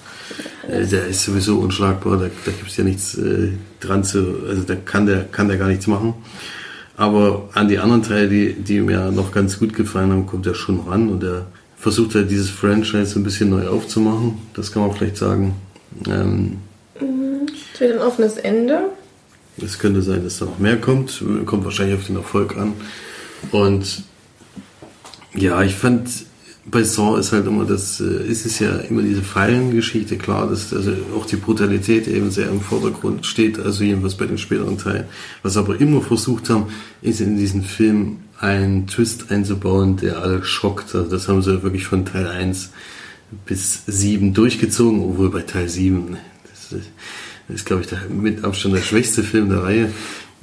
[0.67, 3.49] äh, der ist sowieso unschlagbar, da, da gibt es ja nichts äh,
[3.79, 6.15] dran zu, also da kann der, kann der gar nichts machen.
[6.95, 10.53] Aber an die anderen Teile, die, die mir noch ganz gut gefallen haben, kommt er
[10.53, 11.47] schon ran und er
[11.77, 14.37] versucht halt dieses Franchise ein bisschen neu aufzumachen.
[14.53, 15.55] Das kann man vielleicht sagen.
[16.07, 16.57] Ähm,
[17.73, 18.91] Es wird ein offenes Ende.
[19.61, 21.23] es könnte sein, dass da noch mehr kommt.
[21.45, 22.73] Kommt wahrscheinlich auf den Erfolg an.
[23.51, 24.03] Und
[25.35, 26.09] ja, ich fand,
[26.65, 30.73] bei Saw ist halt immer das, äh, ist es ja immer diese Fallengeschichte, klar, dass
[30.73, 35.05] also auch die Brutalität eben sehr im Vordergrund steht, also jedenfalls bei den späteren Teilen.
[35.41, 36.67] Was aber immer versucht haben,
[37.01, 40.95] ist in diesen Film einen Twist einzubauen, der alle schockt.
[40.95, 42.71] Also das haben sie wirklich von Teil 1
[43.45, 46.17] bis 7 durchgezogen, obwohl bei Teil 7,
[46.49, 46.89] das ist,
[47.49, 49.89] ist glaube ich, der mit Abstand der schwächste Film der Reihe.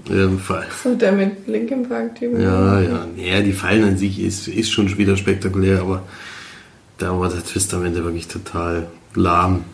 [0.08, 2.40] Ähm, vor- So der mit Linkin Park Typen.
[2.40, 6.02] ja, ja, ja, die Fallen an sich ist, ist schon wieder spektakulär, aber
[6.98, 9.64] da war der Twist am Ende wirklich total lahm.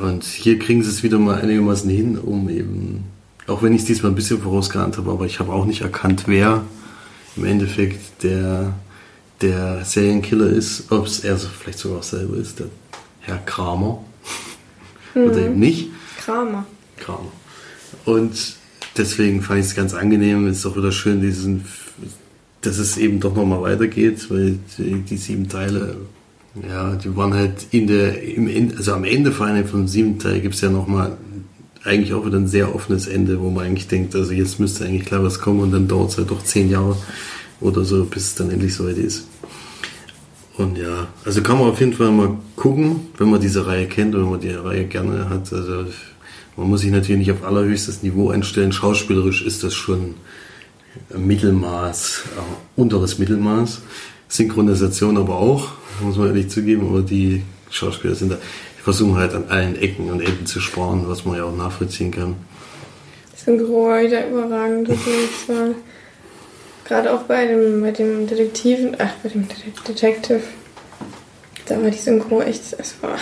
[0.00, 3.04] Und hier kriegen sie es wieder mal einigermaßen hin, um eben,
[3.46, 6.24] auch wenn ich es diesmal ein bisschen vorausgeahnt habe, aber ich habe auch nicht erkannt,
[6.26, 6.64] wer
[7.36, 8.72] im Endeffekt der,
[9.40, 12.66] der Serienkiller ist, ob es er so vielleicht sogar auch selber ist, der
[13.20, 14.02] Herr Kramer.
[15.14, 15.90] Oder eben nicht.
[16.24, 16.64] Kramer.
[16.96, 17.32] Kramer.
[18.06, 18.56] Und
[18.96, 20.46] deswegen fand ich es ganz angenehm.
[20.46, 21.64] Es ist auch wieder schön, diesen
[22.62, 25.96] dass es eben doch nochmal weitergeht, weil die, die, sieben Teile,
[26.66, 30.18] ja, die waren halt in der, im Ende, also am Ende vor allem vom siebten
[30.18, 31.16] Teil gibt es ja nochmal
[31.84, 35.04] eigentlich auch wieder ein sehr offenes Ende, wo man eigentlich denkt, also jetzt müsste eigentlich
[35.04, 36.96] klar was kommen und dann dauert es halt doch zehn Jahre
[37.60, 39.26] oder so, bis es dann endlich soweit ist.
[40.56, 44.14] Und ja, also kann man auf jeden Fall mal gucken, wenn man diese Reihe kennt
[44.14, 45.52] oder wenn man die Reihe gerne hat.
[45.52, 45.86] Also
[46.56, 48.72] man muss sich natürlich nicht auf allerhöchstes Niveau einstellen.
[48.72, 50.14] Schauspielerisch ist das schon
[51.14, 53.82] Mittelmaß, äh, unteres Mittelmaß.
[54.28, 59.34] Synchronisation aber auch, muss man ehrlich zugeben, aber die Schauspieler sind da, die versuchen halt
[59.34, 62.36] an allen Ecken und Enden zu sparen, was man ja auch nachvollziehen kann.
[63.36, 64.88] Synchro wieder überragend.
[64.88, 64.98] Das
[65.48, 65.74] war
[66.84, 69.46] gerade auch bei dem, bei dem Detektiven, ach, bei dem
[69.86, 70.40] Detective,
[71.66, 73.16] da war die Synchro echt, es war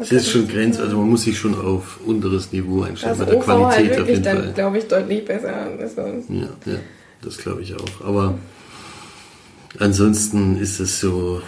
[0.00, 3.30] es ist schon Grenz, also man muss sich schon auf unteres Niveau einstellen, also bei
[3.30, 4.52] der OV halt Qualität wirklich auf jeden dann, Fall.
[4.52, 5.68] glaube ich, deutlich besser.
[5.78, 6.78] Also, Ja, ja,
[7.22, 8.06] das glaube ich auch.
[8.06, 8.38] Aber
[9.78, 11.42] ansonsten ist es so,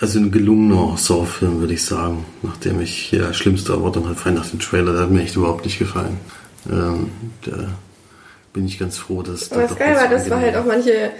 [0.00, 2.24] also ein gelungener Saw-Film, würde ich sagen.
[2.42, 5.36] Nachdem ich ja schlimmste Erwartung hatte, vor allem nach dem Trailer, der hat mir echt
[5.36, 6.16] überhaupt nicht gefallen.
[6.70, 7.10] Ähm,
[7.44, 7.68] da
[8.52, 10.64] bin ich ganz froh, dass aber das doch Geil was war, dass war halt auch
[10.64, 11.10] manche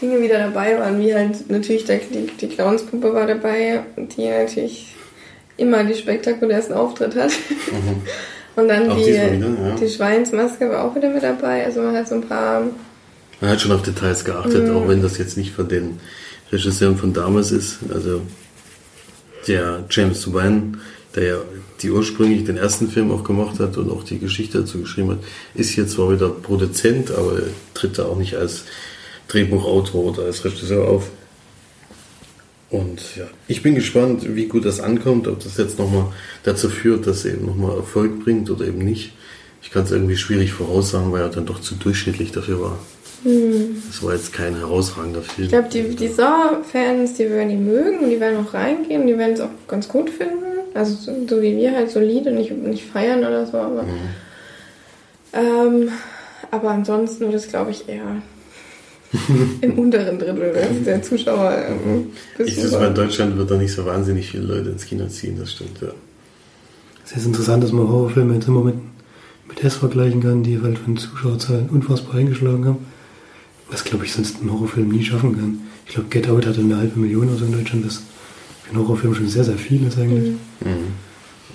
[0.00, 4.94] Dinge wieder dabei waren, wie halt natürlich der, die, die Clownspuppe war dabei, die natürlich
[5.62, 7.30] immer die spektakulärsten Auftritt hat.
[7.70, 8.02] Mhm.
[8.54, 9.76] Und dann Auch die, wieder, ja.
[9.80, 11.64] die Schweinsmaske war auch wieder mit dabei.
[11.64, 12.62] Also man hat so ein paar
[13.40, 14.76] Man hat schon auf Details geachtet, Mhm.
[14.76, 15.98] auch wenn das jetzt nicht von den
[16.52, 17.78] Regisseuren von damals ist.
[17.92, 18.20] Also
[19.48, 20.78] der James Wan,
[21.14, 21.36] der ja
[21.80, 25.18] die ursprünglich den ersten Film auch gemacht hat und auch die Geschichte dazu geschrieben hat,
[25.54, 27.38] ist hier zwar wieder Produzent, aber
[27.74, 28.64] tritt da auch nicht als
[29.28, 31.04] Drehbuchautor oder als Regisseur auf.
[32.72, 36.06] Und ja, ich bin gespannt, wie gut das ankommt, ob das jetzt nochmal
[36.42, 39.12] dazu führt, dass er eben nochmal Erfolg bringt oder eben nicht.
[39.62, 42.78] Ich kann es irgendwie schwierig voraussagen, weil er dann doch zu durchschnittlich dafür war.
[43.24, 45.44] Das war jetzt kein herausragender Film.
[45.44, 49.18] Ich glaube, die, die Saw-Fans, die werden ihn mögen und die werden auch reingehen, die
[49.18, 50.42] werden es auch ganz gut finden.
[50.72, 53.84] Also so, so wie wir halt solide, nicht, nicht feiern oder so, aber.
[55.34, 55.90] Ähm,
[56.50, 58.22] aber ansonsten wird es, glaube ich, eher
[59.60, 60.54] im unteren Drittel
[60.84, 61.56] der Zuschauer.
[61.68, 62.06] Ähm,
[62.38, 62.80] ich besucher.
[62.80, 65.80] weiß, in Deutschland wird da nicht so wahnsinnig viele Leute ins Kino ziehen, das stimmt,
[65.80, 65.88] ja.
[67.04, 68.76] Es ist interessant, dass man Horrorfilme jetzt immer mit,
[69.48, 72.86] mit S vergleichen kann, die halt von Zuschauerzahlen unfassbar eingeschlagen haben.
[73.70, 75.60] Was, glaube ich, sonst ein Horrorfilm nie schaffen kann.
[75.86, 78.02] Ich glaube, Get Out hatte eine halbe Million oder so in Deutschland, was
[78.62, 80.36] für einen Horrorfilm schon sehr, sehr viel ist eigentlich.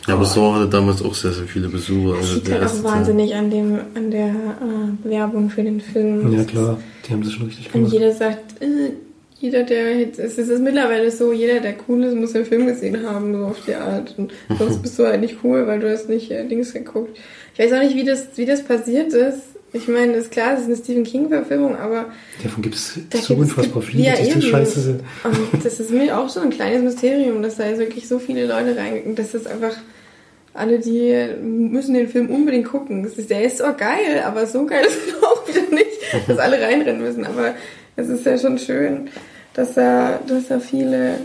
[0.08, 2.12] Ja, aber Saw hatte damals auch sehr, sehr viele Besucher.
[2.16, 5.82] Das Also liegt der halt auch wahnsinnig an, dem, an der äh, Werbung für den
[5.82, 6.34] Film.
[6.34, 7.94] Ja, klar, die haben das schon richtig Und gemacht.
[7.94, 8.92] jeder sagt, äh,
[9.40, 13.06] jeder, der jetzt, es ist mittlerweile so, jeder, der cool ist, muss den Film gesehen
[13.06, 14.16] haben, so auf die Art.
[14.18, 17.18] Und sonst bist du halt nicht cool, weil du hast nicht äh, Dings geguckt.
[17.54, 19.40] Ich weiß auch nicht, wie das, wie das passiert ist.
[19.74, 22.06] Ich meine, ist klar, es ist eine Stephen King-Verfilmung, aber
[22.42, 25.02] Davon gibt es so unfassbar viele, ja, die so scheiße sind.
[25.26, 28.48] Und das ist mir auch so ein kleines Mysterium, dass da jetzt wirklich so viele
[28.48, 29.74] Leute reingegangen Das ist einfach,
[30.58, 33.04] alle, die müssen den Film unbedingt gucken.
[33.04, 36.38] Das ist, der ist auch geil, aber so geil ist er auch wieder nicht, dass
[36.40, 37.26] alle reinrennen müssen.
[37.26, 37.54] Aber
[37.96, 39.10] es ist ja schon schön,
[39.54, 41.16] dass da, dass da viele,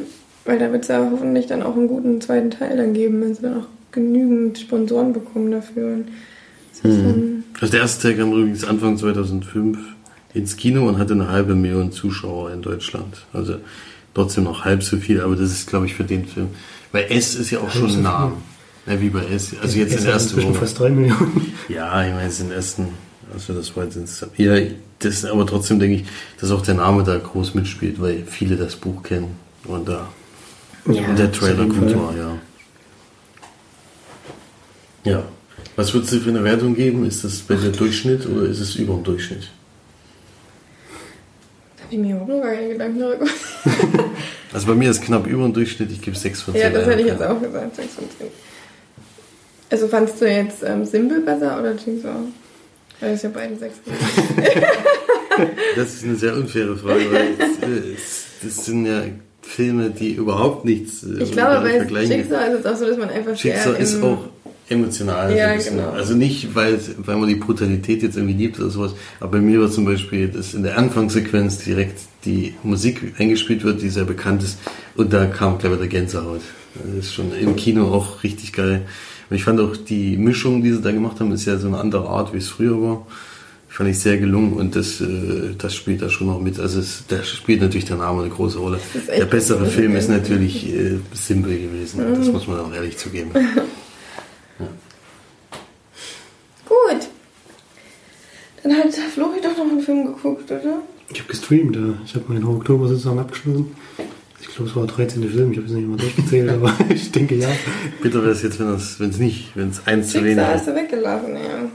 [0.44, 3.34] weil da wird es ja hoffentlich dann auch einen guten zweiten Teil dann geben, wenn
[3.34, 5.94] sie dann auch genügend Sponsoren bekommen dafür.
[5.94, 6.08] Und
[6.82, 9.78] das dann, Also der erste Teil kam übrigens Anfang 2005
[10.34, 13.26] ins Kino und hatte eine halbe Million Zuschauer in Deutschland.
[13.32, 13.56] Also
[14.14, 16.48] trotzdem noch halb so viel, aber das ist, glaube ich, für den Film.
[16.90, 18.32] Weil S ist ja auch schon so ein Name.
[18.86, 19.52] Ja, wie bei S.
[19.60, 20.54] Also jetzt in der ersten Woche.
[20.54, 21.54] fast drei Millionen.
[21.68, 22.88] Ja, ich meine, es sind ersten,
[23.32, 24.38] also das war jetzt insgesamt.
[24.38, 24.56] Ja,
[24.98, 26.04] das, aber trotzdem denke ich,
[26.40, 30.08] dass auch der Name da groß mitspielt, weil viele das Buch kennen und da
[30.86, 31.96] Ja, und der Trailer gut Fall.
[31.96, 32.38] war, ja.
[35.04, 35.22] Ja.
[35.76, 37.06] Was würdest du für eine Wertung geben?
[37.06, 39.48] Ist das bei dir Durchschnitt oder ist es über dem Durchschnitt?
[41.76, 43.34] da habe ich mir überhaupt noch gar keine Gedanken darüber gemacht.
[44.54, 46.62] Also bei mir ist knapp über dem Durchschnitt, ich gebe 6 von 10.
[46.62, 48.26] Ja, das hätte ich jetzt auch gesagt, 6 von 10.
[49.72, 52.10] Also fandst du jetzt ähm, Simple besser oder Jigsaw?
[53.00, 53.94] Weil ist ja beide 6 von
[54.44, 54.62] 10.
[55.76, 59.02] Das ist eine sehr unfaire Frage, weil es, es, das sind ja
[59.40, 62.04] Filme, die überhaupt nichts äh, Ich glaube, bei.
[62.04, 64.28] Jigsaw ist es auch so, dass man einfach sehr ist auch
[64.68, 65.34] emotional.
[65.34, 65.88] Ja, so genau.
[65.88, 69.58] Also nicht, weil, weil man die Brutalität jetzt irgendwie liebt oder sowas, aber bei mir
[69.62, 74.42] war zum Beispiel, dass in der Anfangssequenz direkt die Musik eingespielt wird, die sehr bekannt
[74.42, 74.58] ist,
[74.96, 76.42] und da kam gleich wieder Gänsehaut.
[76.74, 78.82] Das ist schon im Kino auch richtig geil.
[79.32, 81.78] Und ich fand auch die Mischung, die sie da gemacht haben, ist ja so eine
[81.78, 83.06] andere Art, wie es früher war.
[83.70, 86.60] Fand ich sehr gelungen und das, äh, das spielt da schon noch mit.
[86.60, 88.78] Also es, da spielt natürlich der Name eine große Rolle.
[89.08, 89.64] Der bessere.
[89.64, 92.00] Film ist natürlich äh, Simple gewesen.
[92.14, 92.32] Das Mhm.
[92.34, 93.30] muss man auch ehrlich zugeben.
[96.66, 97.08] Gut.
[98.62, 100.82] Dann hat Flori doch noch einen Film geguckt, oder?
[101.08, 101.94] Ich habe gestreamt, ja.
[102.04, 103.74] Ich habe meinen Oktober sozusagen abgeschlossen.
[104.42, 105.28] Ich glaube, es war der 13.
[105.30, 107.48] Film, ich habe es nicht mal durchgezählt, aber ich denke ja.
[108.02, 110.62] Bitter wäre es jetzt, wenn es wenn es nicht, wenn es eins zu wenig hast
[110.62, 110.68] ist.
[110.68, 111.68] du weggelassen, ja.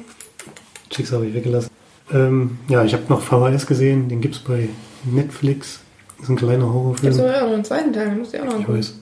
[0.90, 1.70] Chicks habe ich weggelassen.
[2.14, 4.70] Ähm, ja, ich habe noch VHS gesehen, den gibt's bei
[5.06, 5.80] Netflix.
[6.18, 7.16] Das ist ein kleiner Horrorfilm.
[7.18, 8.80] wir auch noch einen zweiten Teil, den musst du ja auch noch Ich gucken.
[8.80, 8.94] weiß.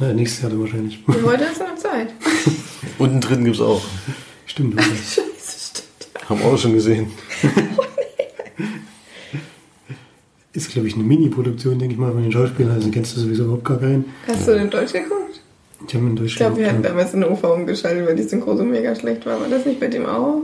[0.00, 1.02] Na, nächstes Jahr dann wahrscheinlich.
[1.06, 2.08] Und heute hast du noch Zeit.
[2.98, 3.82] Und einen dritten gibt es auch.
[4.46, 4.80] Stimmt.
[4.82, 5.22] Scheiße,
[5.70, 6.28] stimmt.
[6.28, 7.10] Haben wir auch schon gesehen.
[10.58, 12.72] Ist, glaube ich, eine Mini-Produktion, denke ich mal, von den Schauspielern.
[12.72, 14.04] Also kennst du sowieso überhaupt gar keinen.
[14.26, 15.40] Hast du den Deutsch geguckt?
[15.86, 18.24] Ich habe in Deutsch Ich glaube, wir hatten damals in der UV umgeschaltet, weil die
[18.24, 19.40] Synchro so mega schlecht war.
[19.40, 20.42] War das nicht bei dem auch?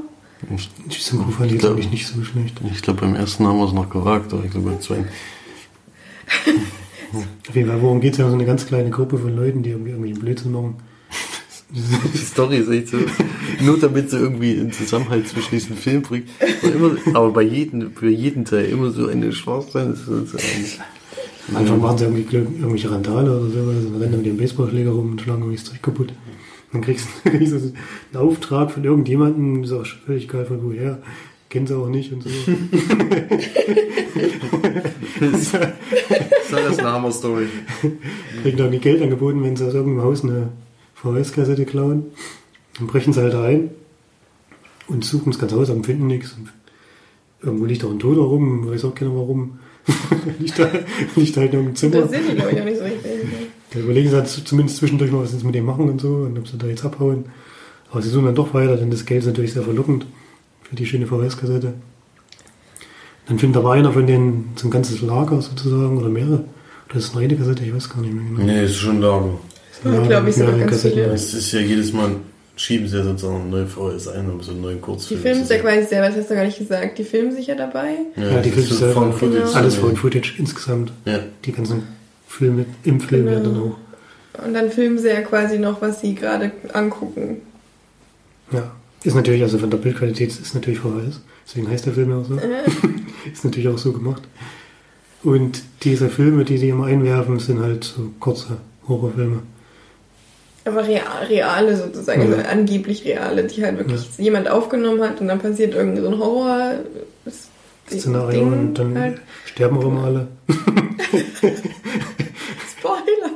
[0.55, 0.71] Ich, ja.
[0.87, 2.61] Die Synchro fand ich Ich glaub- eigentlich nicht so schlecht.
[2.73, 5.09] ich glaube, beim ersten haben wir es noch gewagt, aber ich glaube, beim zweiten.
[7.49, 8.19] Auf jeden Fall, worum geht es?
[8.21, 10.77] Haben so eine ganz kleine Gruppe von Leuten, die irgendwie irgendwelchen Blödsinn machen.
[11.71, 12.99] Die Story ist echt so.
[13.61, 16.29] Nur damit sie irgendwie einen Zusammenhalt zwischen diesen Film bringt.
[16.63, 19.95] Aber, immer, aber bei jedem, für jeden Teil immer so eine so ein-
[21.49, 25.13] Am Anfang machen sie irgendwie irgendwelche Randale oder sowas und rennen mit dem Baseballschläger rum
[25.13, 26.13] und schlagen irgendwie das Zeug kaputt.
[26.73, 27.75] Dann kriegst du kriegst du einen
[28.29, 31.03] Auftrag von irgendjemandem, ist auch völlig egal von woher,
[31.51, 32.31] kennen sie auch nicht und so.
[35.21, 37.47] Das ist eine Hammer-Story.
[38.43, 40.49] Kriegen dann die Geld angeboten, wenn sie aus irgendeinem Haus eine
[41.05, 42.07] VHS-Kassette klauen.
[42.79, 43.71] Dann brechen sie halt ein
[44.89, 46.33] und suchen das ganze Haus, aber finden nichts.
[46.33, 46.53] Und
[47.43, 49.59] irgendwo liegt auch ein Toter rum, weiß auch keiner warum.
[50.39, 50.71] liegt, da,
[51.15, 52.01] liegt halt in irgendeinem Zimmer.
[52.01, 53.11] Das sind die, glaube ich, auch nicht so richtig.
[53.71, 56.09] Da überlegen sie halt zumindest zwischendurch mal, was sie jetzt mit dem machen und so
[56.09, 57.27] und ob sie da jetzt abhauen.
[57.91, 60.07] Aber sie suchen dann doch weiter, denn das Geld ist natürlich sehr verlockend
[60.63, 61.75] für die schöne VHS-Kassette.
[63.27, 66.45] Dann findet aber einer von denen so ein ganzes Lager sozusagen oder mehrere.
[66.89, 67.65] Oder ist eine Kassette?
[67.65, 68.43] Ich weiß gar nicht mehr genau.
[68.43, 69.23] Nee, ist schon da.
[69.85, 71.05] Ja, glaube ich, sogar ganz viele.
[71.07, 72.13] Es ist ja jedes Mal,
[72.57, 75.21] schieben sie ja sozusagen eine neue VHS ein, um so einen neuen Die Kurzfilm.
[75.21, 76.99] filmen zu sich ja quasi selber, das hast du gar nicht gesagt.
[76.99, 77.97] Die filmen sich ja dabei.
[78.17, 79.13] Ja, die das ist filmen so selber.
[79.13, 79.39] Footage.
[79.43, 79.53] Genau.
[79.53, 80.93] Alles Found Footage insgesamt.
[81.05, 81.19] Ja.
[81.45, 81.83] Die ganzen
[82.29, 83.37] Filme im Film Genau.
[83.39, 84.45] ja dann auch.
[84.47, 87.39] Und dann filmen sie ja quasi noch, was sie gerade angucken.
[88.53, 88.71] Ja.
[89.05, 91.21] Ist natürlich, also von der Bildqualität ist natürlich VHS.
[91.47, 92.39] Deswegen heißt der Film ja auch so.
[93.33, 94.23] ist natürlich auch so gemacht.
[95.23, 98.57] Und diese Filme, die die immer einwerfen, sind halt so kurze
[98.89, 99.41] Horrorfilme.
[100.67, 102.37] Aber real, reale sozusagen, Ja.
[102.37, 106.19] also angeblich reale, die halt wirklich jemand aufgenommen hat und dann passiert irgend so ein
[106.19, 106.75] Horror.
[107.87, 109.19] Szenario Ding und dann halt.
[109.45, 110.29] sterben auch immer alle.
[112.71, 113.31] Spoiler!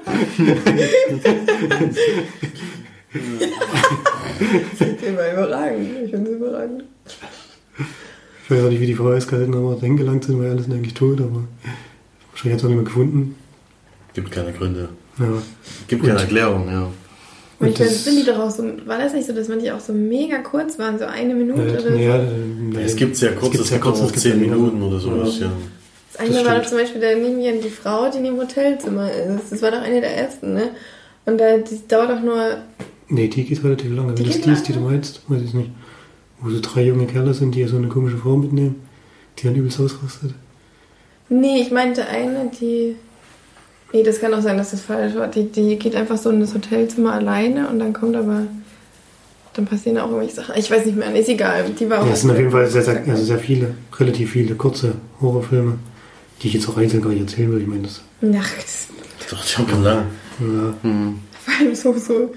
[4.70, 5.88] das ist immer überragend.
[6.04, 6.84] Ich finde es überragend.
[8.44, 10.94] Ich weiß auch nicht, wie die VHS-Kassetten aber dahin gelangt sind, weil alle sind eigentlich
[10.94, 11.44] tot, aber
[12.30, 13.36] wahrscheinlich hat es auch nicht mehr gefunden.
[14.14, 14.88] Gibt keine Gründe.
[15.18, 15.42] Ja.
[15.88, 16.88] Gibt keine Erklärung, ja.
[17.60, 20.38] Das- sind die doch auch so, war das nicht so, dass manche auch so mega
[20.38, 21.88] kurz waren, so eine Minute Ja, oder so?
[21.98, 25.50] ja, Es gibt sehr kurz, es gibt auch 10 Minuten oder sowas, ja.
[26.12, 28.38] Das eine Das war doch zum Beispiel, da neben mir die Frau, die in dem
[28.38, 29.50] Hotelzimmer ist.
[29.50, 30.70] Das war doch eine der ersten, ne?
[31.26, 32.58] Und da, die dauert doch nur,
[33.10, 34.12] Nee, die geht relativ lange.
[34.14, 35.70] Die Wenn das die ist, die du meinst, weiß ich nicht.
[36.40, 38.76] Wo so drei junge Kerle sind, die so eine komische Frau mitnehmen,
[39.38, 40.32] die dann übelst ausrastet.
[41.28, 42.96] nee, ich meinte eine, die,
[43.92, 45.28] nee, das kann auch sein, dass das falsch war.
[45.28, 48.42] Die, die geht einfach so in das Hotelzimmer alleine und dann kommt aber,
[49.54, 50.54] dann passieren auch irgendwelche Sachen.
[50.56, 51.64] Ich weiß nicht mehr, ist egal.
[51.78, 52.06] Die war auch.
[52.06, 55.78] Ja, es sind auf jeden Fall sehr, sehr, also sehr viele, relativ viele kurze Horrorfilme,
[56.42, 57.60] die ich jetzt auch einzeln gar nicht erzählen will.
[57.60, 58.88] Ich meine, das, Nachts.
[59.30, 60.06] Doch, die haben lang.
[60.40, 61.18] ja, Hm.
[61.44, 62.32] Vor allem so, so,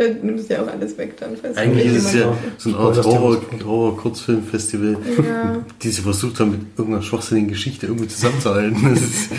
[0.00, 1.30] da nimmst du ja auch alles weg dann.
[1.40, 3.04] falls Eigentlich ist es ja so eine Art.
[3.04, 5.64] Horror-Kurzfilm-Festival, Ja.
[5.82, 8.76] die sie versucht haben, mit irgendeiner schwachsinnigen Geschichte irgendwie zusammenzuhalten.
[8.90, 9.30] Das ist,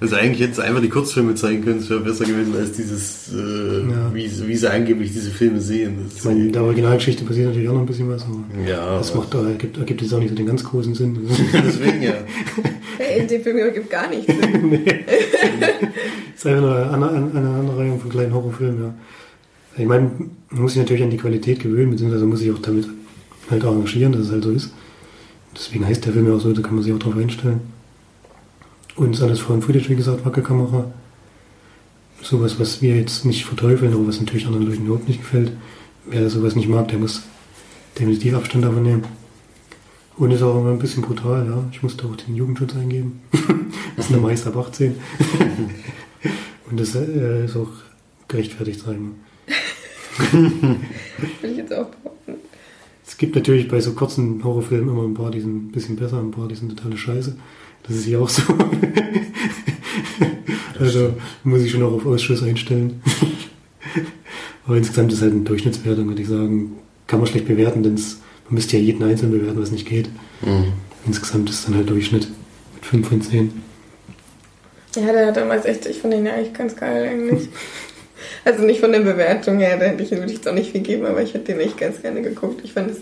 [0.00, 3.32] also eigentlich hätten sie einfach die Kurzfilme zeigen können, es wäre besser gewesen als dieses,
[3.34, 4.14] äh, Ja.
[4.14, 6.04] wie, sie- wie sie angeblich diese Filme sehen.
[6.08, 8.98] Das ich meine, in der Originalgeschichte passiert natürlich auch noch ein bisschen was, aber ja,
[8.98, 11.18] das macht, äh, ergibt, ergibt jetzt auch nicht so den ganz großen Sinn.
[11.52, 12.12] deswegen ja.
[12.98, 14.80] Hey, in dem Film gibt gar nichts Sinn.
[16.40, 18.94] Das ist einfach nur eine, Anreihung von kleinen Horrorfilmen, ja.
[19.76, 20.10] Ich meine,
[20.50, 22.88] man muss sich natürlich an die Qualität gewöhnen, beziehungsweise muss sich auch damit
[23.50, 24.72] halt arrangieren, dass es halt so ist.
[25.54, 27.60] Deswegen heißt der Film ja auch so, da kann man sich auch drauf einstellen.
[28.96, 30.90] Und ist alles von Footage, wie gesagt, Wackelkamera.
[32.20, 35.52] Sowas, was wir jetzt nicht verteufeln, aber was natürlich anderen Leuten überhaupt nicht gefällt.
[36.06, 37.22] Wer sowas nicht mag, der muss
[37.96, 39.04] definitiv Abstand davon nehmen.
[40.16, 41.62] Und ist auch immer ein bisschen brutal, ja.
[41.70, 43.20] Ich musste auch den Jugendschutz eingeben.
[43.96, 44.96] das ist eine meist ab 18.
[46.70, 47.70] Und das äh, ist auch
[48.26, 49.27] gerechtfertigt, sagen wir.
[50.32, 52.34] Will ich jetzt auch behaupten.
[53.06, 56.18] Es gibt natürlich bei so kurzen Horrorfilmen immer ein paar, die sind ein bisschen besser,
[56.18, 57.36] ein paar, die sind totale Scheiße.
[57.84, 58.42] Das ist hier auch so.
[60.78, 63.02] also muss ich schon auch auf Ausschuss einstellen.
[64.66, 66.76] Aber insgesamt ist halt eine Durchschnittswertung, würde ich sagen.
[67.06, 70.10] Kann man schlecht bewerten, denn es, man müsste ja jeden Einzelnen bewerten, was nicht geht.
[70.42, 70.72] Mhm.
[71.06, 72.28] insgesamt ist dann halt Durchschnitt
[72.74, 73.62] mit 5 von 10.
[74.96, 77.48] Ja, der hat damals echt, ich fand den ja eigentlich ganz geil eigentlich.
[78.44, 80.80] also nicht von der Bewertung her, da hätte ich, würde ich jetzt auch nicht viel
[80.82, 82.60] geben, aber ich hätte den echt ganz gerne geguckt.
[82.64, 82.98] Ich fand es,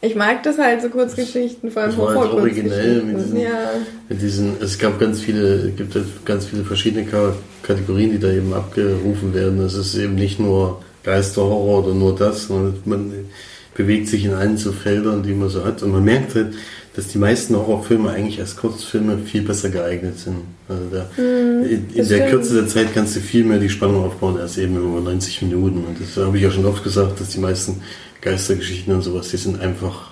[0.00, 3.70] ich mag das halt, so Kurzgeschichten, vor allem war halt originell mit diesen, Ja,
[4.08, 8.18] mit diesen, es gab ganz viele, es gibt halt ganz viele verschiedene Ka- Kategorien, die
[8.18, 9.60] da eben abgerufen werden.
[9.60, 13.12] Es ist eben nicht nur Geisterhorror oder nur das, sondern man
[13.74, 15.82] bewegt sich in allen so Feldern, die man so hat.
[15.82, 16.54] Und man merkt halt,
[16.94, 20.36] dass die meisten Horrorfilme eigentlich als Kurzfilme viel besser geeignet sind.
[20.68, 22.28] Also da, in, in das der.
[22.28, 25.84] Kürze der Zeit kannst du viel mehr die Spannung aufbauen als eben über 90 Minuten.
[25.84, 27.80] Und das habe ich ja schon oft gesagt, dass die meisten
[28.20, 30.10] Geistergeschichten und sowas, die sind einfach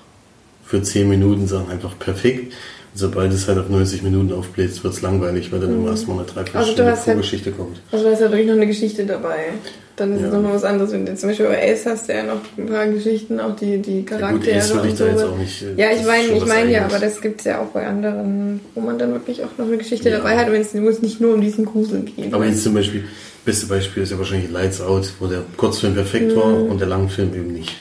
[0.65, 2.53] für 10 Minuten Sachen einfach perfekt.
[2.93, 6.17] Und sobald es halt auf 90 Minuten aufbläst, wird es langweilig, weil dann immer erstmal
[6.19, 7.81] eine Also Dreiviertelstunde du hast halt- Vorgeschichte kommt.
[7.93, 9.53] also da ist ja wirklich noch eine Geschichte dabei.
[10.01, 10.33] Dann ist es Ja.
[10.33, 10.93] nochmal was anderes.
[10.93, 13.79] Wenn du zum Beispiel bei Ace hast du ja noch ein paar Geschichten, auch die,
[13.83, 15.27] die Ja, Charaktere gut, Ace würde ich und da jetzt so.
[15.27, 15.63] auch nicht.
[15.63, 18.61] äh, Ja, ich meine, ich meine ja, aber das gibt es ja auch bei anderen,
[18.75, 20.17] wo man dann wirklich auch noch eine Geschichte Ja.
[20.17, 22.33] dabei hat, wenn es es nicht nur um diesen Grusel geht.
[22.33, 23.05] Aber jetzt zum Beispiel,
[23.45, 26.71] beste Beispiel ist ja wahrscheinlich Lights Out, wo der Kurzfilm perfekt war Mhm.
[26.71, 27.77] und der Langfilm eben nicht.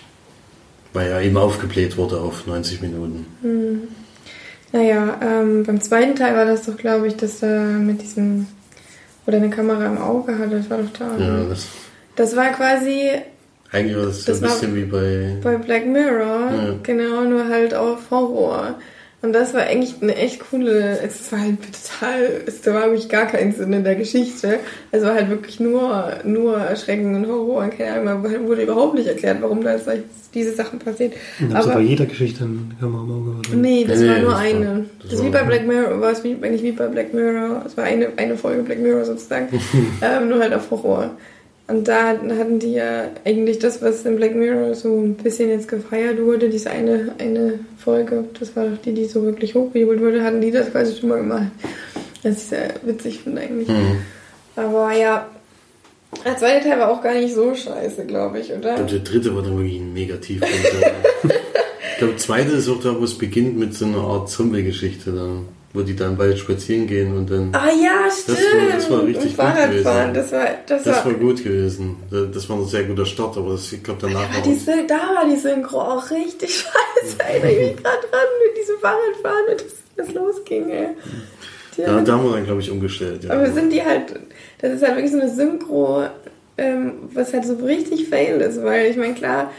[0.91, 3.26] Weil er eben aufgebläht wurde auf 90 Minuten.
[4.72, 8.45] Naja, ähm, beim zweiten Teil war das doch, glaube ich, dass er mit diesem,
[9.26, 11.17] wo der eine Kamera im Auge hatte, das war doch da.
[11.17, 11.45] Ja, ne?
[11.49, 11.65] das,
[12.20, 13.11] Das war quasi
[13.72, 15.36] eigentlich war das, so Das ein war- bisschen wie bei.
[15.43, 16.76] bei Black Mirror, Ja.
[16.84, 18.76] genau, nur halt auf Horror.
[19.22, 23.26] Und das war eigentlich eine echt coole, es war halt total, es war wirklich gar
[23.28, 24.59] keinen Sinn in der Geschichte.
[24.91, 27.63] Es war halt wirklich nur, nur Erschrecken und Horror.
[27.63, 29.89] Und keine Ahnung, man wurde überhaupt nicht erklärt, warum da jetzt
[30.34, 31.11] diese Sachen passieren.
[31.41, 33.39] Und dann so bei Aber jeder Geschichte eine Kamera im Auge.
[33.39, 33.55] Oder?
[33.57, 34.65] nee, das Nee, war nur das war- eine.
[35.01, 37.13] das Das, ist wie war- bei Black Mirror, war es wie, eigentlich wie bei Black
[37.13, 37.63] Mirror.
[37.65, 39.47] Es war eine, eine Folge Black Mirror sozusagen,
[40.01, 41.11] ähm, nur halt auf Horror.
[41.70, 45.67] Und da hatten die ja eigentlich das, was in Black Mirror so ein bisschen jetzt
[45.67, 50.24] gefeiert wurde, diese eine, eine Folge, das war doch die, die so wirklich hochgejubelt wurde,
[50.24, 51.51] hatten die das quasi schon mal gemacht.
[52.24, 53.67] Das ist sehr witzig, finde ich eigentlich.
[53.67, 53.97] Mhm.
[54.55, 55.30] Aber ja,
[56.26, 58.74] der zweite Teil war auch gar nicht so scheiße, glaube ich, Ich oder?
[58.76, 60.41] glaube, der dritte war dann wirklich ein Negativ.
[61.24, 65.11] ich glaube, der zweite ist auch da, wo es beginnt mit so einer Art Zombie-Geschichte,
[65.11, 67.49] dann, wo die dann bald spazieren gehen und dann.
[67.53, 68.74] Ah ja, Das war- stimmt.
[68.74, 71.97] das war richtig Und gut das war, das, Das war, war gut gewesen.
[72.34, 74.88] Das war ein sehr guter Start, aber das, ich glaube, danach Ja, war die Syn-
[74.88, 76.55] da war die Synchro auch richtig
[77.03, 77.17] scheiße.
[77.20, 80.88] Erinnere ich mich gerade dran mit diesem Fahrradfahren, mit das, das losging, ey.
[81.78, 83.24] Die Ja, da haben wir dann, glaube ich, umgestellt.
[83.26, 83.32] Ja.
[83.36, 84.20] aber sind die halt,
[84.61, 86.03] das ist halt wirklich so eine Synchro,
[86.57, 89.51] ähm, was halt so richtig fail ist, weil ich meine, klar,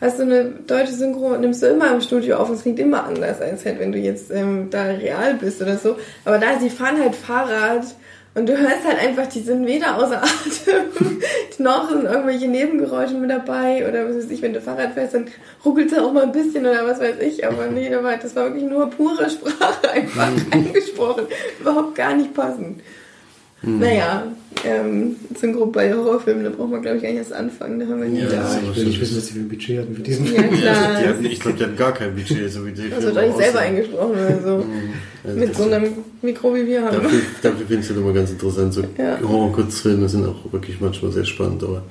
[0.00, 3.04] hast du eine deutsche Synchro, nimmst du immer im Studio auf und es klingt immer
[3.04, 5.96] anders, als halt, wenn du jetzt ähm, da real bist oder so.
[6.24, 7.86] Aber da, sie fahren halt Fahrrad
[8.34, 11.22] und du hörst halt einfach, die sind weder außer Atem,
[11.58, 15.28] noch sind irgendwelche Nebengeräusche mit dabei oder was weiß ich, wenn du Fahrrad fährst, dann
[15.64, 17.46] ruckelt es auch mal ein bisschen oder was weiß ich.
[17.46, 21.26] Aber nee, das war wirklich nur pure Sprache einfach eingesprochen.
[21.58, 22.82] Überhaupt gar nicht passend.
[23.66, 24.22] Naja,
[24.64, 28.00] ähm, Synchro bei Horrorfilmen, da braucht man glaube ich gar nicht erst anfangen, da haben
[28.00, 28.36] wir nie Ja, da.
[28.36, 30.26] das Ich will nicht wissen, was die für ein Budget hatten für diesen.
[30.26, 31.00] Ja, Ja, klar.
[31.02, 33.22] die hatten, ich glaube, die hatten gar kein Budget, so wie die Also Filme doch
[33.26, 34.64] nicht selber eingesprochen oder so.
[35.24, 35.92] Also Mit das- so einem
[36.22, 37.02] Mikro wie wir haben.
[37.02, 38.72] Dafür, dafür finde ich es immer ganz interessant.
[38.74, 39.18] So Ja.
[39.22, 41.82] Horror-Kurzfilme sind auch wirklich manchmal sehr spannend, aber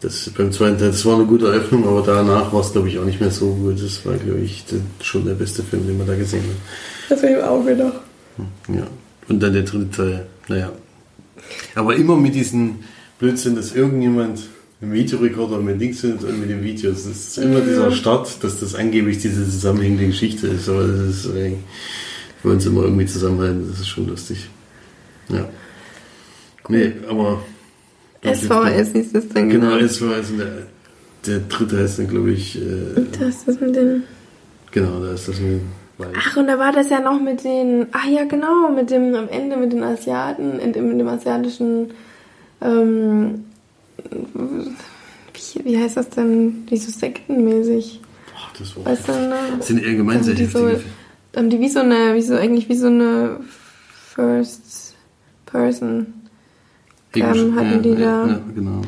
[0.00, 2.98] das beim zweiten Teil, das war eine gute Eröffnung, aber danach war es, glaube ich,
[2.98, 3.82] auch nicht mehr so gut.
[3.82, 4.64] Das war, glaube ich,
[5.02, 7.10] schon der beste Film, den man da gesehen hat.
[7.10, 7.94] Das habe ich im Auge noch.
[8.74, 8.86] Ja.
[9.28, 10.70] Und dann der dritte Teil, naja.
[11.74, 12.76] Aber immer mit diesem
[13.18, 14.40] Blödsinn, dass irgendjemand
[14.80, 17.04] einen Videorekorder mit links findet und mit den Videos.
[17.04, 20.68] Das ist immer dieser Start, dass das angeblich diese zusammenhängende Geschichte ist.
[20.68, 23.66] Aber das ist, äh, wir wollen es immer irgendwie zusammenhalten.
[23.70, 24.48] Das ist schon lustig.
[25.28, 25.48] Ja.
[26.68, 27.42] Nee, aber.
[28.22, 30.30] SVS hieß das dann Genau, SVS.
[30.30, 30.66] Und der,
[31.26, 32.60] der dritte heißt dann, glaube ich, äh,
[33.18, 34.02] Das ist das mit den.
[34.70, 35.83] genau, da ist das mit Weiß.
[35.98, 37.86] Ach, und da war das ja noch mit den.
[37.92, 41.92] Ah ja, genau, mit dem am Ende mit den Asiaten, in dem, in dem asiatischen.
[42.60, 43.44] Ähm,
[45.32, 46.64] wie, wie heißt das denn?
[46.68, 48.00] Wie so sektenmäßig.
[48.32, 48.86] Boah, das war.
[48.86, 49.34] Weißt du, ne?
[49.58, 50.80] Das sind allgemein sehr Haben die so,
[51.36, 53.40] haben die wie so eine, wie so, eigentlich wie so eine
[54.14, 54.94] First
[55.46, 56.06] Person.
[57.14, 58.80] ähm, hatten die da- Ja, genau.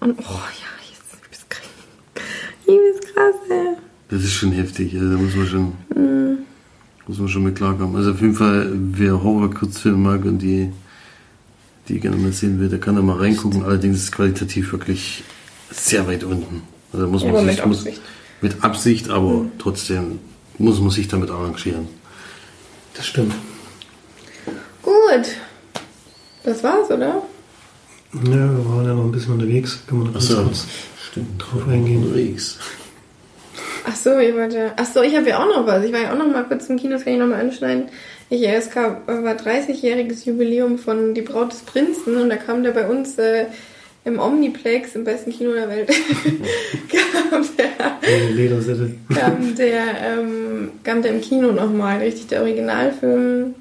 [0.00, 1.68] Und oh ja, jetzt übelst krass.
[2.66, 3.76] Übelst krass, ey.
[4.12, 5.72] Das ist schon heftig, also da muss man schon,
[7.06, 7.96] muss man schon mit klarkommen.
[7.96, 10.70] Also auf jeden Fall, wer Horror-Kurzfilme mag und die,
[11.88, 13.62] die gerne mal sehen will, der kann da mal reingucken.
[13.64, 15.24] Allerdings ist es qualitativ wirklich
[15.70, 16.60] sehr weit unten.
[16.92, 18.00] Also muss man Aber sich, mit muss, Absicht.
[18.42, 20.18] mit Absicht, aber trotzdem
[20.58, 21.88] muss man sich damit arrangieren.
[22.92, 23.32] Das stimmt.
[24.82, 25.24] Gut.
[26.44, 27.22] Das war's, oder?
[28.12, 29.78] Ja, wir waren ja noch ein bisschen unterwegs.
[29.86, 30.66] Kann man noch ganz Achso, kurz
[31.10, 31.42] stimmt.
[31.42, 32.02] drauf eingehen.
[32.04, 32.58] Unterwegs.
[33.84, 34.72] Ach so, ihr wollt ja.
[34.76, 35.84] Ach so, ich habe ja auch noch was.
[35.84, 37.84] Ich war ja auch noch mal kurz im Kino, das kann ich noch mal anschneiden.
[38.30, 42.70] Ich, es gab, war 30-jähriges Jubiläum von Die Braut des Prinzen und da kam der
[42.70, 43.46] bei uns äh,
[44.04, 45.88] im Omniplex, im besten Kino der Welt,
[47.30, 48.00] kam der,
[49.14, 53.54] kam der, ähm, kam der im Kino nochmal, richtig der Originalfilm,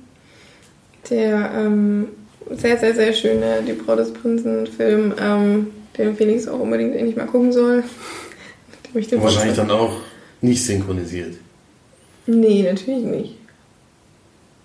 [1.10, 2.08] der ähm,
[2.52, 5.68] sehr, sehr, sehr schöne Die Braut des Prinzen Film, ähm,
[5.98, 7.84] den Felix auch unbedingt endlich mal gucken soll.
[8.94, 10.02] Wahrscheinlich dann auch
[10.42, 11.36] nicht synchronisiert.
[12.28, 13.36] Nee, natürlich nicht.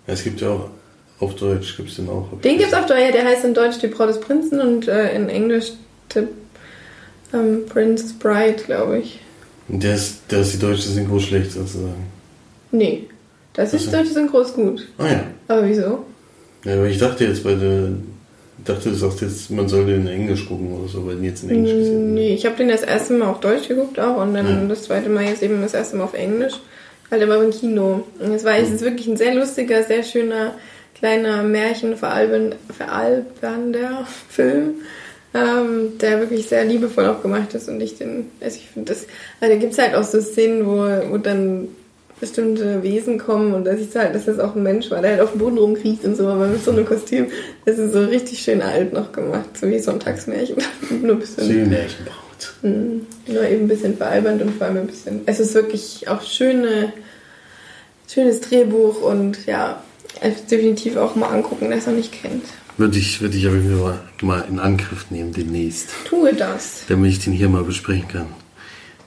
[0.05, 0.69] Ja, es gibt ja auch
[1.19, 2.27] auf Deutsch gibt es den auch.
[2.43, 5.29] Den gibt's auf Deutsch, der heißt in Deutsch Die Braut des Prinzen und äh, in
[5.29, 5.71] Englisch
[6.13, 6.27] The
[7.33, 9.19] ähm, Princess Bride, glaube ich.
[9.67, 12.05] Und der ist, der ist die deutsche Synchro schlecht sozusagen.
[12.71, 13.07] Nee,
[13.53, 13.91] das ist so.
[13.91, 14.87] deutsche Synchro ist gut.
[14.97, 15.23] Ah ja.
[15.47, 16.05] Aber wieso?
[16.63, 17.97] Ja, aber ich dachte jetzt, weil
[18.57, 21.25] du dachte, du sagst jetzt, man soll den in Englisch gucken oder so, weil ihn
[21.25, 22.13] jetzt in Englisch gesehen hast.
[22.15, 24.67] Nee, ich habe den das erste Mal auf Deutsch geguckt auch und dann Ja.
[24.67, 26.53] das zweite Mal jetzt eben das erste Mal auf Englisch.
[27.09, 28.03] Halt aber im Kino.
[28.19, 30.55] Und es war es ist wirklich ein sehr lustiger, sehr schöner,
[30.95, 34.75] kleiner Märchen veralbernder Film,
[35.33, 39.05] ähm, der wirklich sehr liebevoll auch gemacht ist und ich den, also ich finde das,
[39.39, 41.69] also da gibt's halt auch so Szenen, wo, wo dann
[42.19, 45.11] bestimmte Wesen kommen und da siehst du halt, dass das auch ein Mensch war, der
[45.11, 47.27] halt auf dem Boden rumkriecht und so, aber mit so einem Kostüm,
[47.65, 50.57] das ist so richtig schön alt noch gemacht, so wie Sonntagsmärchen,
[51.01, 51.45] nur ein bisschen.
[51.45, 52.53] Seelenmärchenbraut.
[52.63, 53.05] Mhm.
[53.27, 55.21] Nur eben ein bisschen veralbernd und vor allem ein bisschen.
[55.25, 56.91] Es ist wirklich auch schöne,
[58.11, 59.83] schönes Drehbuch und ja,
[60.21, 62.43] also definitiv auch mal angucken, der es noch nicht kennt.
[62.77, 66.83] Würde ich, würde ich aber mal, mal in Angriff nehmen demnächst, Tue das.
[66.87, 68.27] damit ich den hier mal besprechen kann.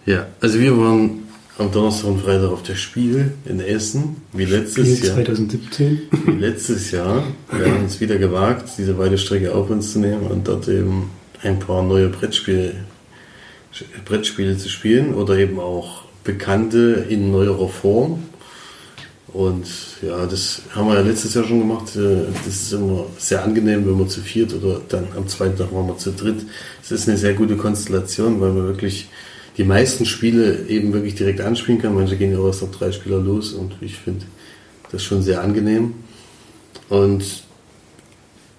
[0.06, 1.29] Ja, also wir waren
[1.60, 5.16] am Donnerstag und Freitag auf der Spiel in Essen, wie letztes Spiel Jahr.
[5.16, 6.00] 2017.
[6.24, 7.22] Wie letztes Jahr.
[7.52, 11.10] Wir haben uns wieder gewagt, diese weite Strecke auf uns zu nehmen und dort eben
[11.42, 12.76] ein paar neue Brettspiele,
[14.06, 18.22] Brettspiele zu spielen oder eben auch bekannte in neuerer Form.
[19.28, 19.66] Und
[20.00, 21.92] ja, das haben wir ja letztes Jahr schon gemacht.
[21.94, 25.86] Das ist immer sehr angenehm, wenn wir zu viert oder dann am zweiten Tag waren
[25.86, 26.40] wir zu dritt.
[26.82, 29.08] Es ist eine sehr gute Konstellation, weil man wirklich
[29.60, 31.94] die meisten Spiele eben wirklich direkt anspielen kann.
[31.94, 34.24] Manche gehen ja auch erst ab drei Spieler los und ich finde
[34.90, 35.92] das schon sehr angenehm.
[36.88, 37.42] Und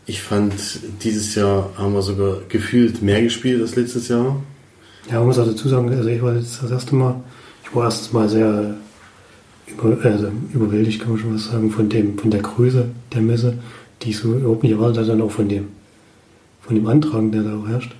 [0.05, 0.53] ich fand,
[1.01, 4.43] dieses Jahr haben wir sogar gefühlt mehr gespielt als letztes Jahr.
[5.09, 7.15] Ja, man muss auch dazu sagen, also ich war jetzt das erste Mal,
[7.63, 8.75] ich war erstens mal sehr
[9.65, 13.55] über, also überwältigt, kann man schon was sagen, von dem, von der Größe der Messe,
[14.03, 15.69] die ich so überhaupt nicht erwartet hatte, dann auch von dem,
[16.61, 17.95] von dem Antragen, der da auch herrscht.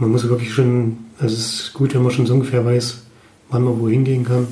[0.00, 3.02] Man muss wirklich schon, also es ist gut, wenn man schon so ungefähr weiß,
[3.50, 4.48] wann man wohin gehen kann,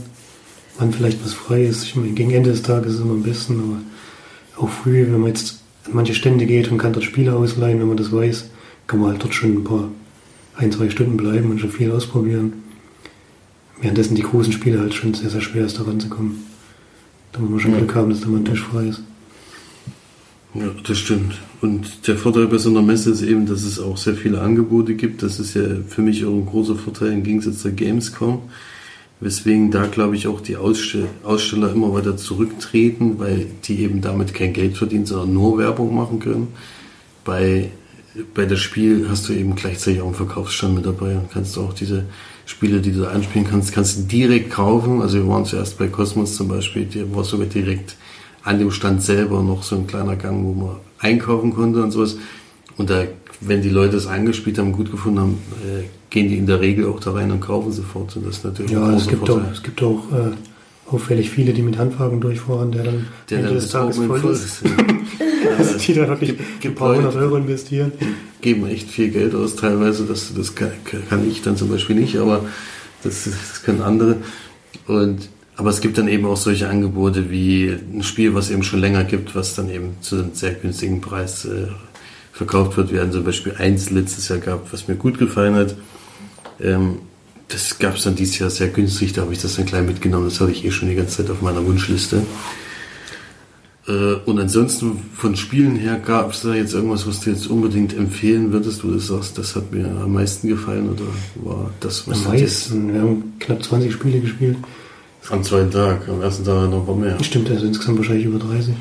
[0.78, 1.84] wann vielleicht was frei ist.
[1.84, 5.20] Ich meine, gegen Ende des Tages ist es immer am besten, aber auch früh, wenn
[5.20, 8.50] man jetzt an manche Stände geht und kann dort Spiele ausleihen, wenn man das weiß,
[8.86, 9.88] kann man halt dort schon ein paar,
[10.56, 12.52] ein, zwei Stunden bleiben und schon viel ausprobieren.
[13.80, 16.44] Währenddessen die großen Spiele halt schon sehr, sehr schwer ist, da ranzukommen.
[17.32, 17.78] Da muss man schon Ja.
[17.78, 19.02] Glück haben, dass da mal ein Tisch frei ist.
[20.58, 21.34] Ja, das stimmt.
[21.60, 24.94] Und der Vorteil bei so einer Messe ist eben, dass es auch sehr viele Angebote
[24.94, 25.22] gibt.
[25.22, 28.42] Das ist ja für mich auch ein großer Vorteil im Gegensatz zur Gamescom.
[29.20, 34.34] Weswegen da, glaube ich, auch die Ausstell Aussteller immer weiter zurücktreten, weil die eben damit
[34.34, 36.48] kein Geld verdienen, sondern nur Werbung machen können.
[37.24, 37.70] Bei,
[38.34, 41.72] bei das Spiel hast du eben gleichzeitig auch einen Verkaufsstand mit dabei und kannst auch
[41.72, 42.04] diese
[42.46, 45.02] Spiele, die du da anspielen kannst, kannst du direkt kaufen.
[45.02, 47.96] Also wir waren zuerst bei Cosmos zum Beispiel, die war sogar direkt
[48.48, 52.16] an dem Stand selber noch so ein kleiner Gang, wo man einkaufen konnte und sowas.
[52.78, 53.04] Und da,
[53.42, 56.86] wenn die Leute es angespielt haben, gut gefunden haben, äh, gehen die in der Regel
[56.86, 58.16] auch da rein und kaufen sofort.
[58.16, 59.52] Und das natürlich Ja, es gibt auch, Vorteil.
[59.52, 63.58] es gibt auch äh, auffällig viele, die mit Handwagen durchfahren, der dann Der Ende dann
[63.58, 64.62] des Tages Augenblick voll ist.
[65.56, 67.92] Also, die da wirklich ein paar hundert Euro investieren.
[68.40, 70.04] geben echt viel Geld aus teilweise.
[70.04, 70.72] Das, das kann,
[71.08, 72.44] kann ich dann zum Beispiel nicht, aber
[73.02, 74.16] das, das können andere.
[74.88, 75.28] Und,
[75.58, 79.02] aber es gibt dann eben auch solche Angebote wie ein Spiel, was eben schon länger
[79.02, 81.66] gibt, was dann eben zu einem sehr günstigen Preis äh,
[82.32, 82.92] verkauft wird.
[82.92, 85.74] Wir hatten zum Beispiel eins letztes Jahr gehabt, was mir gut gefallen hat.
[86.60, 87.00] Ähm,
[87.48, 90.26] das gab es dann dieses Jahr sehr günstig, da habe ich das dann gleich mitgenommen.
[90.26, 92.22] Das hatte ich eh schon die ganze Zeit auf meiner Wunschliste.
[93.88, 97.96] Äh, Und ansonsten von Spielen her gab es da jetzt irgendwas, was du jetzt unbedingt
[97.96, 101.02] empfehlen würdest, wo du sagst, das hat mir am meisten gefallen oder
[101.42, 102.92] war das, was Am meisten.
[102.92, 104.56] Wir haben knapp 20 Spiele gespielt.
[105.30, 107.22] Am zweiten Tag, am ersten Tag noch ein paar mehr.
[107.22, 108.74] Stimmt, also insgesamt wahrscheinlich über 30.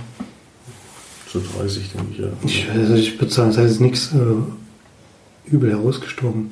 [1.32, 2.28] So 30, denke ich, ja.
[2.46, 6.52] Ich, also ich würde sagen, es ist nichts äh, übel herausgestochen.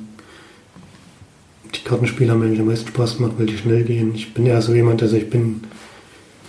[1.74, 4.14] Die Kartenspiele haben mir eigentlich am meisten Spaß gemacht, weil die schnell gehen.
[4.14, 5.62] Ich bin eher so jemand, also ich bin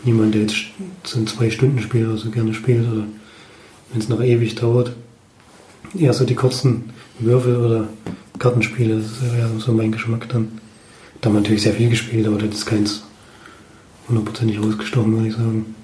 [0.04, 0.56] niemand, der jetzt
[1.04, 3.06] so ein Zwei-Stunden-Spiel oder so gerne spielt oder
[3.92, 4.94] wenn es noch ewig dauert.
[5.98, 7.88] Eher so die kurzen Würfel oder
[8.40, 10.60] Kartenspiele, das ist ja so mein Geschmack dann.
[11.22, 13.07] Da haben wir natürlich sehr viel gespielt, aber das ist keins
[14.10, 15.76] hundertprozentig rausgestochen, würde ich sagen.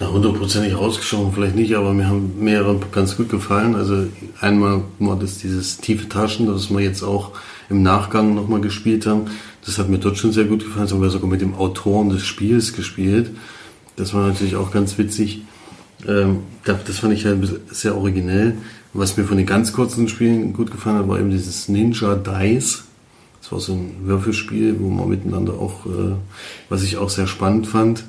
[0.00, 3.74] Na, hundertprozentig rausgeschoben vielleicht nicht, aber mir haben mehrere ganz gut gefallen.
[3.74, 4.06] Also
[4.40, 7.32] einmal war das dieses tiefe Taschen, das wir jetzt auch
[7.68, 9.26] im Nachgang nochmal gespielt haben.
[9.64, 10.84] Das hat mir dort schon sehr gut gefallen.
[10.84, 13.30] Das haben wir sogar mit dem Autoren des Spiels gespielt.
[13.96, 15.42] Das war natürlich auch ganz witzig.
[16.08, 18.56] Ähm, das fand ich halt sehr originell.
[18.94, 22.84] Was mir von den ganz kurzen Spielen gut gefallen hat, war eben dieses Ninja Dice.
[23.50, 26.14] Das war so ein Würfelspiel, wo man miteinander auch, äh,
[26.68, 28.04] was ich auch sehr spannend fand.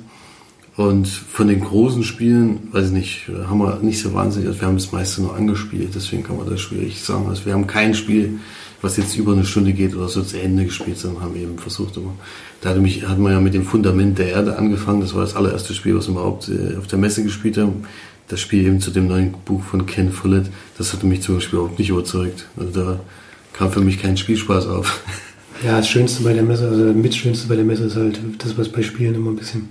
[0.76, 4.68] Und von den großen Spielen, weiß ich nicht, haben wir nicht so wahnsinnig, also wir
[4.68, 7.26] haben das meiste nur angespielt, deswegen kann man das schwierig sagen.
[7.28, 8.38] Also wir haben kein Spiel,
[8.82, 11.96] was jetzt über eine Stunde geht oder so zu Ende gespielt, sondern haben eben versucht
[11.96, 12.14] immer.
[12.60, 15.34] Da hatte mich, hat man ja mit dem Fundament der Erde angefangen, das war das
[15.34, 17.82] allererste Spiel, was wir überhaupt äh, auf der Messe gespielt haben.
[18.28, 21.58] Das Spiel eben zu dem neuen Buch von Ken Follett, das hatte mich zum Beispiel
[21.58, 22.46] überhaupt nicht überzeugt.
[22.56, 23.00] Also da
[23.52, 25.02] kam für mich kein Spielspaß auf.
[25.64, 28.58] Ja, das Schönste bei der Messe, also das Mitschönste bei der Messe ist halt das,
[28.58, 29.68] was bei Spielen immer ein bisschen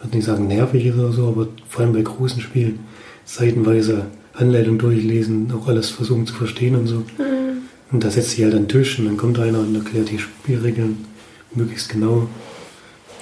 [0.00, 2.78] ich würde nicht sagen nervig ist oder so, aber vor allem bei großen Spielen
[3.26, 6.96] seitenweise Anleitung durchlesen, auch alles versuchen zu verstehen und so.
[7.18, 7.62] Mhm.
[7.92, 10.18] Und da setzt sich halt an den Tisch und dann kommt einer und erklärt die
[10.18, 11.04] Spielregeln
[11.54, 12.28] möglichst genau.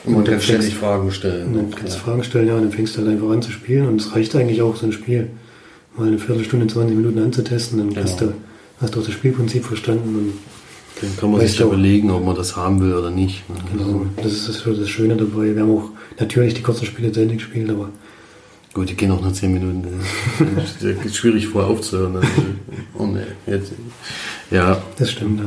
[0.05, 1.49] Und man kann ständig Fragen stellen.
[1.49, 3.51] Und dann kannst du Fragen stellen, ja, und dann fängst du halt einfach an zu
[3.51, 5.31] spielen und es reicht eigentlich auch, so ein Spiel
[5.97, 8.03] mal eine Viertelstunde, 20 Minuten anzutesten, dann genau.
[8.03, 8.35] hast, du,
[8.81, 10.33] hast du auch das Spielprinzip verstanden und
[11.01, 13.49] dann kann man sich ja überlegen, ob man das haben will oder nicht.
[13.49, 13.57] Ne?
[13.73, 15.55] Genau, das ist das, das Schöne dabei.
[15.55, 17.91] Wir haben auch natürlich die kurzen Spiele zu Ende gespielt, aber.
[18.75, 19.87] Gut, die gehen auch nur 10 Minuten.
[20.57, 22.17] Das ist schwierig vorher aufzuhören.
[22.17, 22.29] Also,
[22.99, 23.73] oh ne, jetzt.
[24.51, 24.83] Ja.
[24.99, 25.47] Das stimmt, ja.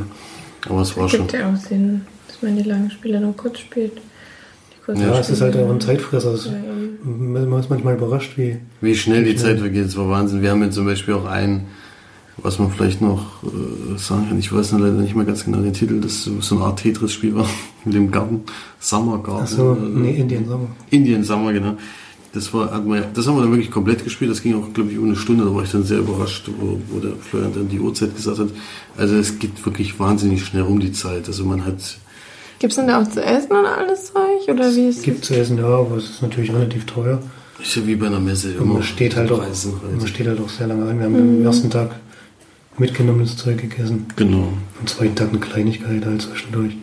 [0.69, 1.21] Aber es war das schon.
[1.21, 3.93] gibt ja auch Sinn, dass man die langen Spiele nur kurz spielt.
[4.87, 6.35] Ja, es ist halt auch ein Zeitfresser.
[6.35, 6.53] Ja,
[7.03, 8.57] man ist manchmal überrascht, wie.
[8.81, 10.41] Wie schnell die Zeit vergeht, das war Wahnsinn.
[10.41, 11.67] Wir haben jetzt zum Beispiel auch einen
[12.43, 15.73] was man vielleicht noch äh, sagen kann, ich weiß leider nicht mehr ganz genau den
[15.73, 17.47] Titel, das so eine Art Tetris-Spiel war
[17.85, 18.41] mit dem Garten,
[18.79, 19.43] Summer Garden.
[19.43, 20.67] Achso, nee, Indian Summer.
[20.89, 21.75] Indian Summer, genau.
[22.33, 24.31] Das, war, hat man, das haben wir dann wirklich komplett gespielt.
[24.31, 25.43] Das ging auch, glaube ich, um eine Stunde.
[25.43, 28.47] Da war ich dann sehr überrascht, wo, wo der Florian dann die Uhrzeit gesagt hat.
[28.97, 31.27] Also es geht wirklich wahnsinnig schnell um die Zeit.
[31.27, 31.97] Also man hat...
[32.59, 34.47] Gibt es denn da auch zu essen und alles Zeug?
[34.47, 37.19] Oder wie ist Gibt zu essen, ja, aber es ist natürlich relativ teuer.
[37.61, 38.57] Ist ja wie bei einer Messe.
[38.59, 40.97] Und man steht, halt auch, man steht halt auch sehr lange an.
[40.97, 41.39] Wir haben mhm.
[41.41, 41.91] am ersten Tag
[42.77, 44.05] mitgenommenes Zeug gegessen.
[44.15, 44.53] Genau.
[44.79, 46.75] Am zweiten Tag eine Kleinigkeit halt zwischendurch.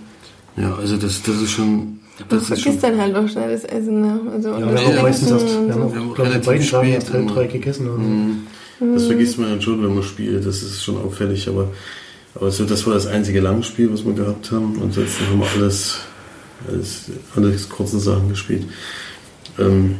[0.56, 2.00] Ja, also das, das ist schon.
[2.28, 4.20] Das du vergisst dann halt auch schnell das Essen, ne?
[4.32, 7.12] Also ja, wir haben auch meistens erst, wir haben auch, wir haben beiden Tagen erst
[7.12, 7.88] halb drei gegessen.
[7.88, 8.38] Oder mhm.
[8.80, 10.44] Das vergisst man dann schon, wenn man spielt.
[10.44, 11.70] Das ist schon auffällig, aber,
[12.34, 14.76] aber so, das war das einzige Langspiel, was wir gehabt haben.
[14.76, 16.00] Und ansonsten haben wir alles,
[16.68, 18.64] alles, alles kurzen Sachen gespielt.
[19.58, 19.96] Ähm,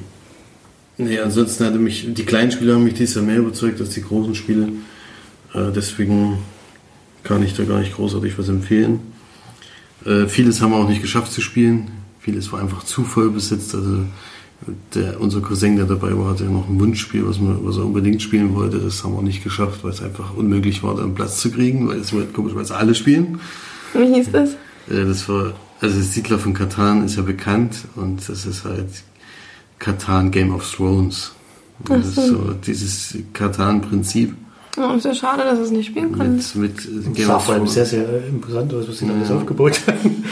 [0.96, 4.02] nee, ansonsten hatte mich, die kleinen Spiele haben mich dieses Jahr mehr überzeugt als die
[4.02, 4.68] großen Spiele.
[5.58, 6.38] Äh, deswegen
[7.22, 9.00] kann ich da gar nicht großartig was empfehlen.
[10.04, 11.90] Äh, vieles haben wir auch nicht geschafft zu spielen.
[12.20, 13.74] Vieles war einfach zu voll besetzt.
[13.74, 14.04] Also
[14.94, 18.22] der, unser Cousin, der dabei war, hatte noch ein Wunschspiel, was, man, was er unbedingt
[18.22, 18.78] spielen wollte.
[18.78, 21.88] Das haben wir nicht geschafft, weil es einfach unmöglich war, da einen Platz zu kriegen,
[21.88, 23.40] weil es komischerweise alle spielen.
[23.94, 24.50] Wie hieß das?
[24.88, 28.88] Äh, das war, also Siedler von Katan ist ja bekannt und das ist halt
[29.78, 31.32] Katan Game of Thrones.
[31.84, 34.34] Das ist so dieses Katan-Prinzip.
[34.78, 36.36] Oh, ist ja schade, dass es nicht spielen kann.
[36.36, 39.12] Mit, mit das sah vor allem sehr, sehr imposant aus, was sie ja.
[39.12, 40.24] alles aufgebaut haben.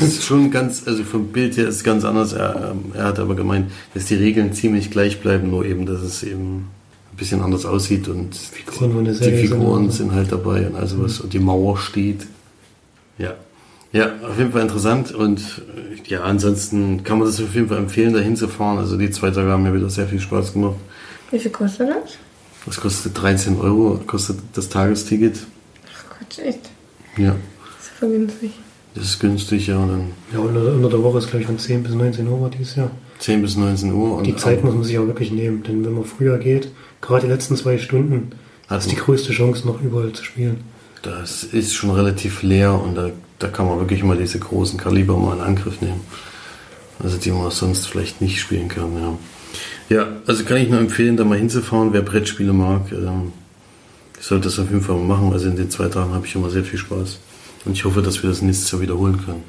[0.00, 2.32] Das ist schon ganz, also vom Bild her ist es ganz anders.
[2.32, 6.22] Er, er hat aber gemeint, dass die Regeln ziemlich gleich bleiben, nur eben, dass es
[6.22, 6.68] eben
[7.12, 11.20] ein bisschen anders aussieht und Figuren die Figuren sind, sind, halt dabei und also was
[11.20, 12.26] und die Mauer steht.
[13.18, 13.34] Ja.
[13.92, 15.42] Ja, auf jeden Fall interessant und
[16.06, 18.78] ja, ansonsten kann man das auf jeden Fall empfehlen, da hinzufahren.
[18.78, 20.76] Also die zwei Tage haben mir wieder sehr viel Spaß gemacht.
[21.30, 22.16] Wie viel kostet das?
[22.66, 25.38] Das kostet 13 Euro, kostet das Tagesticket.
[25.86, 26.70] Ach Gott, echt?
[27.16, 27.34] Ja.
[27.76, 28.50] Das ist voll günstig.
[28.94, 29.78] Das ist günstig, ja.
[29.78, 32.50] Und dann ja, unter, unter der Woche ist, glaube ich, von 10 bis 19 Uhr
[32.50, 32.90] dieses Jahr.
[33.18, 34.16] 10 bis 19 Uhr.
[34.16, 36.68] Und die Zeit muss man sich auch wirklich nehmen, denn wenn man früher geht,
[37.00, 38.32] gerade die letzten zwei Stunden,
[38.68, 40.64] also, ist die größte Chance, noch überall zu spielen.
[41.02, 45.16] Das ist schon relativ leer und da, da kann man wirklich mal diese großen Kaliber
[45.16, 46.00] mal in Angriff nehmen.
[47.02, 49.18] Also die man sonst vielleicht nicht spielen kann, ja.
[49.92, 52.90] Ja, also kann ich nur empfehlen, da mal hinzufahren, wer Brettspiele mag.
[52.92, 53.32] Ähm,
[54.18, 55.32] sollte das auf jeden Fall mal machen.
[55.34, 57.18] Also in den zwei Tagen habe ich immer sehr viel Spaß.
[57.66, 59.42] Und ich hoffe, dass wir das nächstes Jahr wiederholen können.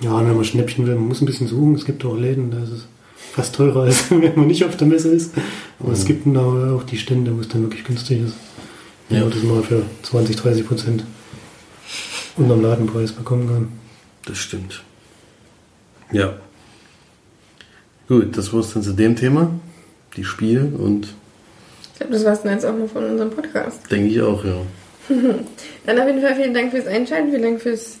[0.00, 1.74] Ja, wenn man Schnäppchen will, man muss ein bisschen suchen.
[1.74, 2.86] Es gibt auch Läden, da ist es
[3.32, 5.32] fast teurer, als wenn man nicht auf der Messe ist.
[5.80, 5.94] Aber mhm.
[5.94, 8.34] es gibt auch die Stände, wo es dann wirklich günstig ist.
[9.08, 9.18] Ja.
[9.18, 11.04] ja das mal für 20, 30 Prozent
[12.36, 13.68] unterm Ladenpreis bekommen kann.
[14.24, 14.84] Das stimmt.
[16.12, 16.34] Ja.
[18.06, 19.50] Gut, das war es dann zu dem Thema.
[20.16, 21.14] Die Spiele und.
[21.92, 23.90] Ich glaube, das war es dann jetzt auch mal von unserem Podcast.
[23.90, 24.56] Denke ich auch, ja.
[25.86, 27.98] dann auf jeden Fall vielen Dank fürs Einschalten, vielen Dank fürs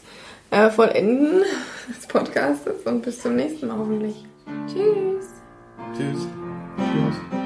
[0.50, 1.42] äh, Vollenden
[1.88, 4.14] des Podcastes und bis zum nächsten Mal hoffentlich.
[4.66, 5.26] Tschüss.
[5.96, 6.26] Tschüss.
[6.76, 7.44] Tschüss.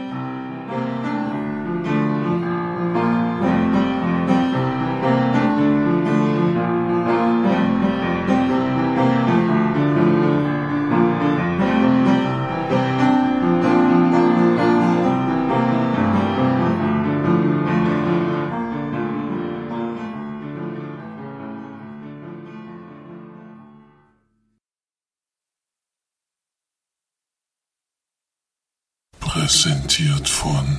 [29.99, 30.79] Präsentiert von